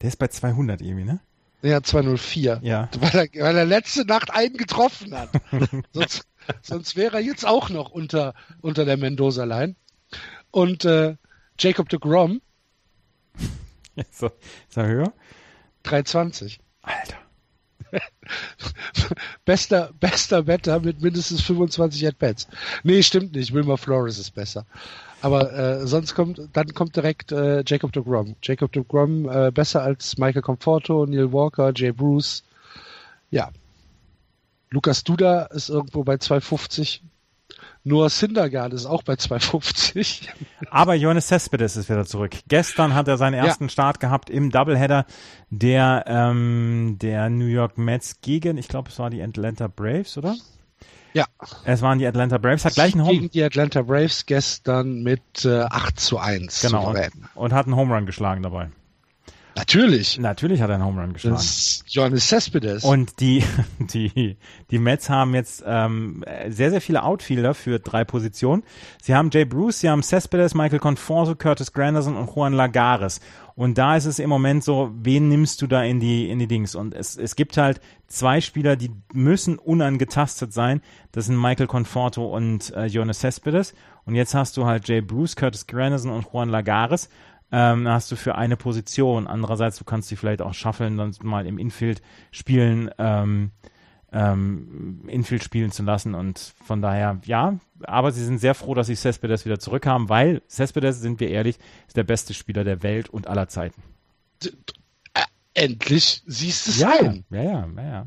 [0.00, 1.20] Der ist bei 200 irgendwie, ne?
[1.62, 2.60] Ja, 204.
[2.62, 2.88] Ja.
[2.98, 5.30] Weil er, weil er letzte Nacht einen getroffen hat.
[5.92, 6.26] sonst,
[6.62, 9.74] sonst wäre er jetzt auch noch unter, unter der Mendoza-Line.
[10.50, 11.16] Und äh,
[11.58, 12.40] Jacob de Grom.
[13.94, 15.12] Ist er höher?
[15.82, 16.60] 320.
[16.82, 17.16] Alter.
[19.44, 22.48] bester, bester Wetter mit mindestens 25 At-Bats.
[22.82, 23.52] Nee, stimmt nicht.
[23.52, 24.66] Wilmer Flores ist besser.
[25.22, 28.36] Aber äh, sonst kommt, dann kommt direkt äh, Jacob de Grom.
[28.42, 32.42] Jacob de Grom äh, besser als Michael Conforto, Neil Walker, Jay Bruce.
[33.30, 33.50] Ja.
[34.70, 37.02] Lukas Duda ist irgendwo bei 250.
[37.82, 40.28] Noah Syndergaard ist auch bei 250.
[40.70, 42.36] Aber Johannes Cespedes ist wieder zurück.
[42.46, 43.70] Gestern hat er seinen ersten ja.
[43.70, 45.06] Start gehabt im Doubleheader
[45.48, 50.36] der, ähm, der New York Mets gegen, ich glaube, es war die Atlanta Braves, oder?
[51.12, 51.26] Ja.
[51.64, 55.44] Es waren die Atlanta Braves, hat gleich einen Home Gegen die Atlanta Braves gestern mit
[55.44, 56.62] äh, 8 zu 1.
[56.62, 56.90] Genau.
[56.90, 58.70] Und, und hat einen Home Run geschlagen dabei.
[59.60, 60.18] Natürlich.
[60.18, 61.36] Natürlich hat er einen Home Run geschlagen.
[61.36, 62.82] Das ist Johannes Cespedes.
[62.82, 63.44] Und die,
[63.78, 64.36] die,
[64.70, 68.62] die Mets haben jetzt ähm, sehr, sehr viele Outfielder für drei Positionen.
[69.02, 73.20] Sie haben Jay Bruce, sie haben Cespedes, Michael Conforto, Curtis Granderson und Juan Lagares.
[73.54, 76.46] Und da ist es im Moment so, wen nimmst du da in die, in die
[76.46, 76.74] Dings?
[76.74, 80.80] Und es, es gibt halt zwei Spieler, die müssen unangetastet sein.
[81.12, 83.74] Das sind Michael Conforto und äh, Jonas Cespedes.
[84.06, 87.10] Und jetzt hast du halt Jay Bruce, Curtis Granderson und Juan Lagares
[87.52, 89.26] ähm, hast du für eine Position.
[89.26, 93.50] Andererseits, du kannst sie vielleicht auch schaffeln, dann mal im Infield spielen, ähm,
[94.12, 98.88] ähm, Infield spielen zu lassen und von daher, ja, aber sie sind sehr froh, dass
[98.88, 103.08] sie Cespedes wieder zurückhaben, weil Cespedes, sind wir ehrlich, ist der beste Spieler der Welt
[103.08, 103.82] und aller Zeiten.
[105.14, 105.22] Äh,
[105.54, 107.24] endlich siehst du es ja, ein.
[107.30, 108.06] Ja, ja, ja, ja.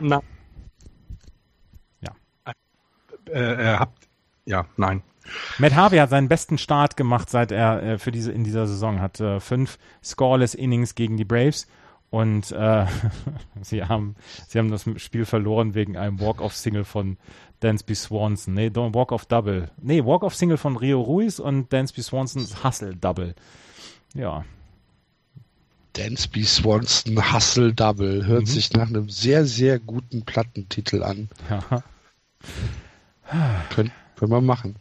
[0.00, 0.22] Na.
[2.00, 2.14] Ja.
[3.28, 4.08] Äh, äh, habt,
[4.44, 5.02] ja, nein.
[5.58, 9.00] Matt Harvey hat seinen besten Start gemacht, seit er äh, für diese in dieser Saison
[9.00, 11.66] hat äh, fünf scoreless Innings gegen die Braves
[12.10, 12.86] und äh,
[13.62, 14.16] sie haben
[14.48, 17.16] sie haben das Spiel verloren wegen einem Walk-off-Single von
[17.60, 18.54] Dansby Swanson.
[18.54, 19.70] Nee, Walk-off-Double.
[19.80, 23.34] Nee, Walk-off-Single von Rio Ruiz und Dansby Swansons Hustle-Double.
[24.14, 24.44] Ja.
[25.92, 28.46] Dansby Swanson Hustle Double hört mhm.
[28.46, 31.28] sich nach einem sehr, sehr guten Plattentitel an.
[31.50, 31.82] Ja.
[33.70, 34.76] Könnt, können wir machen.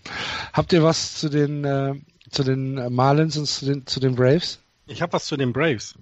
[0.51, 1.95] Habt ihr was zu den, äh,
[2.29, 4.59] zu den Marlins und zu den, zu den Braves?
[4.85, 5.95] Ich habe was zu den Braves.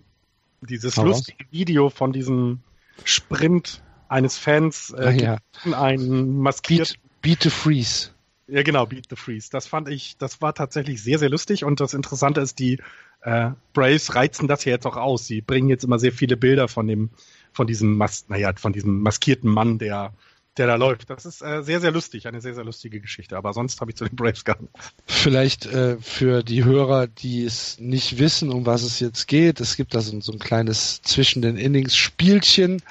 [0.62, 2.62] Dieses Aber lustige Video von diesem
[3.04, 5.38] Sprint eines Fans äh, ah, ja.
[5.80, 6.98] einen maskiert.
[7.22, 8.10] Beat, beat the Freeze.
[8.48, 9.50] Ja, genau, Beat the Freeze.
[9.52, 12.80] Das fand ich, das war tatsächlich sehr, sehr lustig und das Interessante ist, die
[13.22, 15.28] äh, Braves reizen das ja jetzt auch aus.
[15.28, 17.12] Sie bringen jetzt immer sehr viele Bilder von dem,
[17.52, 20.14] von diesem, Mas naja, von diesem maskierten Mann, der
[20.58, 21.10] der da läuft.
[21.10, 23.38] Das ist äh, sehr, sehr lustig, eine sehr, sehr lustige Geschichte.
[23.38, 24.94] Aber sonst habe ich zu den Braves gar nichts.
[25.06, 29.60] Vielleicht äh, für die Hörer, die es nicht wissen, um was es jetzt geht.
[29.60, 32.82] Es gibt da so, ein kleines zwischen den Innings Spielchen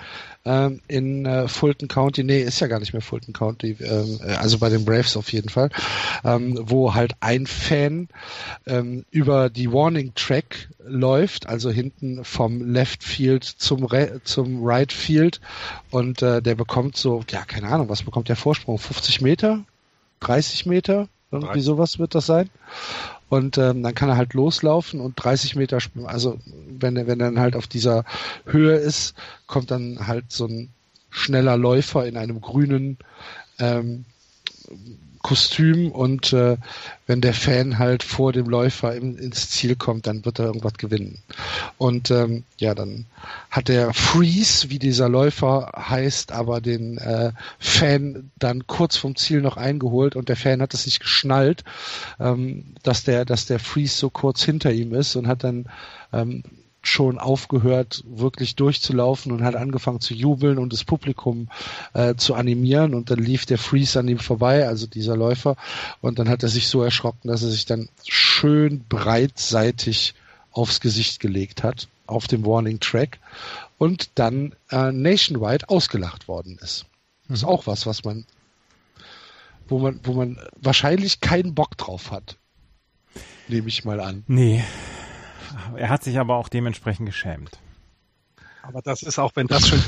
[0.46, 4.34] ähm, in äh, Fulton County, nee, ist ja gar nicht mehr Fulton County, ähm, äh,
[4.34, 5.70] also bei den Braves auf jeden Fall,
[6.24, 8.08] ähm, wo halt ein Fan
[8.66, 14.92] ähm, über die Warning Track läuft, also hinten vom Left Field zum, Re zum Right
[14.92, 15.40] Field
[15.90, 18.78] und äh, der bekommt so, ja, keine Ahnung, was bekommt der Vorsprung?
[18.78, 19.64] 50 Meter?
[20.20, 21.08] 30 Meter?
[21.32, 22.48] Irgendwie sowas wird das sein.
[23.28, 26.38] Und ähm, dann kann er halt loslaufen und 30 Meter, also
[26.68, 28.04] wenn er, wenn er dann halt auf dieser
[28.44, 29.14] Höhe ist,
[29.46, 30.70] kommt dann halt so ein
[31.10, 32.98] schneller Läufer in einem grünen
[33.58, 34.04] ähm,
[35.26, 36.56] Kostüm und äh,
[37.08, 40.74] wenn der Fan halt vor dem Läufer in, ins Ziel kommt, dann wird er irgendwas
[40.74, 41.18] gewinnen.
[41.78, 43.06] Und ähm, ja, dann
[43.50, 49.40] hat der Freeze, wie dieser Läufer heißt, aber den äh, Fan dann kurz vom Ziel
[49.40, 51.64] noch eingeholt und der Fan hat es nicht geschnallt,
[52.20, 55.66] ähm, dass der, dass der Freeze so kurz hinter ihm ist und hat dann
[56.12, 56.44] ähm,
[56.86, 61.48] schon aufgehört, wirklich durchzulaufen und hat angefangen zu jubeln und das Publikum
[61.94, 65.56] äh, zu animieren und dann lief der Freeze an ihm vorbei, also dieser Läufer,
[66.00, 70.14] und dann hat er sich so erschrocken, dass er sich dann schön breitseitig
[70.52, 73.18] aufs Gesicht gelegt hat auf dem Warning Track
[73.78, 76.86] und dann äh, nationwide ausgelacht worden ist.
[77.28, 77.48] Das ist mhm.
[77.48, 78.24] auch was, was man,
[79.68, 82.36] wo man, wo man wahrscheinlich keinen Bock drauf hat.
[83.48, 84.24] Nehme ich mal an.
[84.28, 84.64] Nee,
[85.76, 87.58] er hat sich aber auch dementsprechend geschämt.
[88.62, 89.80] Aber das ist auch, wenn das schon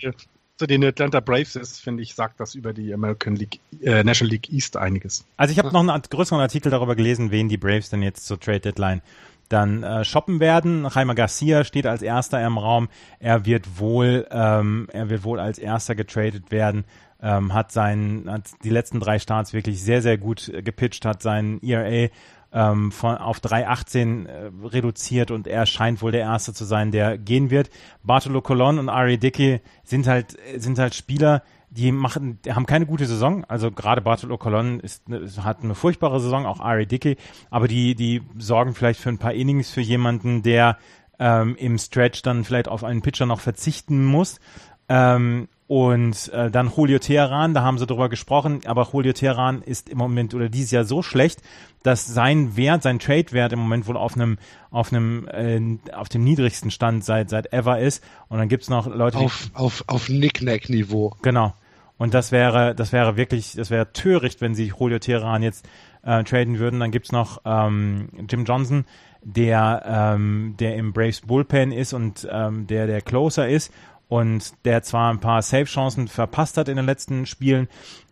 [0.56, 4.32] zu den Atlanta Braves ist, finde ich, sagt das über die American League, äh, National
[4.32, 5.24] League East einiges.
[5.36, 8.38] Also ich habe noch einen größeren Artikel darüber gelesen, wen die Braves denn jetzt zur
[8.38, 9.02] Trade Deadline
[9.48, 10.86] dann äh, shoppen werden.
[10.94, 12.88] Jaime Garcia steht als erster im Raum.
[13.18, 16.84] Er wird wohl, ähm, er wird wohl als erster getradet werden.
[17.22, 21.20] Ähm, hat seinen, hat die letzten drei Starts wirklich sehr, sehr gut äh, gepitcht, hat
[21.20, 22.08] seinen ERA
[22.52, 27.18] ähm, von, auf 3,18 äh, reduziert und er scheint wohl der Erste zu sein, der
[27.18, 27.70] gehen wird.
[28.02, 32.86] Bartolo Colon und Ari Dickey sind halt, sind halt Spieler, die machen, die haben keine
[32.86, 33.44] gute Saison.
[33.44, 35.04] Also gerade Bartolo Colon ist,
[35.42, 37.16] hat eine furchtbare Saison, auch Ari Dickey,
[37.50, 40.78] aber die, die sorgen vielleicht für ein paar Innings für jemanden, der
[41.20, 44.40] ähm, im Stretch dann vielleicht auf einen Pitcher noch verzichten muss.
[44.88, 49.88] Ähm, und äh, dann Julio Teheran, da haben sie drüber gesprochen, aber Julio Teheran ist
[49.88, 51.42] im Moment oder dieses Jahr so schlecht,
[51.84, 54.38] dass sein Wert, sein Trade-Wert im Moment wohl auf einem,
[54.72, 58.02] auf einem, äh, auf dem niedrigsten Stand seit, seit ever ist.
[58.28, 59.24] Und dann gibt's noch Leute, die.
[59.26, 61.14] Auf, auf, auf Nicknack-Niveau.
[61.22, 61.54] Genau.
[61.98, 65.68] Und das wäre, das wäre wirklich, das wäre töricht, wenn sie Julio Teheran jetzt
[66.02, 66.80] äh, traden würden.
[66.80, 68.86] Dann gibt's noch ähm, Jim Johnson,
[69.22, 73.72] der, ähm, der im Braves Bullpen ist und ähm, der der Closer ist
[74.10, 77.68] und der zwar ein paar Save-Chancen verpasst hat in den letzten Spielen,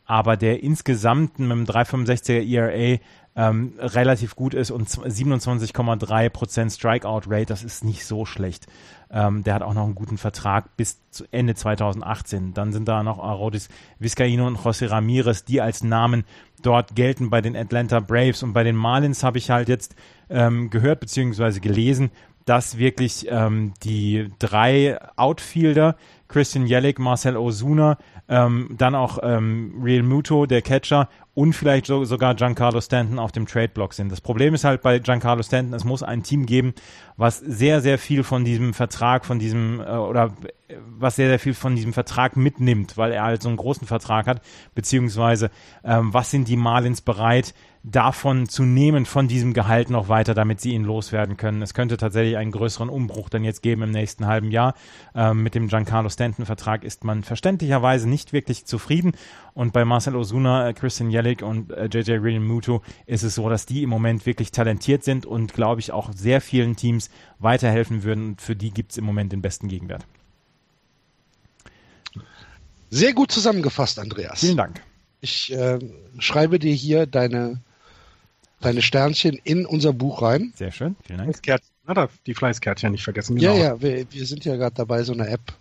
[0.07, 3.01] aber der insgesamt mit einem 3,65er ERA
[3.35, 8.69] ähm, relativ gut ist und 27,3% Strikeout-Rate, das ist nicht so schlecht.
[9.11, 12.55] Ähm, der hat auch noch einen guten Vertrag bis zu Ende 2018.
[12.55, 13.69] Dann sind da noch Arodis
[13.99, 16.25] Vizcaino und José Ramirez, die als Namen
[16.63, 18.43] dort gelten bei den Atlanta Braves.
[18.43, 19.95] Und bei den Marlins habe ich halt jetzt
[20.31, 21.61] ähm, gehört bzw.
[21.61, 22.11] gelesen,
[22.49, 25.97] dass wirklich ähm, die drei Outfielder,
[26.29, 27.99] Christian Jellick, Marcel Ozuna,
[28.29, 33.33] ähm, dann auch ähm, Real Muto, der Catcher und vielleicht so, sogar Giancarlo Stanton auf
[33.33, 34.11] dem Trade-Block sind.
[34.11, 36.75] Das Problem ist halt bei Giancarlo Stanton, es muss ein Team geben,
[37.17, 40.35] was sehr, sehr viel von diesem Vertrag, von diesem, äh, oder
[40.99, 44.27] was sehr, sehr viel von diesem Vertrag mitnimmt, weil er halt so einen großen Vertrag
[44.27, 44.43] hat,
[44.75, 45.51] beziehungsweise
[45.85, 50.61] ähm, was sind die Marlins bereit, davon zu nehmen, von diesem Gehalt noch weiter, damit
[50.61, 51.63] sie ihn loswerden können.
[51.63, 54.75] Es könnte tatsächlich einen größeren Umbruch dann jetzt geben im nächsten halben Jahr.
[55.15, 59.13] Ähm, mit dem Giancarlo Stanton-Vertrag ist man verständlicherweise nicht wirklich zufrieden.
[59.55, 63.49] Und bei Marcel Osuna, äh, Christian Jellick und äh, JJ Real Muto ist es so,
[63.49, 68.03] dass die im Moment wirklich talentiert sind und, glaube ich, auch sehr vielen Teams weiterhelfen
[68.03, 68.29] würden.
[68.31, 70.05] Und für die gibt es im Moment den besten Gegenwert.
[72.91, 74.41] Sehr gut zusammengefasst, Andreas.
[74.41, 74.83] Vielen Dank.
[75.21, 75.79] Ich äh,
[76.19, 77.61] schreibe dir hier deine
[78.61, 80.53] deine Sternchen in unser Buch rein.
[80.57, 81.43] Sehr schön, vielen Dank.
[82.27, 83.37] Die Fleißkärtchen nicht vergessen.
[83.37, 83.57] Genau.
[83.57, 85.53] Ja, ja, wir, wir sind ja gerade dabei, so eine App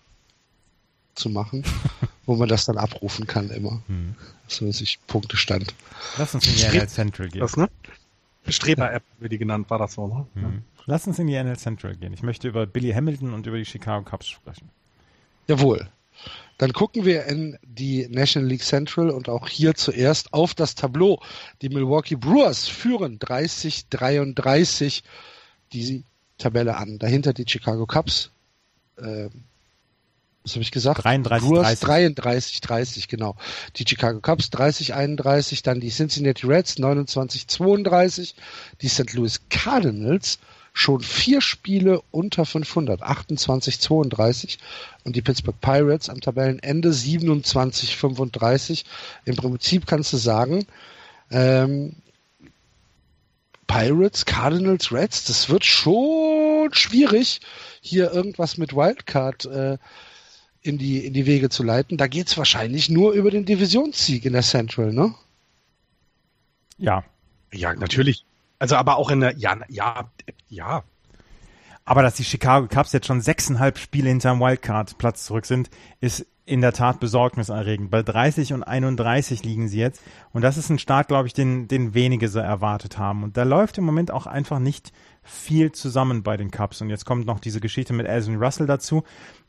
[1.16, 1.64] zu machen,
[2.26, 3.82] wo man das dann abrufen kann immer.
[3.88, 4.16] Hm.
[4.48, 5.74] So sich Punktestand.
[6.18, 7.42] Lass uns in die NL Central gehen.
[7.42, 7.70] Das, ne?
[8.48, 10.26] Streber-App, wie die genannt, war das so, ne?
[10.36, 10.64] Hm.
[10.86, 12.14] Lass uns in die NL Central gehen.
[12.14, 14.70] Ich möchte über Billy Hamilton und über die Chicago Cubs sprechen.
[15.48, 15.90] Jawohl.
[16.58, 21.22] Dann gucken wir in die National League Central und auch hier zuerst auf das Tableau.
[21.62, 25.04] Die Milwaukee Brewers führen 30-33
[25.74, 26.04] die
[26.38, 26.98] Tabelle an.
[26.98, 28.32] Dahinter die Chicago Cubs.
[28.98, 29.30] Äh,
[30.44, 31.04] was habe ich gesagt?
[31.04, 33.36] 33, Brewers 33, 30, genau.
[33.76, 38.34] Die Chicago Cubs 30, 31, dann die Cincinnati Reds 29, 32,
[38.82, 39.14] die St.
[39.14, 40.40] Louis Cardinals
[40.78, 44.60] schon vier Spiele unter 500, 28, 32
[45.04, 48.86] und die Pittsburgh Pirates am Tabellenende 27, 35.
[49.26, 50.68] Im Prinzip kannst du sagen,
[51.32, 51.96] ähm,
[53.66, 57.42] Pirates, Cardinals, Reds, das wird schon schwierig,
[57.82, 59.78] hier irgendwas mit Wildcard äh,
[60.62, 61.98] in, die, in die Wege zu leiten.
[61.98, 65.16] Da geht's wahrscheinlich nur über den Divisionssieg in der Central, ne?
[66.78, 67.04] Ja.
[67.52, 68.24] Ja, natürlich.
[68.60, 70.10] Also aber auch in der, ja, ja,
[70.50, 70.84] ja.
[71.86, 75.70] Aber dass die Chicago Cubs jetzt schon sechseinhalb Spiele hinterm Wildcard-Platz zurück sind,
[76.02, 77.92] ist in der Tat besorgniserregend.
[77.92, 80.02] Bei 30 und 31 liegen sie jetzt.
[80.32, 83.24] Und das ist ein Start, glaube ich, den, den wenige so erwartet haben.
[83.24, 84.94] Und da läuft im Moment auch einfach nicht
[85.24, 86.82] viel zusammen bei den Cubs.
[86.82, 89.04] Und jetzt kommt noch diese Geschichte mit Alvin Russell dazu,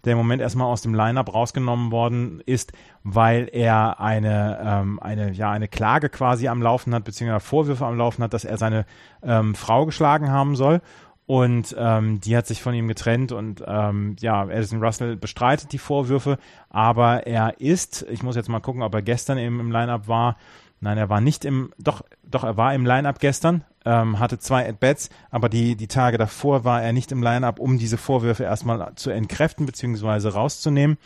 [0.04, 2.72] der im Moment erstmal aus dem Lineup rausgenommen worden ist,
[3.04, 7.96] weil er eine, ähm, eine, ja, eine Klage quasi am Laufen hat, beziehungsweise Vorwürfe am
[7.96, 8.86] Laufen hat, dass er seine
[9.22, 10.80] ähm, Frau geschlagen haben soll.
[11.28, 15.78] Und ähm, die hat sich von ihm getrennt und ähm, ja, Addison Russell bestreitet die
[15.78, 16.38] Vorwürfe,
[16.70, 20.38] aber er ist, ich muss jetzt mal gucken, ob er gestern eben im Lineup war.
[20.80, 24.66] Nein, er war nicht im, doch, doch, er war im Lineup gestern, ähm, hatte zwei
[24.66, 28.94] At-Bats, aber die, die Tage davor war er nicht im Lineup, um diese Vorwürfe erstmal
[28.94, 30.28] zu entkräften bzw.
[30.28, 30.96] rauszunehmen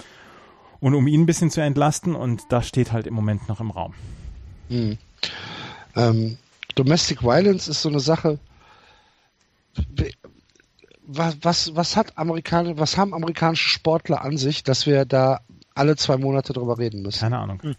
[0.79, 3.73] und um ihn ein bisschen zu entlasten und das steht halt im Moment noch im
[3.73, 3.93] Raum.
[4.69, 4.99] Hm.
[5.97, 6.39] Ähm,
[6.77, 8.39] Domestic Violence ist so eine Sache,
[11.05, 15.41] was, was, was hat Amerikaner, was haben amerikanische Sportler an sich, dass wir da
[15.75, 17.21] alle zwei Monate drüber reden müssen?
[17.21, 17.63] Keine Ahnung.
[17.63, 17.77] Hm.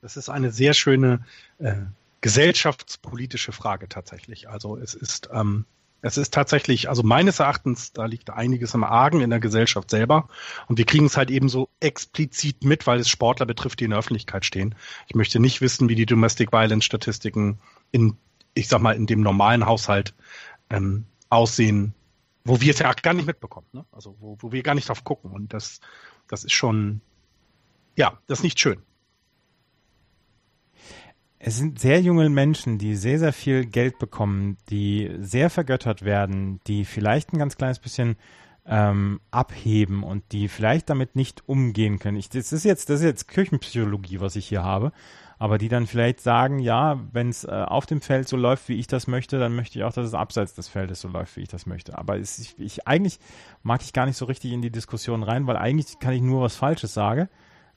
[0.00, 1.24] Das ist eine sehr schöne
[1.58, 1.74] äh,
[2.20, 4.48] gesellschaftspolitische Frage tatsächlich.
[4.48, 5.64] Also es ist, ähm,
[6.00, 10.28] es ist tatsächlich, also meines Erachtens, da liegt einiges im Argen in der Gesellschaft selber.
[10.68, 13.90] Und wir kriegen es halt eben so explizit mit, weil es Sportler betrifft, die in
[13.90, 14.76] der Öffentlichkeit stehen.
[15.08, 17.58] Ich möchte nicht wissen, wie die Domestic Violence Statistiken
[17.90, 18.16] in,
[18.54, 20.14] ich sag mal, in dem normalen Haushalt
[20.70, 21.94] ähm, aussehen,
[22.44, 23.66] wo wir es ja gar nicht mitbekommen.
[23.72, 23.84] Ne?
[23.92, 25.30] Also wo, wo wir gar nicht drauf gucken.
[25.32, 25.80] Und das,
[26.28, 27.00] das ist schon,
[27.96, 28.82] ja, das ist nicht schön
[31.38, 36.60] es sind sehr junge Menschen, die sehr, sehr viel Geld bekommen, die sehr vergöttert werden,
[36.66, 38.16] die vielleicht ein ganz kleines bisschen
[38.66, 42.16] ähm, abheben und die vielleicht damit nicht umgehen können.
[42.16, 44.92] Ich, das ist jetzt, das ist jetzt Kirchenpsychologie, was ich hier habe,
[45.38, 48.78] aber die dann vielleicht sagen, ja, wenn es äh, auf dem Feld so läuft, wie
[48.78, 51.42] ich das möchte, dann möchte ich auch, dass es abseits des Feldes so läuft, wie
[51.42, 51.96] ich das möchte.
[51.96, 53.20] Aber es, ich, ich, eigentlich
[53.62, 56.42] mag ich gar nicht so richtig in die Diskussion rein, weil eigentlich kann ich nur
[56.42, 57.28] was Falsches sagen.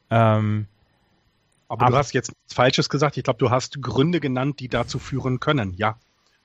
[0.09, 0.67] Ähm,
[1.67, 3.15] aber, Aber du hast jetzt nichts Falsches gesagt.
[3.15, 5.73] Ich glaube, du hast Gründe genannt, die dazu führen können.
[5.75, 5.97] Ja.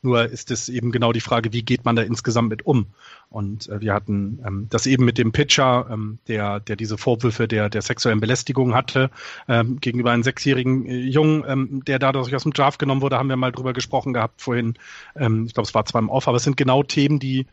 [0.07, 2.87] Nur ist es eben genau die Frage, wie geht man da insgesamt mit um?
[3.29, 7.49] Und äh, wir hatten ähm, das eben mit dem Pitcher, ähm, der, der diese Vorwürfe
[7.49, 9.11] der, der sexuellen Belästigung hatte,
[9.49, 13.29] ähm, gegenüber einem sechsjährigen äh, Jungen, ähm, der dadurch aus dem Draft genommen wurde, haben
[13.29, 14.75] wir mal drüber gesprochen gehabt vorhin.
[15.17, 17.47] Ähm, ich glaube, es war zwar im Off, aber es sind genau Themen, die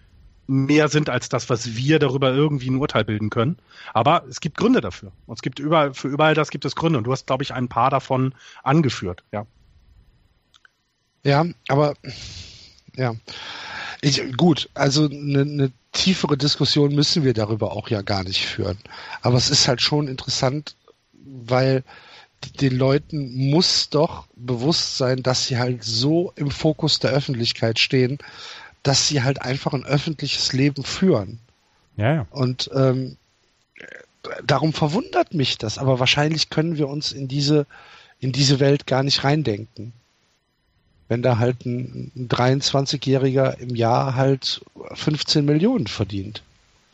[0.45, 3.57] mehr sind als das, was wir darüber irgendwie ein Urteil bilden können.
[3.95, 5.11] Aber es gibt Gründe dafür.
[5.25, 6.99] Und es gibt überall, für überall das gibt es Gründe.
[6.99, 9.47] Und du hast, glaube ich, ein paar davon angeführt, ja.
[11.23, 11.95] Ja, aber
[12.95, 13.15] ja.
[14.01, 18.77] Ich, gut, also eine, eine tiefere Diskussion müssen wir darüber auch ja gar nicht führen.
[19.21, 20.75] Aber es ist halt schon interessant,
[21.13, 21.83] weil
[22.59, 28.17] den Leuten muss doch bewusst sein, dass sie halt so im Fokus der Öffentlichkeit stehen,
[28.83, 31.39] dass sie halt einfach ein öffentliches Leben führen.
[31.95, 32.27] Ja, ja.
[32.31, 33.15] Und ähm,
[34.43, 37.65] darum verwundert mich das, aber wahrscheinlich können wir uns in diese,
[38.19, 39.93] in diese Welt gar nicht reindenken.
[41.14, 44.65] Wenn da halt ein, ein 23-Jähriger im Jahr halt
[44.95, 46.41] 15 Millionen verdient.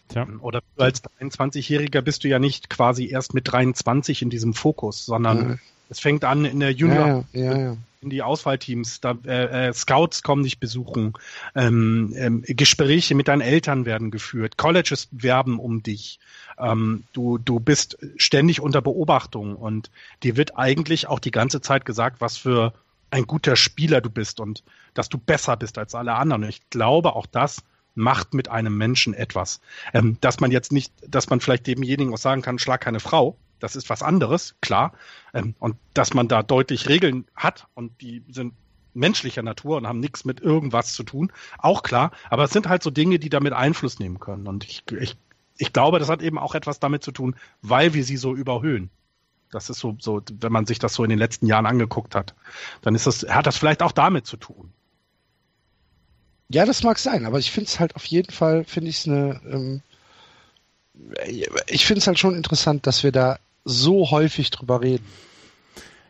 [0.09, 0.27] Tja.
[0.41, 5.51] Oder als 23-Jähriger bist du ja nicht quasi erst mit 23 in diesem Fokus, sondern
[5.51, 5.57] ja.
[5.87, 10.21] es fängt an in der Junior, ja, ja, in die Auswahlteams, da, äh, äh, Scouts
[10.21, 11.13] kommen dich besuchen,
[11.55, 16.19] ähm, ähm, Gespräche mit deinen Eltern werden geführt, Colleges werben um dich,
[16.57, 19.89] ähm, du, du bist ständig unter Beobachtung und
[20.23, 22.73] dir wird eigentlich auch die ganze Zeit gesagt, was für
[23.11, 24.63] ein guter Spieler du bist und
[24.93, 26.43] dass du besser bist als alle anderen.
[26.43, 27.63] Und ich glaube, auch das
[27.95, 29.61] macht mit einem Menschen etwas.
[29.93, 33.37] Ähm, dass man jetzt nicht, dass man vielleicht demjenigen auch sagen kann, schlag keine Frau,
[33.59, 34.93] das ist was anderes, klar.
[35.33, 38.53] Ähm, und dass man da deutlich Regeln hat und die sind
[38.93, 42.11] menschlicher Natur und haben nichts mit irgendwas zu tun, auch klar.
[42.29, 44.47] Aber es sind halt so Dinge, die damit Einfluss nehmen können.
[44.47, 45.17] Und ich, ich,
[45.57, 48.89] ich glaube, das hat eben auch etwas damit zu tun, weil wir sie so überhöhen.
[49.51, 52.35] Das ist so, so, wenn man sich das so in den letzten Jahren angeguckt hat,
[52.81, 54.71] dann ist das, hat das vielleicht auch damit zu tun.
[56.49, 59.07] Ja, das mag sein, aber ich finde es halt auf jeden Fall, finde ich es
[59.07, 59.81] eine, ähm,
[61.67, 65.05] ich finde es halt schon interessant, dass wir da so häufig drüber reden.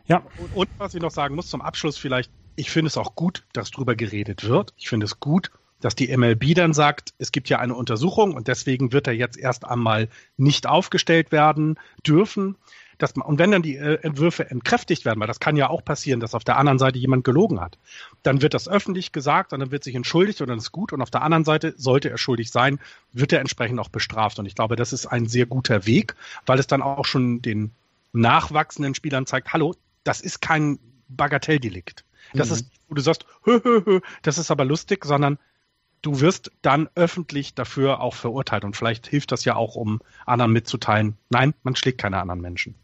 [0.06, 0.22] Ja.
[0.38, 3.44] Und, und, was ich noch sagen muss zum Abschluss vielleicht, ich finde es auch gut,
[3.52, 4.72] dass drüber geredet wird.
[4.76, 5.50] Ich finde es gut,
[5.80, 9.38] dass die MLB dann sagt, es gibt ja eine Untersuchung und deswegen wird er jetzt
[9.38, 12.56] erst einmal nicht aufgestellt werden dürfen
[13.02, 15.84] dass man, und wenn dann die äh, Entwürfe entkräftigt werden, weil das kann ja auch
[15.84, 17.78] passieren, dass auf der anderen Seite jemand gelogen hat,
[18.22, 21.02] dann wird das öffentlich gesagt und dann wird sich entschuldigt und dann ist gut und
[21.02, 22.78] auf der anderen Seite, sollte er schuldig sein,
[23.12, 24.38] wird er entsprechend auch bestraft.
[24.38, 26.14] Und ich glaube, das ist ein sehr guter Weg,
[26.46, 27.72] weil es dann auch schon den
[28.12, 29.74] nachwachsenden Spielern zeigt, hallo,
[30.04, 30.78] das ist kein
[31.08, 32.04] Bagatelldelikt.
[32.34, 32.54] Das mhm.
[32.54, 35.38] ist, wo du sagst, hö, hö, hö, das ist aber lustig, sondern
[36.02, 38.64] du wirst dann öffentlich dafür auch verurteilt.
[38.64, 42.74] Und vielleicht hilft das ja auch, um anderen mitzuteilen, nein, man schlägt keine anderen Menschen.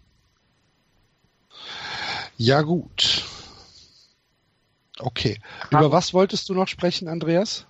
[2.37, 3.24] Ja, gut.
[4.99, 5.39] Okay.
[5.70, 7.66] Über was wolltest du noch sprechen, Andreas?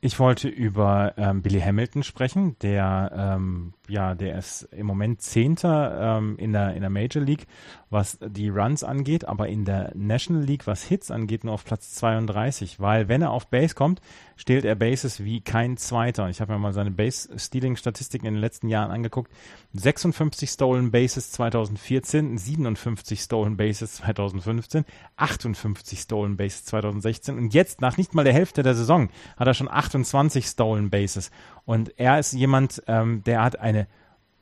[0.00, 6.18] Ich wollte über ähm, Billy Hamilton sprechen, der ähm, ja, der ist im Moment Zehnter
[6.18, 7.46] ähm, in der in der Major League,
[7.90, 11.94] was die Runs angeht, aber in der National League, was Hits angeht, nur auf Platz
[11.96, 14.00] 32, weil wenn er auf Base kommt,
[14.36, 16.30] stehlt er Bases wie kein Zweiter.
[16.30, 19.30] Ich habe mir mal seine Base-Stealing-Statistiken in den letzten Jahren angeguckt.
[19.74, 24.84] 56 Stolen Bases 2014, 57 Stolen Bases 2015,
[25.16, 29.54] 58 Stolen Bases 2016 und jetzt nach nicht mal der Hälfte der Saison hat er
[29.54, 31.30] schon 28 Stolen Bases.
[31.64, 33.86] Und er ist jemand, ähm, der hat eine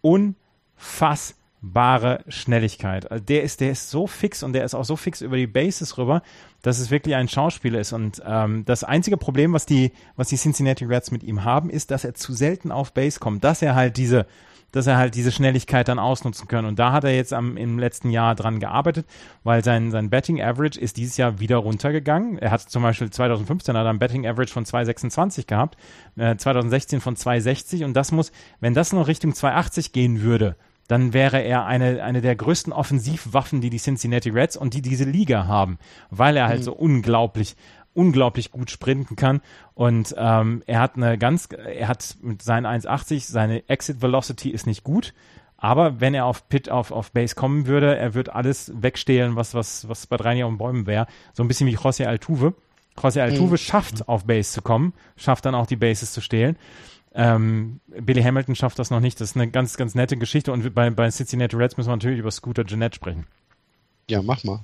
[0.01, 3.11] unfassbare Schnelligkeit.
[3.11, 5.47] Also der ist, der ist so fix und der ist auch so fix über die
[5.47, 6.23] Bases rüber,
[6.63, 7.93] dass es wirklich ein Schauspieler ist.
[7.93, 11.91] Und ähm, das einzige Problem, was die, was die Cincinnati Reds mit ihm haben, ist,
[11.91, 14.27] dass er zu selten auf Base kommt, dass er halt diese
[14.73, 16.65] dass er halt diese Schnelligkeit dann ausnutzen kann.
[16.65, 19.07] Und da hat er jetzt am, im letzten Jahr dran gearbeitet,
[19.45, 22.39] weil sein, sein Betting Average ist dieses Jahr wieder runtergegangen.
[22.39, 25.77] Er hat zum Beispiel 2015 hat er ein Betting Average von 2,26 gehabt,
[26.17, 30.57] äh, 2016 von 2,60 und das muss, wenn das noch Richtung 2,80 gehen würde,
[30.91, 35.05] dann wäre er eine, eine der größten Offensivwaffen, die die Cincinnati Reds und die diese
[35.05, 35.79] Liga haben,
[36.11, 36.65] weil er halt mhm.
[36.65, 37.55] so unglaublich
[37.95, 39.41] unglaublich gut sprinten kann
[39.75, 44.67] und ähm, er hat eine ganz, er hat mit seinen 1,80 seine Exit Velocity ist
[44.67, 45.12] nicht gut,
[45.57, 49.55] aber wenn er auf Pit auf, auf Base kommen würde, er wird alles wegstehlen, was
[49.55, 52.55] was was bei drei Jahren Bäumen wäre, so ein bisschen wie José Altuve.
[52.97, 53.59] José Altuve mhm.
[53.59, 56.57] schafft auf Base zu kommen, schafft dann auch die Bases zu stehlen.
[57.12, 59.21] Ähm, Billy Hamilton schafft das noch nicht.
[59.21, 60.53] Das ist eine ganz, ganz nette Geschichte.
[60.53, 63.27] Und bei, bei Cincinnati Reds müssen wir natürlich über Scooter Jeanette sprechen.
[64.09, 64.61] Ja, mach mal.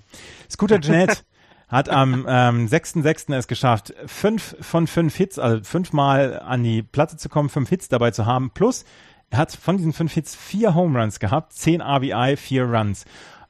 [0.51, 1.19] Scooter Jeanette
[1.69, 3.35] hat am ähm, 6.6.
[3.35, 7.89] es geschafft, fünf von fünf Hits, also fünfmal an die Platte zu kommen, fünf Hits
[7.89, 8.51] dabei zu haben.
[8.51, 8.85] Plus,
[9.31, 13.05] er hat von diesen fünf Hits vier Home Runs gehabt, zehn RBI, vier Runs.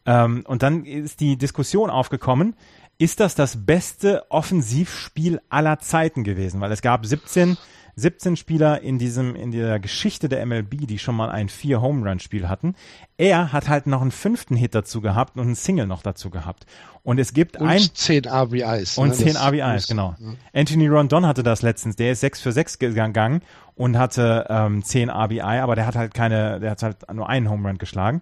[0.07, 2.55] Ähm, und dann ist die Diskussion aufgekommen,
[2.99, 6.61] ist das das beste Offensivspiel aller Zeiten gewesen?
[6.63, 7.59] Weil es gab 17
[7.99, 12.07] 17 Spieler in diesem, in der Geschichte der MLB, die schon mal ein vier Home
[12.07, 12.75] Run Spiel hatten.
[13.17, 16.67] Er hat halt noch einen fünften Hit dazu gehabt und einen Single noch dazu gehabt.
[17.03, 17.81] Und es gibt und ein.
[17.81, 18.99] 10 RBIs.
[18.99, 19.15] Und ne?
[19.15, 20.15] 10 RBIs, genau.
[20.19, 20.35] Ja.
[20.53, 21.97] Anthony Rondon hatte das letztens.
[21.97, 23.41] Der ist 6 für 6 gegangen
[23.77, 27.49] und hatte ähm, 10 RBI, aber der hat halt keine, der hat halt nur einen
[27.49, 28.21] Home Run geschlagen.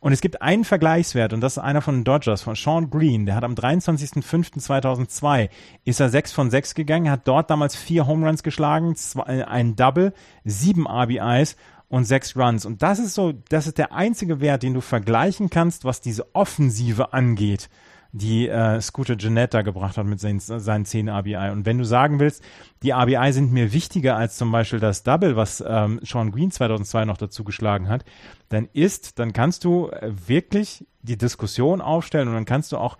[0.00, 3.26] Und es gibt einen Vergleichswert und das ist einer von den Dodgers, von Sean Green.
[3.26, 5.48] Der hat am 23.05.2002
[5.84, 9.44] ist er 6 von 6 gegangen, hat dort damals vier Home Runs geschlagen, zwei, äh,
[9.44, 10.12] ein Double,
[10.44, 11.56] sieben RBIs
[11.88, 12.66] und sechs Runs.
[12.66, 16.34] Und das ist so, das ist der einzige Wert, den du vergleichen kannst, was diese
[16.34, 17.68] Offensive angeht
[18.12, 21.50] die äh, Scooter Jeanette da gebracht hat mit seinen, seinen 10 ABI.
[21.50, 22.42] Und wenn du sagen willst,
[22.82, 27.04] die ABI sind mir wichtiger als zum Beispiel das Double, was ähm, Sean Green 2002
[27.04, 28.04] noch dazu geschlagen hat,
[28.48, 32.96] dann ist, dann kannst du äh, wirklich die Diskussion aufstellen und dann kannst du auch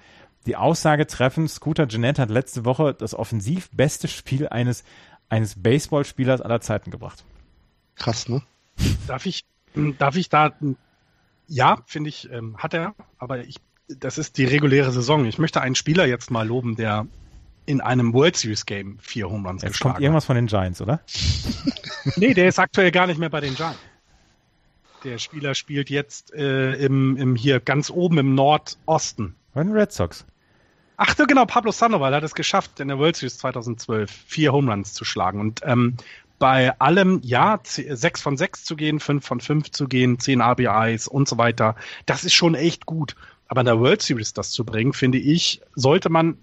[0.47, 4.85] die Aussage treffen, Scooter Jeanette hat letzte Woche das offensiv beste Spiel eines,
[5.29, 7.25] eines Baseballspielers aller Zeiten gebracht.
[7.97, 8.43] Krass, ne?
[9.07, 9.45] Darf ich,
[9.99, 10.53] darf ich da,
[11.49, 13.57] ja, finde ich, ähm, hat er, aber ich
[13.89, 15.25] das ist die reguläre Saison.
[15.27, 17.07] Ich möchte einen Spieler jetzt mal loben, der
[17.67, 20.81] in einem World Series Game vier Home Runs Jetzt geschlagen kommt irgendwas von den Giants,
[20.81, 21.01] oder?
[22.17, 23.79] nee, der ist aktuell gar nicht mehr bei den Giants.
[25.05, 29.35] Der Spieler spielt jetzt äh, im, im hier ganz oben im Nordosten.
[29.53, 30.25] Bei den Red Sox.
[30.97, 34.71] Ach so, genau, Pablo Sandoval hat es geschafft, in der World Series 2012 vier Home
[34.71, 35.41] Runs zu schlagen.
[35.41, 35.97] Und ähm,
[36.39, 41.09] bei allem, ja, 6 von 6 zu gehen, 5 von 5 zu gehen, 10 RBIs
[41.09, 41.77] und so weiter,
[42.07, 43.17] das ist schon echt gut.
[43.49, 46.39] Aber in der World Series das zu bringen, finde ich, sollte man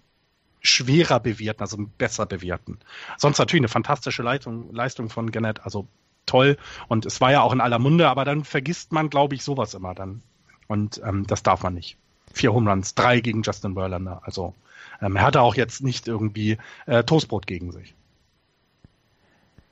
[0.61, 2.79] schwerer bewerten, also besser bewerten.
[3.17, 5.87] Sonst natürlich eine fantastische Leistung, Leistung von Gannett, also
[6.25, 6.57] toll.
[6.87, 9.73] Und es war ja auch in aller Munde, aber dann vergisst man, glaube ich, sowas
[9.73, 10.21] immer dann.
[10.67, 11.97] Und ähm, das darf man nicht.
[12.33, 14.21] Vier Home Runs, drei gegen Justin Verlander.
[14.23, 14.55] Also
[15.01, 17.93] ähm, er hatte auch jetzt nicht irgendwie äh, Toastbrot gegen sich.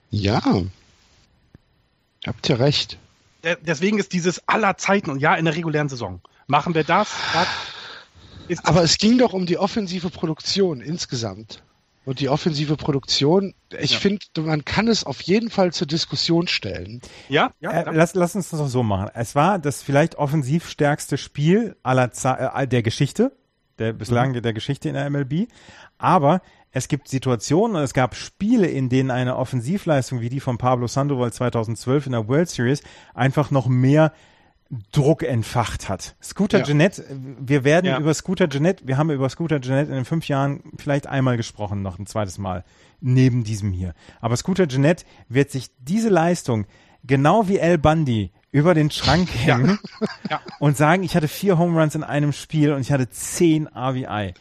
[0.09, 0.41] Ja,
[2.27, 2.97] habt ihr recht.
[3.61, 6.21] Deswegen ist dieses aller Zeiten und ja in der regulären Saison
[6.51, 7.15] Machen wir das?
[8.49, 11.63] das Aber es ging doch um die offensive Produktion insgesamt.
[12.03, 13.99] Und die offensive Produktion, ich ja.
[13.99, 16.99] finde, man kann es auf jeden Fall zur Diskussion stellen.
[17.29, 17.71] Ja, ja.
[17.71, 19.09] Äh, lass, lass uns das auch so machen.
[19.13, 23.31] Es war das vielleicht offensiv stärkste Spiel aller Ze äh, der Geschichte,
[23.79, 24.41] der bislang mhm.
[24.41, 25.47] der Geschichte in der MLB.
[25.99, 26.41] Aber
[26.71, 30.87] es gibt Situationen und es gab Spiele, in denen eine Offensivleistung wie die von Pablo
[30.87, 32.81] Sandoval 2012 in der World Series
[33.13, 34.11] einfach noch mehr
[34.93, 36.15] Druck entfacht hat.
[36.23, 36.63] Scooter ja.
[36.63, 37.99] Jeanette, wir werden ja.
[37.99, 41.81] über Scooter Jeanette, wir haben über Scooter Jeanette in den fünf Jahren vielleicht einmal gesprochen,
[41.81, 42.63] noch ein zweites Mal,
[43.01, 43.93] neben diesem hier.
[44.21, 46.67] Aber Scooter Jeanette wird sich diese Leistung
[47.03, 49.77] genau wie El Bundy über den Schrank hängen
[50.29, 50.39] ja.
[50.59, 54.33] und sagen, ich hatte vier Home Runs in einem Spiel und ich hatte zehn RBI.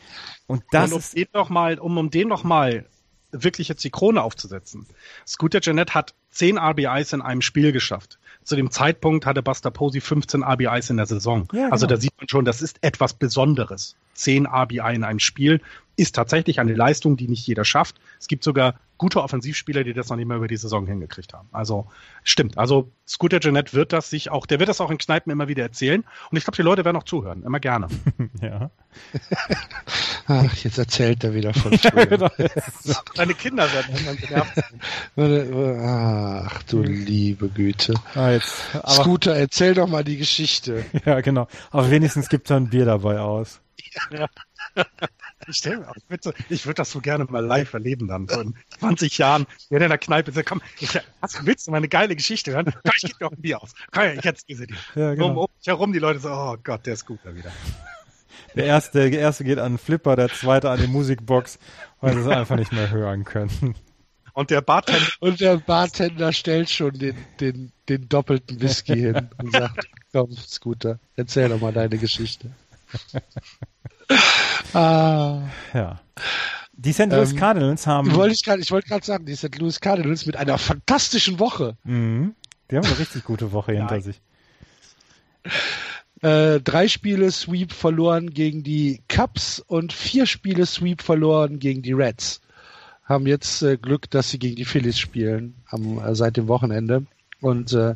[0.47, 2.87] Und das und um ist den noch mal, um, um den noch mal
[3.33, 4.87] wirklich jetzt die Krone aufzusetzen.
[5.27, 8.20] Scooter Jeanette hat zehn RBIs in einem Spiel geschafft
[8.51, 11.43] zu dem Zeitpunkt hatte Buster Posey 15 RBIs in der Saison.
[11.43, 11.73] Ja, also genau.
[11.73, 13.95] Also da sieht man schon, das ist etwas Besonderes.
[14.15, 15.61] 10 RBI in einem Spiel
[16.01, 18.01] ist tatsächlich eine Leistung, die nicht jeder schafft.
[18.19, 21.49] Es gibt sogar gute Offensivspieler, die das noch nicht mehr über die Saison hingekriegt haben.
[21.53, 21.87] Also
[22.23, 22.57] stimmt.
[22.57, 25.63] Also Scooter Jeanette wird das sich auch, der wird das auch in Kneipen immer wieder
[25.63, 26.05] erzählen.
[26.31, 27.43] Und ich glaube, die Leute werden auch zuhören.
[27.43, 27.89] Immer gerne.
[28.41, 28.71] ja.
[30.27, 32.07] Ach, jetzt erzählt er wieder von früher.
[32.07, 32.31] Genau.
[33.15, 34.17] Deine Kinder werden irgendwann
[35.17, 36.47] genervt.
[36.47, 37.95] Ach du liebe Güte.
[38.15, 38.55] Ah, jetzt,
[38.87, 40.85] Scooter, erzähl doch mal die Geschichte.
[41.05, 41.47] ja, genau.
[41.71, 43.61] Aber wenigstens gibt er ein Bier dabei aus.
[44.11, 44.27] Ja.
[45.49, 48.29] Ich, ich würde ich das so gerne mal live erleben dann.
[48.29, 51.79] So in 20 Jahren, wenn in der Kneipe sagt, komm, ich, hast, willst du mal
[51.79, 52.67] eine geile Geschichte hören?
[52.67, 53.75] Komm, ich gebe dir auch ein Bier aus.
[53.91, 54.77] Komm, ich erzähle sie dir.
[54.95, 55.31] Ja, genau.
[55.31, 57.53] um, um mich herum die Leute so, oh Gott, der ist gut da wieder.
[58.55, 61.59] Der erste, der erste geht an den Flipper, der zweite an die Musikbox,
[62.01, 63.75] weil sie es einfach nicht mehr hören können.
[64.33, 69.53] Und der Bartender, und der Bartender stellt schon den, den, den doppelten Whisky hin und
[69.53, 72.51] sagt, komm, Scooter, erzähl doch mal deine Geschichte.
[74.75, 75.43] ah.
[75.73, 76.01] Ja.
[76.73, 77.07] Die St.
[77.11, 78.15] Louis ähm, Cardinals haben.
[78.15, 79.59] Wollte ich gerade, ich wollte gerade sagen, die St.
[79.59, 81.77] Louis Cardinals mit einer fantastischen Woche.
[81.85, 82.35] Mhm.
[82.71, 84.01] Die haben eine richtig gute Woche hinter ja.
[84.01, 84.21] sich.
[86.23, 91.93] Äh, drei Spiele Sweep verloren gegen die Cubs und vier Spiele Sweep verloren gegen die
[91.93, 92.41] Reds.
[93.05, 97.07] Haben jetzt äh, Glück, dass sie gegen die Phillies spielen am, äh, seit dem Wochenende
[97.41, 97.95] und äh,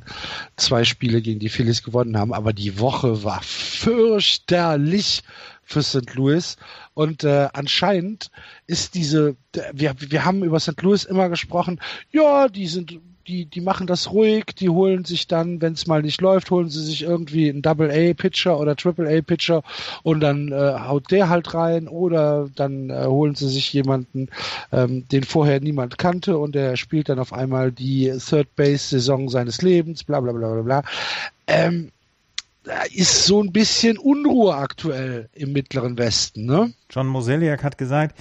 [0.57, 2.33] zwei Spiele gegen die Phillies gewonnen haben.
[2.33, 5.23] Aber die Woche war fürchterlich
[5.65, 6.15] für St.
[6.15, 6.57] Louis.
[6.95, 8.31] Und äh, anscheinend
[8.67, 9.37] ist diese,
[9.73, 10.81] wir, wir haben über St.
[10.83, 11.81] Louis immer gesprochen,
[12.13, 16.03] ja, die sind die, die machen das ruhig, die holen sich dann, wenn es mal
[16.03, 19.63] nicht läuft, holen sie sich irgendwie einen Double-A-Pitcher oder Triple-A-Pitcher
[20.03, 24.29] und dann äh, haut der halt rein oder dann äh, holen sie sich jemanden,
[24.73, 30.05] ähm, den vorher niemand kannte und der spielt dann auf einmal die Third-Base-Saison seines Lebens,
[30.05, 30.83] bla bla bla bla bla.
[31.47, 31.91] Ähm,
[32.65, 36.73] da ist so ein bisschen Unruhe aktuell im Mittleren Westen, ne?
[36.91, 38.19] John Moseliak hat gesagt,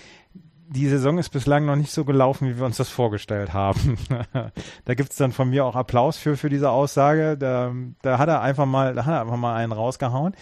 [0.68, 3.98] die Saison ist bislang noch nicht so gelaufen, wie wir uns das vorgestellt haben.
[4.86, 7.38] da gibt's dann von mir auch Applaus für, für diese Aussage.
[7.38, 10.36] Da, da hat er einfach mal, da hat er einfach mal einen rausgehauen.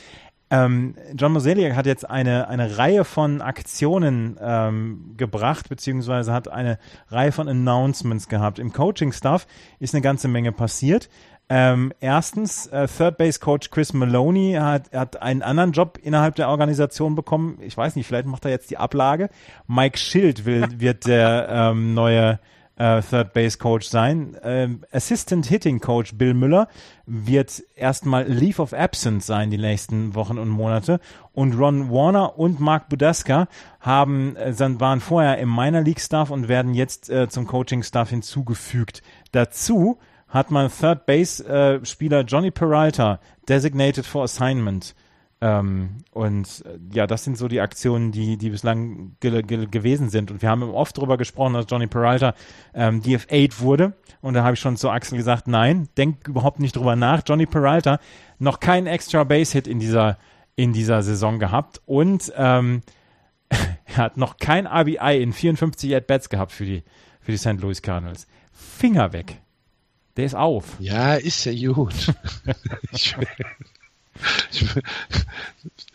[0.51, 6.77] Ähm, John Moseliak hat jetzt eine, eine Reihe von Aktionen ähm, gebracht, beziehungsweise hat eine
[7.07, 8.59] Reihe von Announcements gehabt.
[8.59, 9.47] Im Coaching-Stuff
[9.79, 11.09] ist eine ganze Menge passiert.
[11.49, 16.47] Ähm, erstens, äh, Third Base Coach Chris Maloney hat, hat einen anderen Job innerhalb der
[16.47, 17.57] Organisation bekommen.
[17.61, 19.29] Ich weiß nicht, vielleicht macht er jetzt die Ablage.
[19.67, 22.39] Mike Schild will, wird der ähm, neue
[22.81, 24.35] äh, Third Base Coach sein.
[24.43, 26.67] Ähm, Assistant Hitting Coach Bill Müller
[27.05, 30.99] wird erstmal Leave of Absence sein die nächsten Wochen und Monate.
[31.33, 33.47] Und Ron Warner und Mark Budaska
[33.79, 38.09] haben, äh, waren vorher im Minor League Staff und werden jetzt äh, zum Coaching Staff
[38.09, 39.03] hinzugefügt.
[39.31, 39.99] Dazu
[40.31, 44.95] hat man Third Base äh, Spieler Johnny Peralta designated for assignment.
[45.43, 50.09] Ähm, und äh, ja, das sind so die Aktionen, die, die bislang ge ge gewesen
[50.09, 50.31] sind.
[50.31, 52.33] Und wir haben oft darüber gesprochen, dass Johnny Peralta
[52.73, 53.93] ähm, DF8 wurde.
[54.21, 57.23] Und da habe ich schon zu Axel gesagt, nein, denk überhaupt nicht drüber nach.
[57.25, 57.99] Johnny Peralta
[58.39, 60.17] noch keinen extra Base-Hit in dieser,
[60.55, 61.81] in dieser Saison gehabt.
[61.85, 62.81] Und ähm,
[63.49, 66.83] er hat noch kein RBI in 54 At-Bats gehabt für die,
[67.19, 67.59] für die St.
[67.59, 68.27] Louis Cardinals.
[68.51, 69.41] Finger weg.
[70.17, 70.75] Der ist auf.
[70.79, 71.93] Ja, ist ja gut.
[72.91, 73.15] ich,
[74.51, 74.65] ich,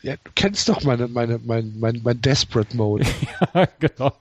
[0.03, 3.05] ja, du kennst doch meine, meine, mein, mein, mein Desperate Mode.
[3.55, 4.17] ja, genau.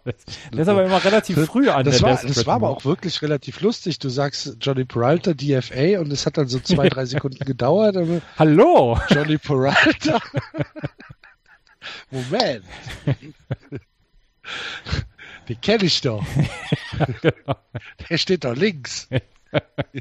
[0.51, 3.21] Der ist aber immer relativ früh an das der war, Das war aber auch wirklich
[3.21, 3.99] relativ lustig.
[3.99, 7.95] Du sagst Johnny Peralta, DFA, und es hat dann so zwei, drei Sekunden gedauert.
[8.37, 8.99] Hallo!
[9.09, 10.19] Johnny Peralta.
[12.11, 12.65] Moment.
[15.47, 16.25] Den kenne ich doch.
[16.99, 17.55] Ja, genau.
[18.09, 19.07] Der steht doch links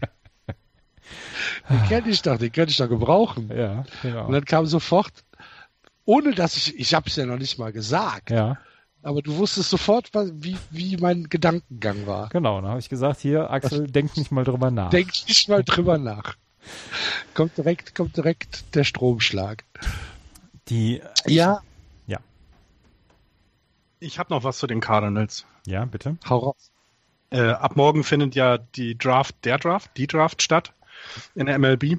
[1.69, 3.51] den kenne ich doch, den könnte ich doch gebrauchen.
[3.55, 4.27] Ja, genau.
[4.27, 5.13] Und dann kam sofort,
[6.05, 8.31] ohne dass ich, ich habe es ja noch nicht mal gesagt.
[8.31, 8.59] Ja.
[9.03, 12.31] Aber du wusstest sofort, wie, wie mein Gedankengang war.
[12.31, 14.89] Genau, dann habe ich gesagt, hier, Axel, denk nicht mal drüber nach.
[14.91, 16.37] Denk nicht mal drüber nach.
[17.35, 19.65] Kommt direkt, kommt direkt der Stromschlag.
[20.69, 21.03] Die.
[21.27, 21.61] Ja.
[22.07, 22.19] Ja.
[24.01, 25.45] Ich habe noch was zu den Cardinals.
[25.67, 26.17] Ja, bitte.
[26.27, 26.71] Hau raus.
[27.31, 30.73] Äh, ab morgen findet ja die Draft, der Draft, die Draft statt
[31.35, 31.99] in der MLB.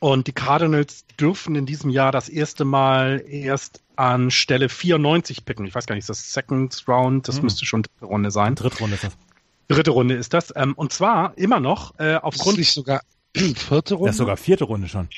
[0.00, 5.64] Und die Cardinals dürfen in diesem Jahr das erste Mal erst an Stelle 94 picken.
[5.64, 7.28] Ich weiß gar nicht, ist das Second Round?
[7.28, 7.44] Das hm.
[7.44, 8.56] müsste schon dritte Runde sein.
[8.56, 9.16] Dritte Runde ist das.
[9.68, 10.52] Dritte Runde ist das.
[10.56, 12.54] Ähm, und zwar immer noch äh, aufgrund.
[12.54, 13.02] Ist nicht sogar
[13.36, 14.08] vierte Runde?
[14.08, 15.08] Das ist sogar vierte Runde schon.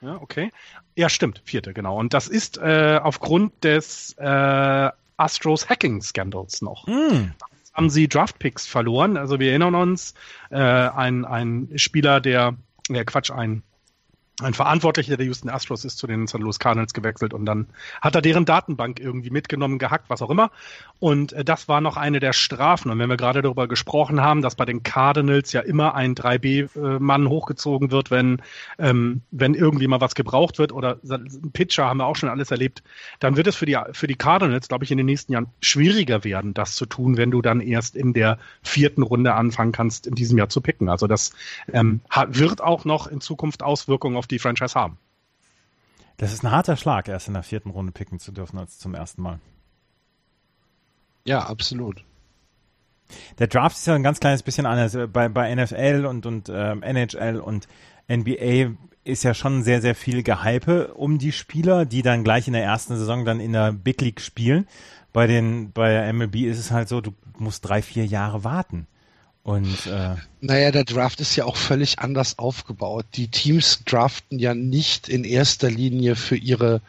[0.00, 0.52] Ja, okay.
[0.96, 1.98] Ja, stimmt, vierte, genau.
[1.98, 6.86] Und das ist äh, aufgrund des äh, Astros Hacking Scandals noch.
[6.86, 7.32] Mm
[7.74, 9.16] haben sie Draftpicks verloren.
[9.16, 10.14] Also wir erinnern uns,
[10.50, 12.56] äh, ein, ein Spieler, der,
[12.88, 13.62] ja Quatsch, ein
[14.42, 16.38] ein Verantwortlicher der Houston Astros ist zu den St.
[16.38, 17.68] Louis Cardinals gewechselt und dann
[18.00, 20.50] hat er deren Datenbank irgendwie mitgenommen, gehackt, was auch immer.
[20.98, 22.90] Und äh, das war noch eine der Strafen.
[22.90, 27.28] Und wenn wir gerade darüber gesprochen haben, dass bei den Cardinals ja immer ein 3B-Mann
[27.28, 28.42] hochgezogen wird, wenn,
[28.78, 32.50] ähm, wenn irgendwie mal was gebraucht wird oder ein Pitcher haben wir auch schon alles
[32.50, 32.82] erlebt,
[33.20, 36.24] dann wird es für die, für die Cardinals, glaube ich, in den nächsten Jahren schwieriger
[36.24, 40.16] werden, das zu tun, wenn du dann erst in der vierten Runde anfangen kannst, in
[40.16, 40.88] diesem Jahr zu picken.
[40.88, 41.32] Also das
[41.72, 44.98] ähm, wird auch noch in Zukunft Auswirkungen auf auf die Franchise haben.
[46.16, 48.94] Das ist ein harter Schlag, erst in der vierten Runde picken zu dürfen als zum
[48.94, 49.40] ersten Mal.
[51.24, 52.04] Ja, absolut.
[53.38, 54.96] Der Draft ist ja ein ganz kleines bisschen anders.
[55.12, 57.68] Bei, bei NFL und, und ähm, NHL und
[58.08, 62.54] NBA ist ja schon sehr, sehr viel Gehype um die Spieler, die dann gleich in
[62.54, 64.66] der ersten Saison dann in der Big League spielen.
[65.12, 68.86] Bei den, bei der MLB ist es halt so, du musst drei, vier Jahre warten.
[69.44, 73.04] Und äh, naja, der Draft ist ja auch völlig anders aufgebaut.
[73.14, 76.80] Die Teams draften ja nicht in erster Linie für ihre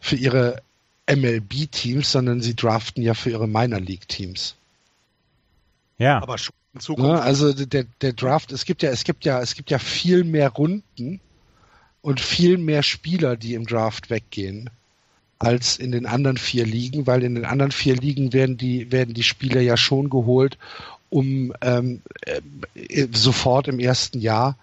[0.00, 0.62] für ihre
[1.06, 4.54] MLB-Teams, sondern sie draften ja für ihre Minor League-Teams.
[5.98, 6.22] Ja.
[6.22, 7.10] Aber schon in Zukunft.
[7.10, 10.24] Ja, also der, der Draft, es gibt ja, es gibt ja, es gibt ja viel
[10.24, 11.20] mehr Runden
[12.00, 14.70] und viel mehr Spieler, die im Draft weggehen,
[15.38, 19.12] als in den anderen vier Ligen, weil in den anderen vier Ligen werden die, werden
[19.12, 20.56] die Spieler ja schon geholt,
[21.10, 24.56] um ähm, äh, sofort im ersten Jahr,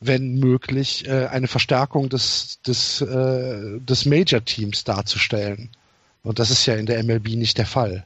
[0.00, 5.70] wenn möglich, äh, eine Verstärkung des, des, äh, des Major-Teams darzustellen.
[6.22, 8.04] Und das ist ja in der MLB nicht der Fall.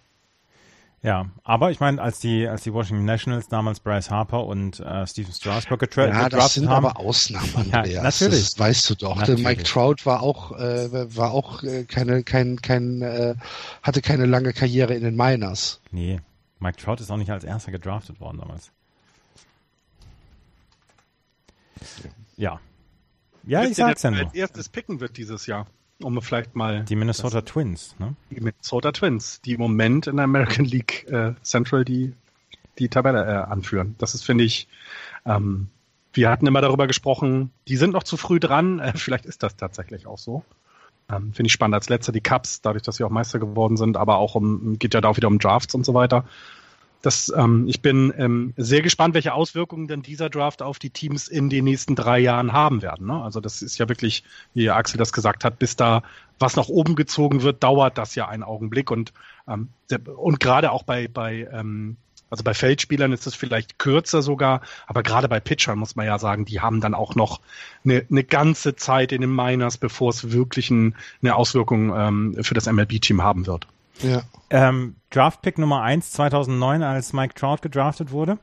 [1.03, 5.05] Ja, aber ich meine, als die, als die Washington Nationals damals Bryce Harper und äh,
[5.05, 6.87] Steven Strasburg getra ja, gedraftet das sind haben.
[6.87, 7.89] aber Ausnahmen, Andreas.
[7.91, 8.41] Ja, natürlich.
[8.41, 9.17] Das weißt du doch.
[9.17, 9.43] Natürlich.
[9.43, 13.35] Der Mike Trout war auch, äh, war auch äh, keine, kein, kein, äh,
[13.83, 15.81] hatte keine lange Karriere in den Miners.
[15.91, 16.21] Nee,
[16.63, 18.71] Mike Trout ist auch nicht als erster gedraftet worden damals.
[22.37, 22.61] Ja.
[23.45, 24.21] Ja, ich sag's ja nur.
[24.21, 25.67] Als erstes picken wird dieses Jahr,
[26.01, 28.15] um vielleicht mal Die Minnesota Twins, ne?
[28.31, 32.15] die Minnesota Twins, die im Moment in der American League äh, Central die,
[32.79, 33.97] die Tabelle äh, anführen.
[33.99, 34.69] Das ist, finde ich,
[35.27, 35.69] ähm,
[36.13, 38.79] wir hatten immer darüber gesprochen, die sind noch zu früh dran.
[38.79, 40.45] Äh, vielleicht ist das tatsächlich auch so.
[41.13, 41.75] Ähm, finde ich spannend.
[41.75, 44.95] Als letzter die Cups, dadurch, dass sie auch Meister geworden sind, aber auch um, geht
[44.95, 46.25] ja da auch wieder um Drafts und so weiter.
[47.03, 51.27] Das, ähm, ich bin ähm, sehr gespannt, welche Auswirkungen denn dieser Draft auf die Teams
[51.27, 53.09] in den nächsten drei Jahren haben werden.
[53.09, 53.21] Ne?
[53.21, 54.23] Also das ist ja wirklich,
[54.55, 56.05] wie Axel das gesagt hat, bis da
[56.39, 59.13] was nach oben gezogen wird, dauert das ja einen Augenblick und
[59.49, 59.69] ähm,
[60.17, 61.97] und gerade auch bei bei ähm,
[62.33, 66.19] also bei Feldspielern ist es vielleicht kürzer sogar, aber gerade bei Pitchern muss man ja
[66.19, 67.41] sagen, die haben dann auch noch
[67.85, 72.55] eine, eine ganze Zeit in den Miners, bevor es wirklich ein, eine Auswirkung ähm, für
[72.55, 73.67] das MLB-Team haben wird.
[74.01, 74.23] Ja.
[74.49, 78.39] Ähm, Draft-Pick Nummer 1 2009, als Mike Trout gedraftet wurde.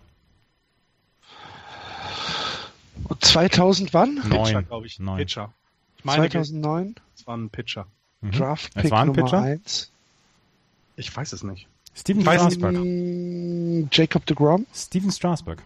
[3.19, 4.21] 2000 wann?
[4.23, 4.29] Neun.
[4.29, 4.99] Pitcher, glaube ich.
[4.99, 5.17] Neun.
[5.17, 5.51] Pitcher.
[5.97, 6.93] Ich meine, 2009?
[7.15, 7.87] es war ein Pitcher.
[8.21, 8.31] Mhm.
[8.33, 9.41] Draft Es Pick war ein Nummer Pitcher?
[9.41, 9.91] 1.
[10.95, 11.67] Ich weiß es nicht.
[11.95, 12.23] Steven.
[13.83, 14.65] Mm, Jacob de Grom?
[14.73, 15.63] Steven Strasburg.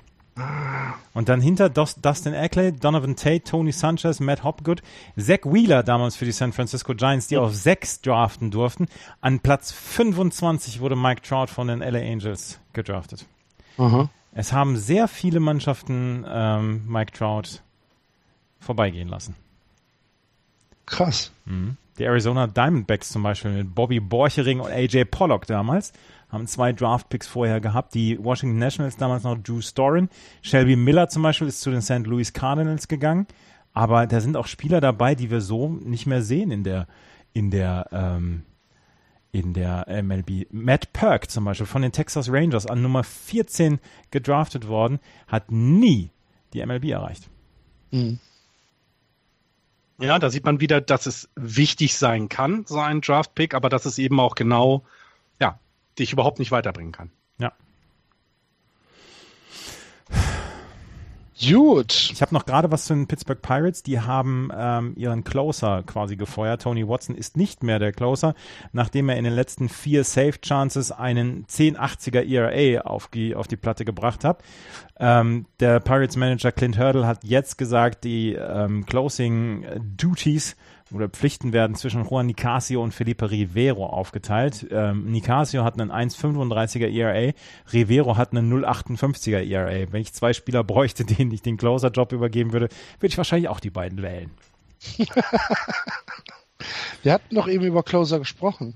[1.13, 4.81] Und dann hinter Dustin Eckley, Donovan Tate, Tony Sanchez, Matt Hopgood,
[5.15, 8.87] Zach Wheeler damals für die San Francisco Giants, die auf sechs draften durften.
[9.21, 13.27] An Platz 25 wurde Mike Trout von den LA Angels gedraftet.
[13.77, 14.09] Aha.
[14.31, 17.59] Es haben sehr viele Mannschaften ähm, Mike Trout
[18.59, 19.35] vorbeigehen lassen.
[20.87, 21.31] Krass.
[21.45, 21.77] Mhm.
[21.97, 25.93] Die Arizona Diamondbacks zum Beispiel mit Bobby Borchering und AJ Pollock damals
[26.29, 27.93] haben zwei Draftpicks vorher gehabt.
[27.93, 30.09] Die Washington Nationals damals noch Drew Storen.
[30.41, 32.07] Shelby Miller zum Beispiel ist zu den St.
[32.07, 33.27] Louis Cardinals gegangen.
[33.73, 36.87] Aber da sind auch Spieler dabei, die wir so nicht mehr sehen in der
[37.33, 38.43] in der ähm,
[39.31, 40.47] in der MLB.
[40.51, 43.79] Matt Perk zum Beispiel von den Texas Rangers an Nummer 14
[44.11, 46.11] gedraftet worden, hat nie
[46.53, 47.29] die MLB erreicht.
[47.91, 48.19] Mhm.
[49.99, 53.85] Ja, da sieht man wieder, dass es wichtig sein kann, so ein Draft-Pick, aber dass
[53.85, 54.83] es eben auch genau,
[55.39, 55.59] ja,
[55.99, 57.11] dich überhaupt nicht weiterbringen kann.
[61.51, 62.11] Gut.
[62.13, 63.83] Ich habe noch gerade was zu den Pittsburgh Pirates.
[63.83, 66.61] Die haben ähm, ihren Closer quasi gefeuert.
[66.61, 68.35] Tony Watson ist nicht mehr der Closer,
[68.71, 73.57] nachdem er in den letzten vier Save Chances einen 1080er ERA auf die, auf die
[73.57, 74.43] Platte gebracht hat.
[74.99, 79.65] Ähm, der Pirates Manager Clint Hurdle hat jetzt gesagt, die ähm, Closing
[79.97, 80.55] Duties
[80.93, 84.67] oder Pflichten werden zwischen Juan Nicasio und Felipe Rivero aufgeteilt.
[84.71, 87.33] Ähm, Nicasio hat einen 1,35er ERA,
[87.71, 89.91] Rivero hat einen 0,58er ERA.
[89.91, 93.59] Wenn ich zwei Spieler bräuchte, denen ich den Closer-Job übergeben würde, würde ich wahrscheinlich auch
[93.59, 94.31] die beiden wählen.
[97.03, 98.75] Wir hatten noch eben über Closer gesprochen.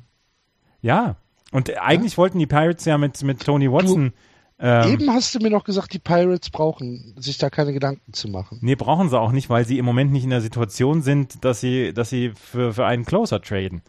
[0.81, 1.15] Ja,
[1.51, 4.13] und eigentlich wollten die Pirates ja mit, mit Tony Watson.
[4.59, 8.27] Ähm, Eben hast du mir noch gesagt, die Pirates brauchen sich da keine Gedanken zu
[8.27, 8.57] machen.
[8.61, 11.61] Nee, brauchen sie auch nicht, weil sie im Moment nicht in der Situation sind, dass
[11.61, 13.81] sie, dass sie für, für einen Closer traden.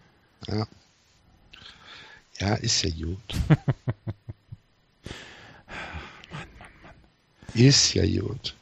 [0.47, 0.67] Ja.
[2.39, 3.19] Ja, ist ja gut.
[7.55, 8.55] Ist ja gut.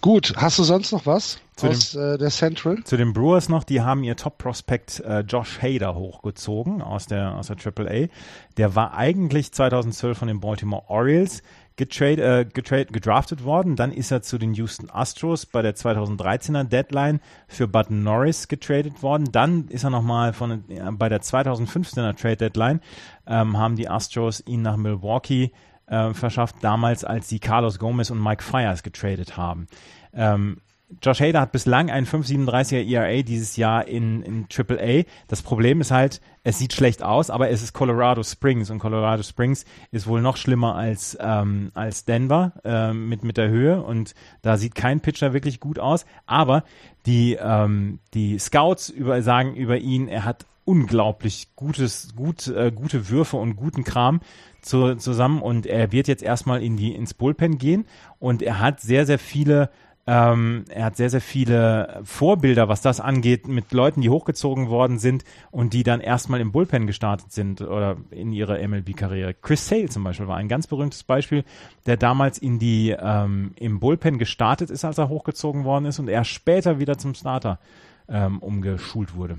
[0.00, 2.82] Gut, hast du sonst noch was Zu aus äh, der Central?
[2.84, 7.48] Zu den Brewers noch, die haben ihr Top-Prospect äh, Josh Hader hochgezogen aus der, aus
[7.48, 8.08] der AAA.
[8.56, 11.42] Der war eigentlich 2012 von den Baltimore Orioles
[11.76, 13.76] getrade, äh, getrade, gedraftet worden.
[13.76, 19.02] Dann ist er zu den Houston Astros bei der 2013er Deadline für Bud Norris getradet
[19.02, 19.32] worden.
[19.32, 22.80] Dann ist er nochmal von, äh, bei der 2015er Trade Deadline,
[23.26, 25.52] ähm, haben die Astros ihn nach Milwaukee
[25.90, 29.66] äh, verschafft, damals als sie Carlos Gomez und Mike Fires getradet haben.
[30.14, 30.58] Ähm,
[31.02, 35.04] Josh Hader hat bislang einen 5,37er ERA dieses Jahr in, in AAA.
[35.28, 39.22] Das Problem ist halt, es sieht schlecht aus, aber es ist Colorado Springs und Colorado
[39.22, 44.14] Springs ist wohl noch schlimmer als, ähm, als Denver ähm, mit, mit der Höhe und
[44.42, 46.06] da sieht kein Pitcher wirklich gut aus.
[46.26, 46.64] Aber
[47.06, 53.08] die, ähm, die Scouts über, sagen über ihn, er hat unglaublich gutes, gut, äh, gute
[53.08, 54.20] Würfe und guten Kram
[54.60, 57.86] zu, zusammen und er wird jetzt erstmal in die, ins Bullpen gehen
[58.18, 59.70] und er hat sehr, sehr viele
[60.06, 64.98] ähm, er hat sehr, sehr viele Vorbilder, was das angeht, mit Leuten, die hochgezogen worden
[64.98, 69.34] sind und die dann erstmal im Bullpen gestartet sind oder in ihrer MLB-Karriere.
[69.34, 71.44] Chris Sale zum Beispiel war ein ganz berühmtes Beispiel,
[71.86, 76.08] der damals in die ähm, im Bullpen gestartet ist, als er hochgezogen worden ist und
[76.08, 77.60] er später wieder zum Starter
[78.08, 79.38] ähm, umgeschult wurde.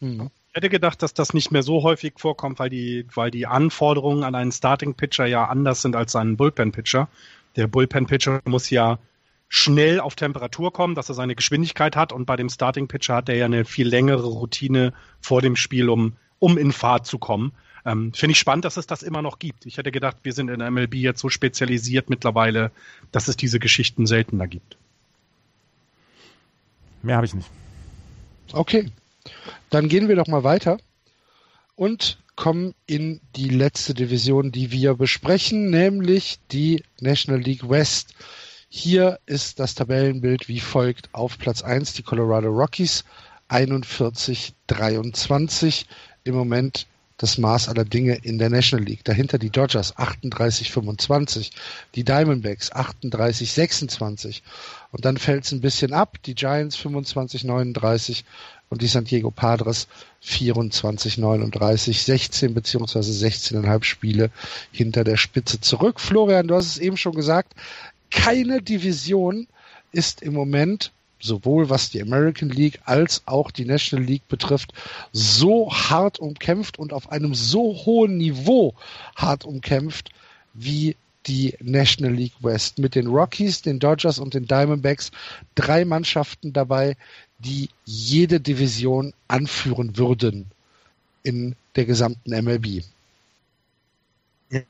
[0.00, 0.30] Mhm.
[0.48, 4.24] Ich hätte gedacht, dass das nicht mehr so häufig vorkommt, weil die, weil die Anforderungen
[4.24, 7.08] an einen Starting-Pitcher ja anders sind als an einen Bullpen-Pitcher.
[7.56, 8.98] Der Bullpen-Pitcher muss ja
[9.48, 13.28] schnell auf Temperatur kommen, dass er seine Geschwindigkeit hat und bei dem Starting Pitcher hat
[13.28, 17.52] er ja eine viel längere Routine vor dem Spiel, um, um in Fahrt zu kommen.
[17.84, 19.64] Ähm, Finde ich spannend, dass es das immer noch gibt.
[19.64, 22.72] Ich hätte gedacht, wir sind in der MLB jetzt so spezialisiert mittlerweile,
[23.12, 24.76] dass es diese Geschichten seltener gibt.
[27.02, 27.48] Mehr habe ich nicht.
[28.52, 28.90] Okay,
[29.70, 30.78] dann gehen wir doch mal weiter
[31.74, 38.14] und kommen in die letzte Division, die wir besprechen, nämlich die National League West.
[38.68, 41.08] Hier ist das Tabellenbild wie folgt.
[41.12, 43.04] Auf Platz 1 die Colorado Rockies
[43.48, 45.86] 41-23.
[46.24, 46.86] Im Moment
[47.18, 49.04] das Maß aller Dinge in der National League.
[49.04, 51.50] Dahinter die Dodgers 38-25,
[51.94, 54.42] die Diamondbacks 38-26
[54.92, 56.18] und dann fällt es ein bisschen ab.
[56.24, 58.24] Die Giants 25-39
[58.68, 59.86] und die San Diego Padres
[60.24, 64.30] 24-39, 16 beziehungsweise 16,5 Spiele
[64.72, 66.00] hinter der Spitze zurück.
[66.00, 67.54] Florian, du hast es eben schon gesagt,
[68.10, 69.46] keine Division
[69.92, 74.72] ist im Moment sowohl was die American League als auch die National League betrifft,
[75.12, 78.74] so hart umkämpft und auf einem so hohen Niveau
[79.16, 80.10] hart umkämpft
[80.52, 82.78] wie die National League West.
[82.78, 85.10] Mit den Rockies, den Dodgers und den Diamondbacks
[85.54, 86.96] drei Mannschaften dabei,
[87.38, 90.46] die jede Division anführen würden
[91.22, 92.82] in der gesamten MLB.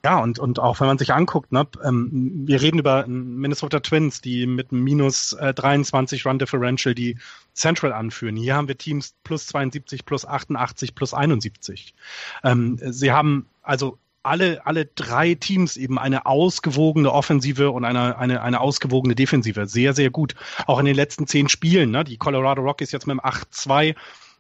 [0.03, 4.23] Ja, und, und auch wenn man sich anguckt, ne, ähm, wir reden über Minnesota Twins,
[4.23, 7.19] die mit minus äh, 23 Run Differential die
[7.53, 8.37] Central anführen.
[8.37, 11.95] Hier haben wir Teams plus 72, plus 88, plus 71.
[12.43, 18.43] Ähm, sie haben also alle, alle drei Teams eben eine ausgewogene Offensive und eine, eine,
[18.43, 19.67] eine ausgewogene Defensive.
[19.67, 20.35] Sehr, sehr gut.
[20.67, 23.95] Auch in den letzten zehn Spielen, ne, die Colorado Rockies jetzt mit dem 8-2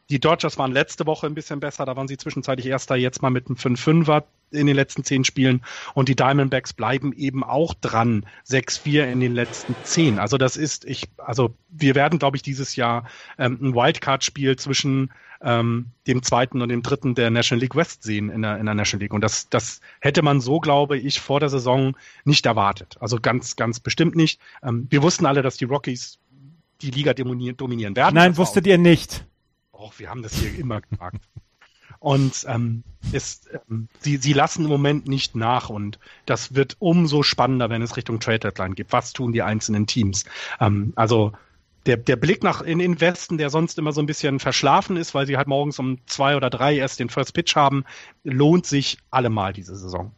[0.08, 3.30] die Dodgers waren letzte Woche ein bisschen besser, da waren sie zwischenzeitlich Erster, jetzt mal
[3.30, 5.64] mit einem 5-5er in den letzten zehn Spielen.
[5.94, 10.20] Und die Diamondbacks bleiben eben auch dran, 6-4 in den letzten zehn.
[10.20, 13.08] Also das ist, ich, also wir werden, glaube ich, dieses Jahr
[13.38, 15.10] ähm, ein Wildcard-Spiel zwischen
[15.42, 18.74] ähm, dem zweiten und dem dritten der National League West sehen in der, in der
[18.74, 19.12] National League.
[19.12, 22.96] Und das, das hätte man so, glaube ich, vor der Saison nicht erwartet.
[23.00, 24.40] Also ganz, ganz bestimmt nicht.
[24.62, 26.18] Ähm, wir wussten alle, dass die Rockies
[26.82, 28.14] die Liga dominieren, werden.
[28.14, 29.24] Nein, wusstet ihr nicht.
[29.72, 31.28] Och, wir haben das hier immer gesagt.
[31.98, 32.82] Und ähm,
[33.12, 37.82] es, ähm, sie, sie lassen im Moment nicht nach und das wird umso spannender, wenn
[37.82, 38.92] es Richtung Trade Deadline geht.
[38.92, 40.24] Was tun die einzelnen Teams?
[40.60, 41.32] Ähm, also
[41.86, 45.14] der, der Blick nach in den Westen, der sonst immer so ein bisschen verschlafen ist,
[45.14, 47.84] weil sie halt morgens um zwei oder drei erst den First Pitch haben,
[48.24, 50.12] lohnt sich allemal diese Saison.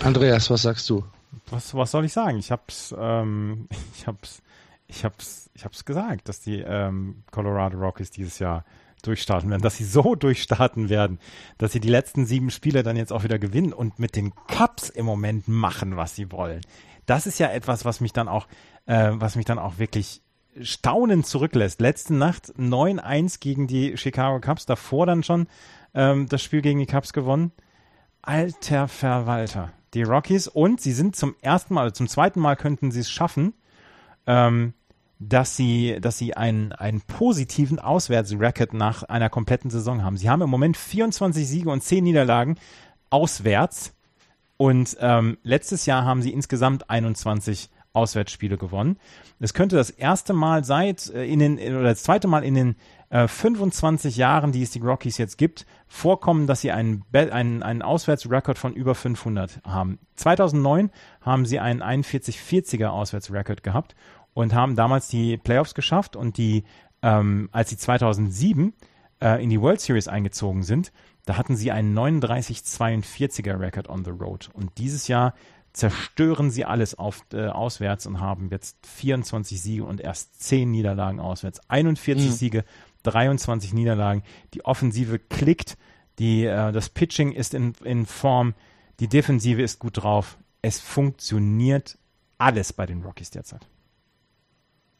[0.00, 1.04] Andreas, was sagst du?
[1.50, 2.38] Was, was soll ich sagen?
[2.38, 4.42] Ich hab's, ähm, ich hab's
[4.88, 8.64] ich hab's, ich hab's gesagt, dass die ähm, Colorado Rockies dieses Jahr
[9.02, 11.20] durchstarten werden, dass sie so durchstarten werden,
[11.58, 14.88] dass sie die letzten sieben Spiele dann jetzt auch wieder gewinnen und mit den Cups
[14.88, 16.62] im Moment machen, was sie wollen.
[17.08, 18.46] Das ist ja etwas, was mich dann auch,
[18.86, 20.20] äh, was mich dann auch wirklich
[20.60, 21.80] staunend zurücklässt.
[21.80, 25.46] Letzte Nacht 9-1 gegen die Chicago Cubs, davor dann schon
[25.94, 27.52] ähm, das Spiel gegen die Cubs gewonnen.
[28.20, 29.72] Alter Verwalter.
[29.94, 33.54] Die Rockies und sie sind zum ersten Mal, zum zweiten Mal könnten sie es schaffen,
[34.26, 34.74] ähm,
[35.18, 40.18] dass sie, dass sie einen, einen positiven Auswärtsrecord nach einer kompletten Saison haben.
[40.18, 42.56] Sie haben im Moment 24 Siege und 10 Niederlagen
[43.08, 43.94] auswärts.
[44.58, 48.98] Und ähm, letztes Jahr haben sie insgesamt 21 Auswärtsspiele gewonnen.
[49.40, 52.76] Es könnte das erste Mal seit äh, in den oder das zweite Mal in den
[53.10, 57.82] äh, 25 Jahren, die es die Rockies jetzt gibt, vorkommen, dass sie einen, einen, einen
[57.82, 59.98] Auswärtsrekord von über 500 haben.
[60.16, 60.90] 2009
[61.22, 63.94] haben sie einen 41-40er Auswärtsrekord gehabt
[64.34, 66.64] und haben damals die Playoffs geschafft und die,
[67.02, 68.74] ähm, als sie 2007
[69.20, 70.92] äh, in die World Series eingezogen sind,
[71.28, 74.48] da hatten sie einen 39-42er Record on the Road.
[74.54, 75.34] Und dieses Jahr
[75.74, 81.20] zerstören sie alles auf, äh, auswärts und haben jetzt 24 Siege und erst 10 Niederlagen
[81.20, 81.60] auswärts.
[81.68, 82.32] 41 mhm.
[82.32, 82.64] Siege,
[83.02, 84.22] 23 Niederlagen.
[84.54, 85.76] Die Offensive klickt,
[86.18, 88.54] die, äh, das Pitching ist in, in Form,
[88.98, 90.38] die Defensive ist gut drauf.
[90.62, 91.98] Es funktioniert
[92.38, 93.66] alles bei den Rockies derzeit.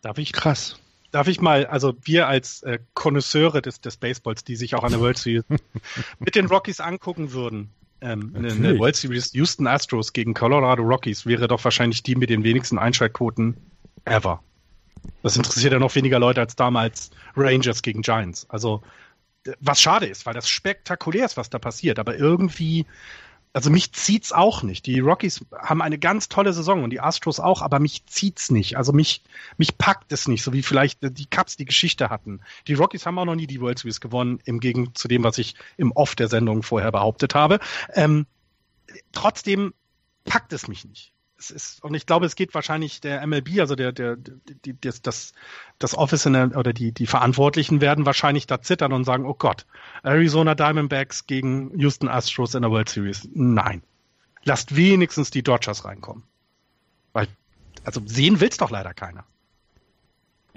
[0.03, 0.35] Darf ich?
[0.35, 0.79] Krass.
[1.11, 4.93] Darf ich mal, also wir als äh, Konnoisseure des, des Baseballs, die sich auch an
[4.93, 5.45] der World Series
[6.19, 7.71] mit den Rockies angucken würden,
[8.01, 12.31] ähm, eine, eine World Series Houston Astros gegen Colorado Rockies wäre doch wahrscheinlich die mit
[12.31, 13.57] den wenigsten Einschaltquoten
[14.05, 14.43] ever.
[15.23, 18.49] Das interessiert ja noch weniger Leute als damals Rangers gegen Giants.
[18.51, 18.83] Also,
[19.61, 21.99] was schade ist, weil das spektakulär ist, was da passiert.
[21.99, 22.87] Aber irgendwie
[23.53, 24.87] also mich zieht's auch nicht.
[24.87, 28.77] Die Rockies haben eine ganz tolle Saison und die Astros auch, aber mich zieht's nicht.
[28.77, 29.23] Also mich,
[29.57, 32.41] mich packt es nicht, so wie vielleicht die Cubs die Geschichte hatten.
[32.67, 35.39] Die Rockies haben auch noch nie die World Series gewonnen, im Gegensatz zu dem, was
[35.39, 37.59] ich im Off der Sendung vorher behauptet habe.
[37.95, 38.27] Ähm,
[39.13, 39.75] trotzdem
[40.25, 43.77] packt es mich nicht es ist, und ich glaube, es geht wahrscheinlich der MLB, also
[43.77, 45.33] der, der, die, das,
[45.79, 49.65] das, Office der, oder die, die Verantwortlichen werden wahrscheinlich da zittern und sagen, oh Gott,
[50.03, 53.29] Arizona Diamondbacks gegen Houston Astros in der World Series.
[53.33, 53.83] Nein.
[54.43, 56.25] Lasst wenigstens die Dodgers reinkommen.
[57.13, 57.29] Weil,
[57.85, 59.25] also sehen will's doch leider keiner.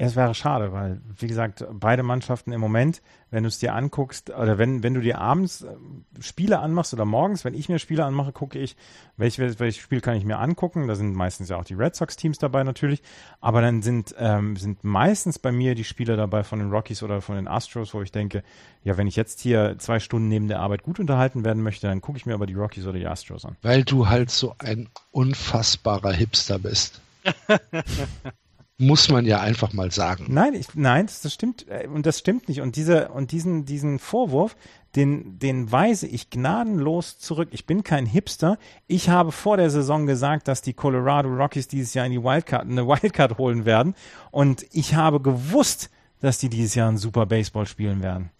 [0.03, 4.31] Es wäre schade, weil, wie gesagt, beide Mannschaften im Moment, wenn du es dir anguckst,
[4.31, 5.75] oder wenn, wenn du dir abends äh,
[6.19, 8.75] Spiele anmachst oder morgens, wenn ich mir Spiele anmache, gucke ich,
[9.17, 10.87] welches welche Spiel kann ich mir angucken.
[10.87, 13.03] Da sind meistens ja auch die Red Sox-Teams dabei natürlich.
[13.41, 17.21] Aber dann sind, ähm, sind meistens bei mir die Spiele dabei von den Rockies oder
[17.21, 18.41] von den Astros, wo ich denke,
[18.83, 22.01] ja, wenn ich jetzt hier zwei Stunden neben der Arbeit gut unterhalten werden möchte, dann
[22.01, 23.55] gucke ich mir aber die Rockies oder die Astros an.
[23.61, 27.01] Weil du halt so ein unfassbarer Hipster bist.
[28.81, 30.25] muss man ja einfach mal sagen.
[30.29, 32.61] Nein, ich, nein, das, stimmt äh, und das stimmt nicht.
[32.61, 34.57] Und diese und diesen diesen Vorwurf,
[34.95, 37.49] den den weise ich gnadenlos zurück.
[37.51, 38.57] Ich bin kein Hipster.
[38.87, 42.63] Ich habe vor der Saison gesagt, dass die Colorado Rockies dieses Jahr in die Wildcard
[42.63, 43.95] eine Wildcard holen werden
[44.31, 45.89] und ich habe gewusst,
[46.19, 48.31] dass die dieses Jahr ein Super Baseball spielen werden.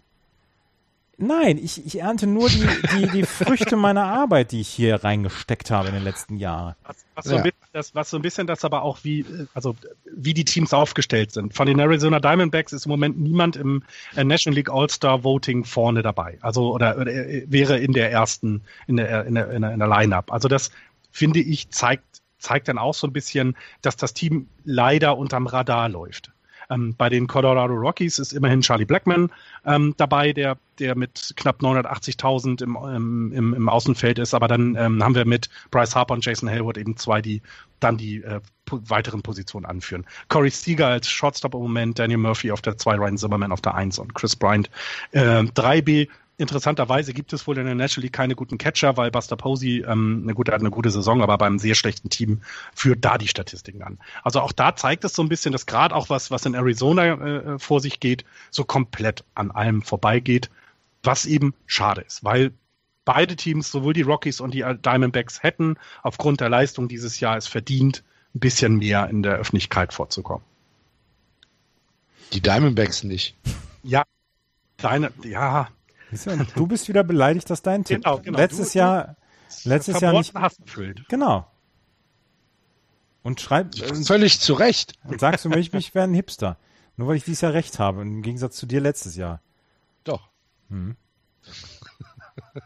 [1.22, 2.68] Nein, ich, ich ernte nur die,
[2.98, 6.76] die, die Früchte meiner Arbeit, die ich hier reingesteckt habe in den letzten Jahren.
[6.84, 7.44] Was, was, so, ja.
[7.44, 9.76] ein das, was so ein bisschen das aber auch wie, also
[10.12, 11.54] wie die Teams aufgestellt sind.
[11.54, 13.84] Von den Arizona Diamondbacks ist im Moment niemand im
[14.16, 16.40] äh, National League All-Star Voting vorne dabei.
[16.42, 19.80] Also oder, oder äh, wäre in der ersten, in der, in der, in der, in
[19.80, 20.34] der Line-Up.
[20.34, 20.72] Also das
[21.12, 22.04] finde ich zeigt,
[22.40, 26.32] zeigt dann auch so ein bisschen, dass das Team leider unterm Radar läuft.
[26.72, 29.30] Ähm, bei den Colorado Rockies ist immerhin Charlie Blackman
[29.66, 34.34] ähm, dabei, der, der mit knapp 980.000 im, ähm, im, im Außenfeld ist.
[34.34, 37.42] Aber dann ähm, haben wir mit Bryce Harper und Jason Hayward eben zwei, die
[37.82, 38.40] dann die äh,
[38.70, 40.06] weiteren Positionen anführen.
[40.30, 43.76] Corey Seager als Shortstop im Moment, Daniel Murphy auf der 2, Ryan Zimmerman auf der
[43.76, 44.70] 1 und Chris Bryant
[45.12, 49.36] äh, 3B Interessanterweise gibt es wohl in der National League keine guten Catcher, weil Buster
[49.36, 52.42] Posey ähm, eine gute, hat eine gute Saison, aber beim sehr schlechten Team
[52.74, 54.00] führt da die Statistiken an.
[54.24, 57.06] Also auch da zeigt es so ein bisschen, dass gerade auch was, was in Arizona
[57.06, 60.50] äh, vor sich geht, so komplett an allem vorbeigeht,
[61.04, 62.52] was eben schade ist, weil
[63.06, 67.48] beide Teams, sowohl die Rockies und die Diamondbacks, hätten aufgrund der Leistung dieses Jahr es
[67.48, 68.04] verdient,
[68.34, 70.44] ein bisschen mehr in der Öffentlichkeit vorzukommen.
[72.34, 73.36] Die Diamondbacks nicht.
[73.84, 74.04] Ja,
[74.78, 75.68] deine, ja,
[76.56, 78.38] Du bist wieder beleidigt, dass dein Tipp genau, genau.
[78.38, 79.16] letztes du, Jahr,
[79.64, 80.34] letztes Jahr nicht.
[80.36, 81.06] Hass erfüllt.
[81.10, 81.48] Genau.
[83.24, 83.76] Und schreib.
[83.76, 84.94] Äh, Völlig zu Recht.
[85.06, 86.58] Und sagst du mir, ich wäre ein Hipster.
[86.98, 89.42] Nur weil ich dieses Jahr recht habe, im Gegensatz zu dir letztes Jahr.
[90.04, 90.30] Doch.
[90.70, 90.96] Hm.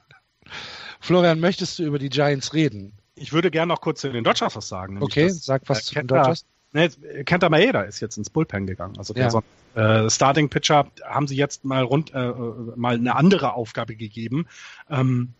[1.00, 2.94] Florian, möchtest du über die Giants reden?
[3.16, 5.02] Ich würde gerne noch kurz zu den Dodgers was sagen.
[5.02, 6.46] Okay, sag was äh, zu den Dodgers.
[6.76, 6.90] Ne,
[7.24, 8.98] Kenta Maeda ist jetzt ins Bullpen gegangen.
[8.98, 9.32] Also der
[9.76, 10.04] ja.
[10.04, 12.34] äh, Starting Pitcher haben sie jetzt mal rund äh,
[12.76, 14.46] mal eine andere Aufgabe gegeben.
[14.90, 15.32] Ähm,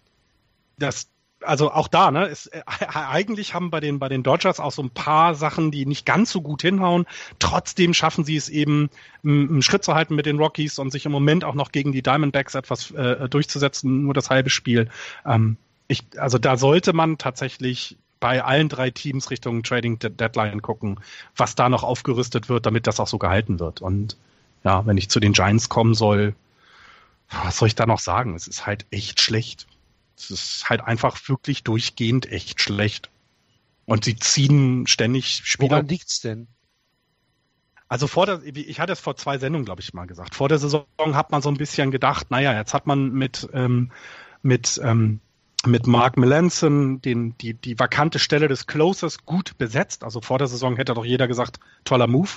[0.80, 1.10] das
[1.42, 2.62] also auch da, ne, ist, äh,
[2.94, 6.32] eigentlich haben bei den bei den Dodgers auch so ein paar Sachen, die nicht ganz
[6.32, 7.06] so gut hinhauen.
[7.38, 8.90] Trotzdem schaffen sie es eben,
[9.22, 12.02] einen Schritt zu halten mit den Rockies und sich im Moment auch noch gegen die
[12.02, 14.88] Diamondbacks etwas äh, durchzusetzen, nur das halbe Spiel.
[15.26, 15.58] Ähm,
[15.90, 21.00] ich, also da sollte man tatsächlich bei allen drei Teams Richtung Trading Deadline gucken,
[21.36, 23.82] was da noch aufgerüstet wird, damit das auch so gehalten wird.
[23.82, 24.18] Und
[24.64, 26.36] ja, wenn ich zu den Giants kommen soll,
[27.30, 28.36] was soll ich da noch sagen?
[28.36, 29.68] Es ist halt echt schlecht.
[30.18, 33.10] Es ist halt einfach wirklich durchgehend echt schlecht.
[33.86, 35.72] Und sie ziehen ständig Spieler.
[35.72, 36.48] Woran liegt's denn?
[37.88, 40.34] Also vor der, ich hatte es vor zwei Sendungen, glaube ich, mal gesagt.
[40.34, 43.92] Vor der Saison hat man so ein bisschen gedacht, naja, jetzt hat man mit, ähm,
[44.42, 45.20] mit, ähm,
[45.68, 50.04] mit Mark Melanson den, die, die vakante Stelle des Closers gut besetzt.
[50.04, 52.30] Also vor der Saison hätte doch jeder gesagt, toller Move.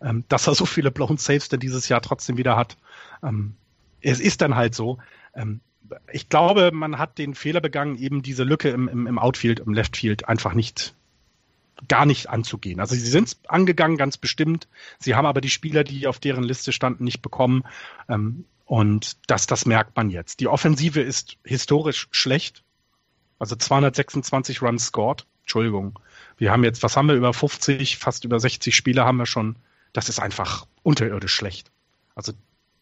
[0.00, 2.76] Ähm, dass er so viele Blown Saves denn dieses Jahr trotzdem wieder hat.
[3.22, 3.54] Ähm,
[4.00, 4.98] es ist dann halt so.
[5.34, 5.60] Ähm,
[6.12, 9.74] ich glaube, man hat den Fehler begangen, eben diese Lücke im, im, im Outfield, im
[9.74, 10.94] Leftfield einfach nicht
[11.88, 12.80] gar nicht anzugehen.
[12.80, 14.68] Also sie sind angegangen, ganz bestimmt.
[14.98, 17.64] Sie haben aber die Spieler, die auf deren Liste standen, nicht bekommen.
[18.08, 20.40] Ähm, und das, das merkt man jetzt.
[20.40, 22.62] Die Offensive ist historisch schlecht.
[23.42, 25.26] Also 226 Runs scored.
[25.40, 25.98] Entschuldigung.
[26.36, 29.56] Wir haben jetzt, was haben wir, über 50, fast über 60 Spieler haben wir schon.
[29.92, 31.72] Das ist einfach unterirdisch schlecht.
[32.14, 32.34] Also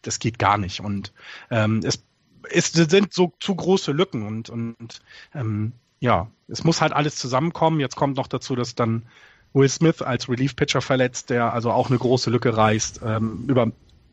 [0.03, 0.79] das geht gar nicht.
[0.79, 1.13] Und
[1.49, 2.03] ähm, es,
[2.51, 5.01] es sind so zu große Lücken und, und
[5.33, 7.79] ähm, ja, es muss halt alles zusammenkommen.
[7.79, 9.07] Jetzt kommt noch dazu, dass dann
[9.53, 13.01] Will Smith als Relief-Pitcher verletzt, der also auch eine große Lücke reißt.
[13.03, 13.71] Ähm, über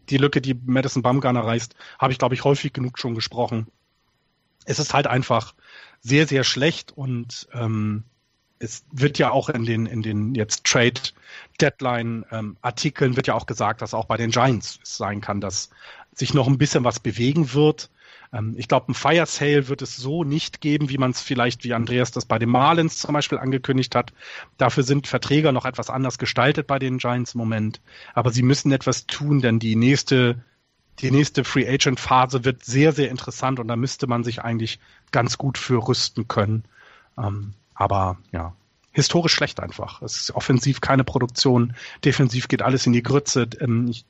[0.09, 3.67] die Lücke, die Madison Bumgarner reißt, habe ich, glaube ich, häufig genug schon gesprochen.
[4.69, 5.55] Es ist halt einfach
[6.01, 8.05] sehr, sehr schlecht und ähm,
[8.59, 11.01] es wird ja auch in den, in den jetzt Trade
[11.61, 15.41] Deadline ähm, Artikeln wird ja auch gesagt, dass auch bei den Giants es sein kann,
[15.41, 15.71] dass
[16.13, 17.91] sich noch ein bisschen was bewegen wird.
[18.33, 21.65] Ähm, ich glaube, ein Fire Sale wird es so nicht geben, wie man es vielleicht,
[21.65, 24.13] wie Andreas das bei den Marlins zum Beispiel angekündigt hat.
[24.57, 27.81] Dafür sind Verträge noch etwas anders gestaltet bei den Giants im Moment.
[28.15, 30.43] Aber sie müssen etwas tun, denn die nächste,
[31.01, 34.79] die nächste Free Agent Phase wird sehr, sehr interessant und da müsste man sich eigentlich
[35.11, 36.65] ganz gut für rüsten können.
[37.17, 38.55] Ähm, aber ja,
[38.93, 40.03] historisch schlecht einfach.
[40.03, 43.49] Es ist offensiv keine Produktion, defensiv geht alles in die Grütze.
[43.61, 44.05] Ähm, ich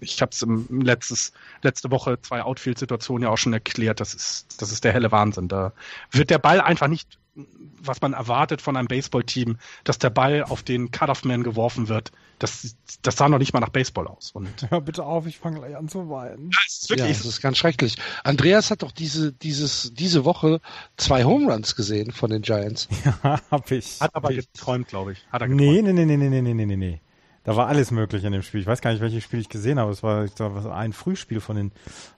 [0.00, 1.32] ich habe es
[1.62, 4.00] letzte Woche zwei Outfield-Situationen ja auch schon erklärt.
[4.00, 5.48] Das ist das ist der helle Wahnsinn.
[5.48, 5.72] Da
[6.12, 10.62] wird der Ball einfach nicht, was man erwartet von einem Baseballteam, dass der Ball auf
[10.62, 12.12] den Cut-off-Man geworfen wird.
[12.38, 14.32] Das, das sah noch nicht mal nach Baseball aus.
[14.32, 16.50] Und Hör bitte auf, ich fange gleich an zu weinen.
[16.50, 17.96] Das ist wirklich, ja, das ist ganz schrecklich.
[18.22, 20.60] Andreas hat doch diese dieses diese Woche
[20.96, 22.88] zwei Home Runs gesehen von den Giants.
[23.04, 24.00] Ja, hab ich.
[24.00, 25.26] Hat aber geträumt, glaube ich.
[25.30, 25.60] Hat er geträumt.
[25.60, 27.00] Nee, nee, nee, nee, nee, nee, nee, nee.
[27.44, 28.60] Da war alles möglich in dem Spiel.
[28.60, 29.90] Ich weiß gar nicht, welches Spiel ich gesehen habe.
[29.92, 31.72] Es war, ich glaube, ein Frühspiel von den,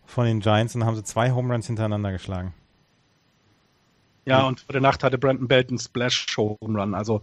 [0.05, 2.55] von den Giants und dann haben sie zwei Home Runs hintereinander geschlagen.
[4.27, 6.95] Ja, und vor der Nacht hatte Brandon Belt einen Splash Home Run.
[6.95, 7.23] Also,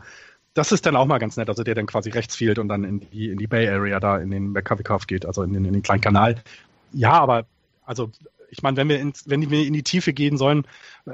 [0.53, 1.49] das ist dann auch mal ganz nett.
[1.49, 4.17] Also, der dann quasi rechts fielt und dann in die, in die Bay Area da
[4.17, 6.41] in den McCovey geht, also in den, in den kleinen Kanal.
[6.93, 7.45] Ja, aber,
[7.85, 8.09] also,
[8.49, 10.65] ich meine, wenn wir, ins, wenn wir in die Tiefe gehen sollen,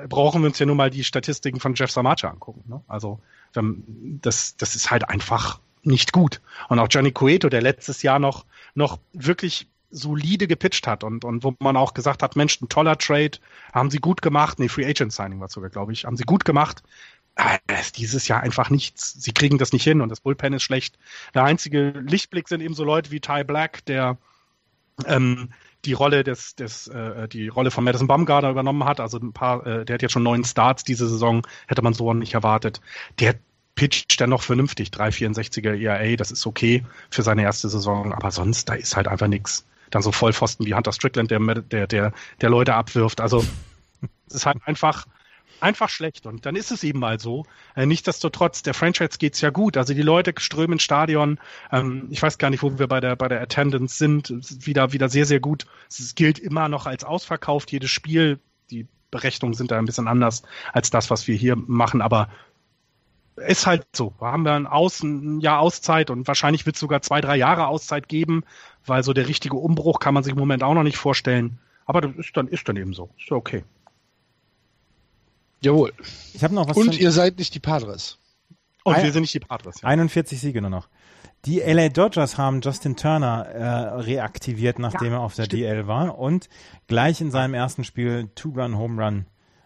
[0.10, 2.64] brauchen wir uns ja nur mal die Statistiken von Jeff Samacha angucken.
[2.68, 2.82] Ne?
[2.88, 3.20] Also,
[3.54, 6.42] das, das ist halt einfach nicht gut.
[6.68, 8.46] Und auch Johnny Cueto, der letztes Jahr noch,
[8.76, 12.98] noch wirklich solide gepitcht hat und, und wo man auch gesagt hat, Mensch, ein toller
[12.98, 13.32] Trade,
[13.74, 14.60] haben sie gut gemacht.
[14.60, 16.84] Nee, Free Agent Signing war sogar, glaube ich, haben sie gut gemacht.
[17.36, 19.14] Aber ist dieses Jahr einfach nichts.
[19.14, 20.98] Sie kriegen das nicht hin und das Bullpen ist schlecht.
[21.34, 24.18] Der einzige Lichtblick sind eben so Leute wie Ty Black, der
[25.06, 25.50] ähm,
[25.86, 29.00] die Rolle des, des äh, die Rolle von Madison Bumgarner übernommen hat.
[29.00, 32.14] Also ein paar, äh, der hat jetzt schon neun Starts diese Saison, hätte man so
[32.14, 32.82] nicht erwartet.
[33.20, 33.36] Der
[33.76, 34.90] pitcht dann noch vernünftig.
[34.90, 39.28] 3,64er ERA, das ist okay für seine erste Saison, aber sonst, da ist halt einfach
[39.28, 39.66] nichts.
[39.90, 43.22] Dann so Vollpfosten wie Hunter Strickland, der, der, der, der Leute abwirft.
[43.22, 43.44] Also,
[44.28, 45.08] es ist halt einfach,
[45.62, 46.26] einfach schlecht.
[46.26, 47.46] Und dann ist es eben mal so.
[47.76, 49.78] Äh, nichtsdestotrotz, der Franchise geht's ja gut.
[49.78, 51.40] Also die Leute strömen ins Stadion.
[51.72, 54.34] Ähm, ich weiß gar nicht, wo wir bei der, bei der Attendance sind.
[54.66, 55.66] Wieder, wieder sehr, sehr gut.
[55.90, 58.40] Es gilt immer noch als ausverkauft, jedes Spiel.
[58.72, 60.44] Die Berechnungen sind da ein bisschen anders
[60.74, 62.02] als das, was wir hier machen.
[62.02, 62.30] Aber
[63.48, 64.14] ist halt so.
[64.20, 67.38] Da haben wir ein, Aus, ein Jahr Auszeit und wahrscheinlich wird es sogar zwei, drei
[67.38, 68.44] Jahre Auszeit geben,
[68.86, 71.60] weil so der richtige Umbruch kann man sich im Moment auch noch nicht vorstellen.
[71.86, 73.10] Aber das ist dann, ist dann eben so.
[73.18, 73.64] Ist ja okay.
[75.62, 75.94] Jawohl.
[76.34, 76.78] Ich habe noch was.
[76.78, 78.18] Und ihr seid nicht die Padres.
[78.84, 79.82] Und ein, wir sind nicht die Padres.
[79.82, 79.90] Ja.
[79.90, 80.88] 41 Siege nur noch.
[81.46, 83.64] Die LA Dodgers haben Justin Turner äh,
[84.02, 85.64] reaktiviert, nachdem ja, er auf der stimmt.
[85.64, 86.50] DL war und
[86.88, 89.26] gleich in seinem ersten Spiel Two-Run-Home Run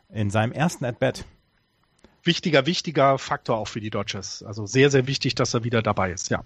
[0.10, 1.26] in seinem ersten At-Bat
[2.24, 4.44] wichtiger, wichtiger Faktor auch für die Dodgers.
[4.44, 6.44] Also sehr, sehr wichtig, dass er wieder dabei ist, ja.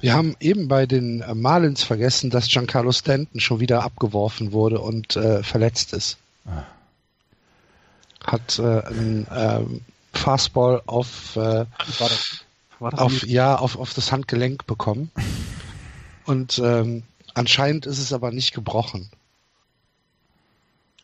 [0.00, 5.16] Wir haben eben bei den Marlins vergessen, dass Giancarlo Stanton schon wieder abgeworfen wurde und
[5.16, 6.18] äh, verletzt ist.
[6.46, 6.64] Ah.
[8.24, 9.60] Hat äh, ein äh,
[10.12, 11.64] Fastball auf, äh,
[12.80, 15.10] auf ja auf, auf das Handgelenk bekommen.
[16.26, 17.04] Und ähm,
[17.34, 19.10] anscheinend ist es aber nicht gebrochen.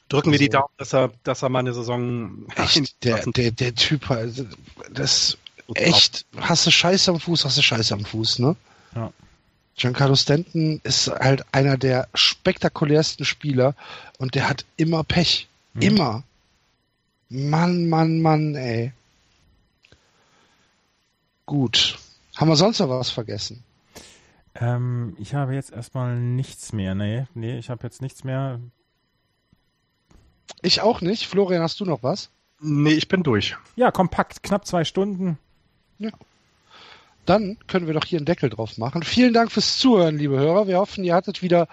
[0.09, 2.47] Drücken wir die also Daumen, dass er, dass er mal eine Saison.
[2.57, 4.45] Echt, der, der, der Typ, also,
[4.91, 5.37] das
[5.75, 8.57] echt, hast du Scheiße am Fuß, hast du Scheiße am Fuß, ne?
[8.95, 9.13] Ja.
[9.77, 13.75] Giancarlo Stanton ist halt einer der spektakulärsten Spieler
[14.19, 15.47] und der hat immer Pech.
[15.75, 15.83] Mhm.
[15.83, 16.23] Immer.
[17.29, 18.93] Mann, Mann, Mann, ey.
[21.47, 21.99] Gut.
[22.37, 23.63] Haben wir sonst noch was vergessen?
[24.55, 26.95] Ähm, ich habe jetzt erstmal nichts mehr.
[26.95, 28.59] Nee, nee, ich habe jetzt nichts mehr.
[30.63, 31.27] Ich auch nicht.
[31.27, 32.31] Florian, hast du noch was?
[32.61, 33.57] Nee, ich bin durch.
[33.77, 35.39] Ja, kompakt, knapp zwei Stunden.
[35.99, 36.11] Ja.
[37.27, 39.03] Dann können wir doch hier einen Deckel drauf machen.
[39.03, 40.67] Vielen Dank fürs Zuhören, liebe Hörer.
[40.67, 41.69] Wir hoffen, ihr hattet wieder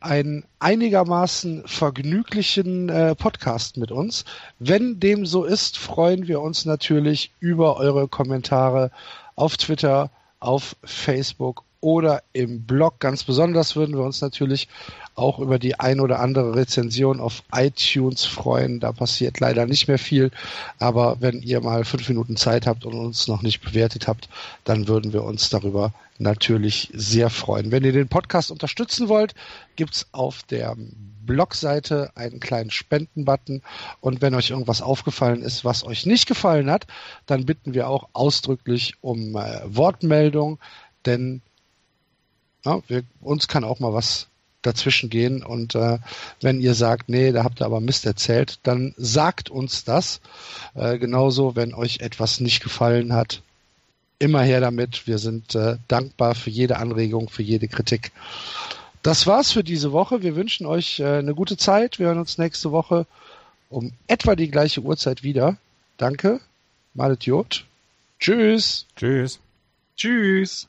[0.00, 4.24] einen einigermaßen vergnüglichen äh, Podcast mit uns.
[4.58, 8.90] Wenn dem so ist, freuen wir uns natürlich über eure Kommentare
[9.36, 12.98] auf Twitter, auf Facebook oder im Blog.
[13.00, 14.68] Ganz besonders würden wir uns natürlich
[15.14, 18.80] auch über die ein oder andere Rezension auf iTunes freuen.
[18.80, 20.30] Da passiert leider nicht mehr viel.
[20.78, 24.28] Aber wenn ihr mal fünf Minuten Zeit habt und uns noch nicht bewertet habt,
[24.64, 27.72] dann würden wir uns darüber natürlich sehr freuen.
[27.72, 29.34] Wenn ihr den Podcast unterstützen wollt,
[29.76, 30.76] gibt's auf der
[31.24, 33.62] Blogseite einen kleinen Spendenbutton.
[34.00, 36.86] Und wenn euch irgendwas aufgefallen ist, was euch nicht gefallen hat,
[37.26, 40.58] dann bitten wir auch ausdrücklich um äh, Wortmeldung,
[41.06, 41.40] denn
[42.64, 44.28] ja, wir, uns kann auch mal was
[44.62, 45.42] dazwischen gehen.
[45.42, 45.98] Und äh,
[46.40, 50.20] wenn ihr sagt, nee, da habt ihr aber Mist erzählt, dann sagt uns das.
[50.74, 53.42] Äh, genauso, wenn euch etwas nicht gefallen hat,
[54.18, 55.06] immer her damit.
[55.06, 58.12] Wir sind äh, dankbar für jede Anregung, für jede Kritik.
[59.02, 60.22] Das war's für diese Woche.
[60.22, 61.98] Wir wünschen euch äh, eine gute Zeit.
[61.98, 63.06] Wir hören uns nächste Woche
[63.70, 65.56] um etwa die gleiche Uhrzeit wieder.
[65.96, 66.40] Danke.
[66.92, 67.64] Malet Jod.
[68.18, 68.86] Tschüss.
[68.96, 69.40] Tschüss.
[69.96, 70.68] Tschüss.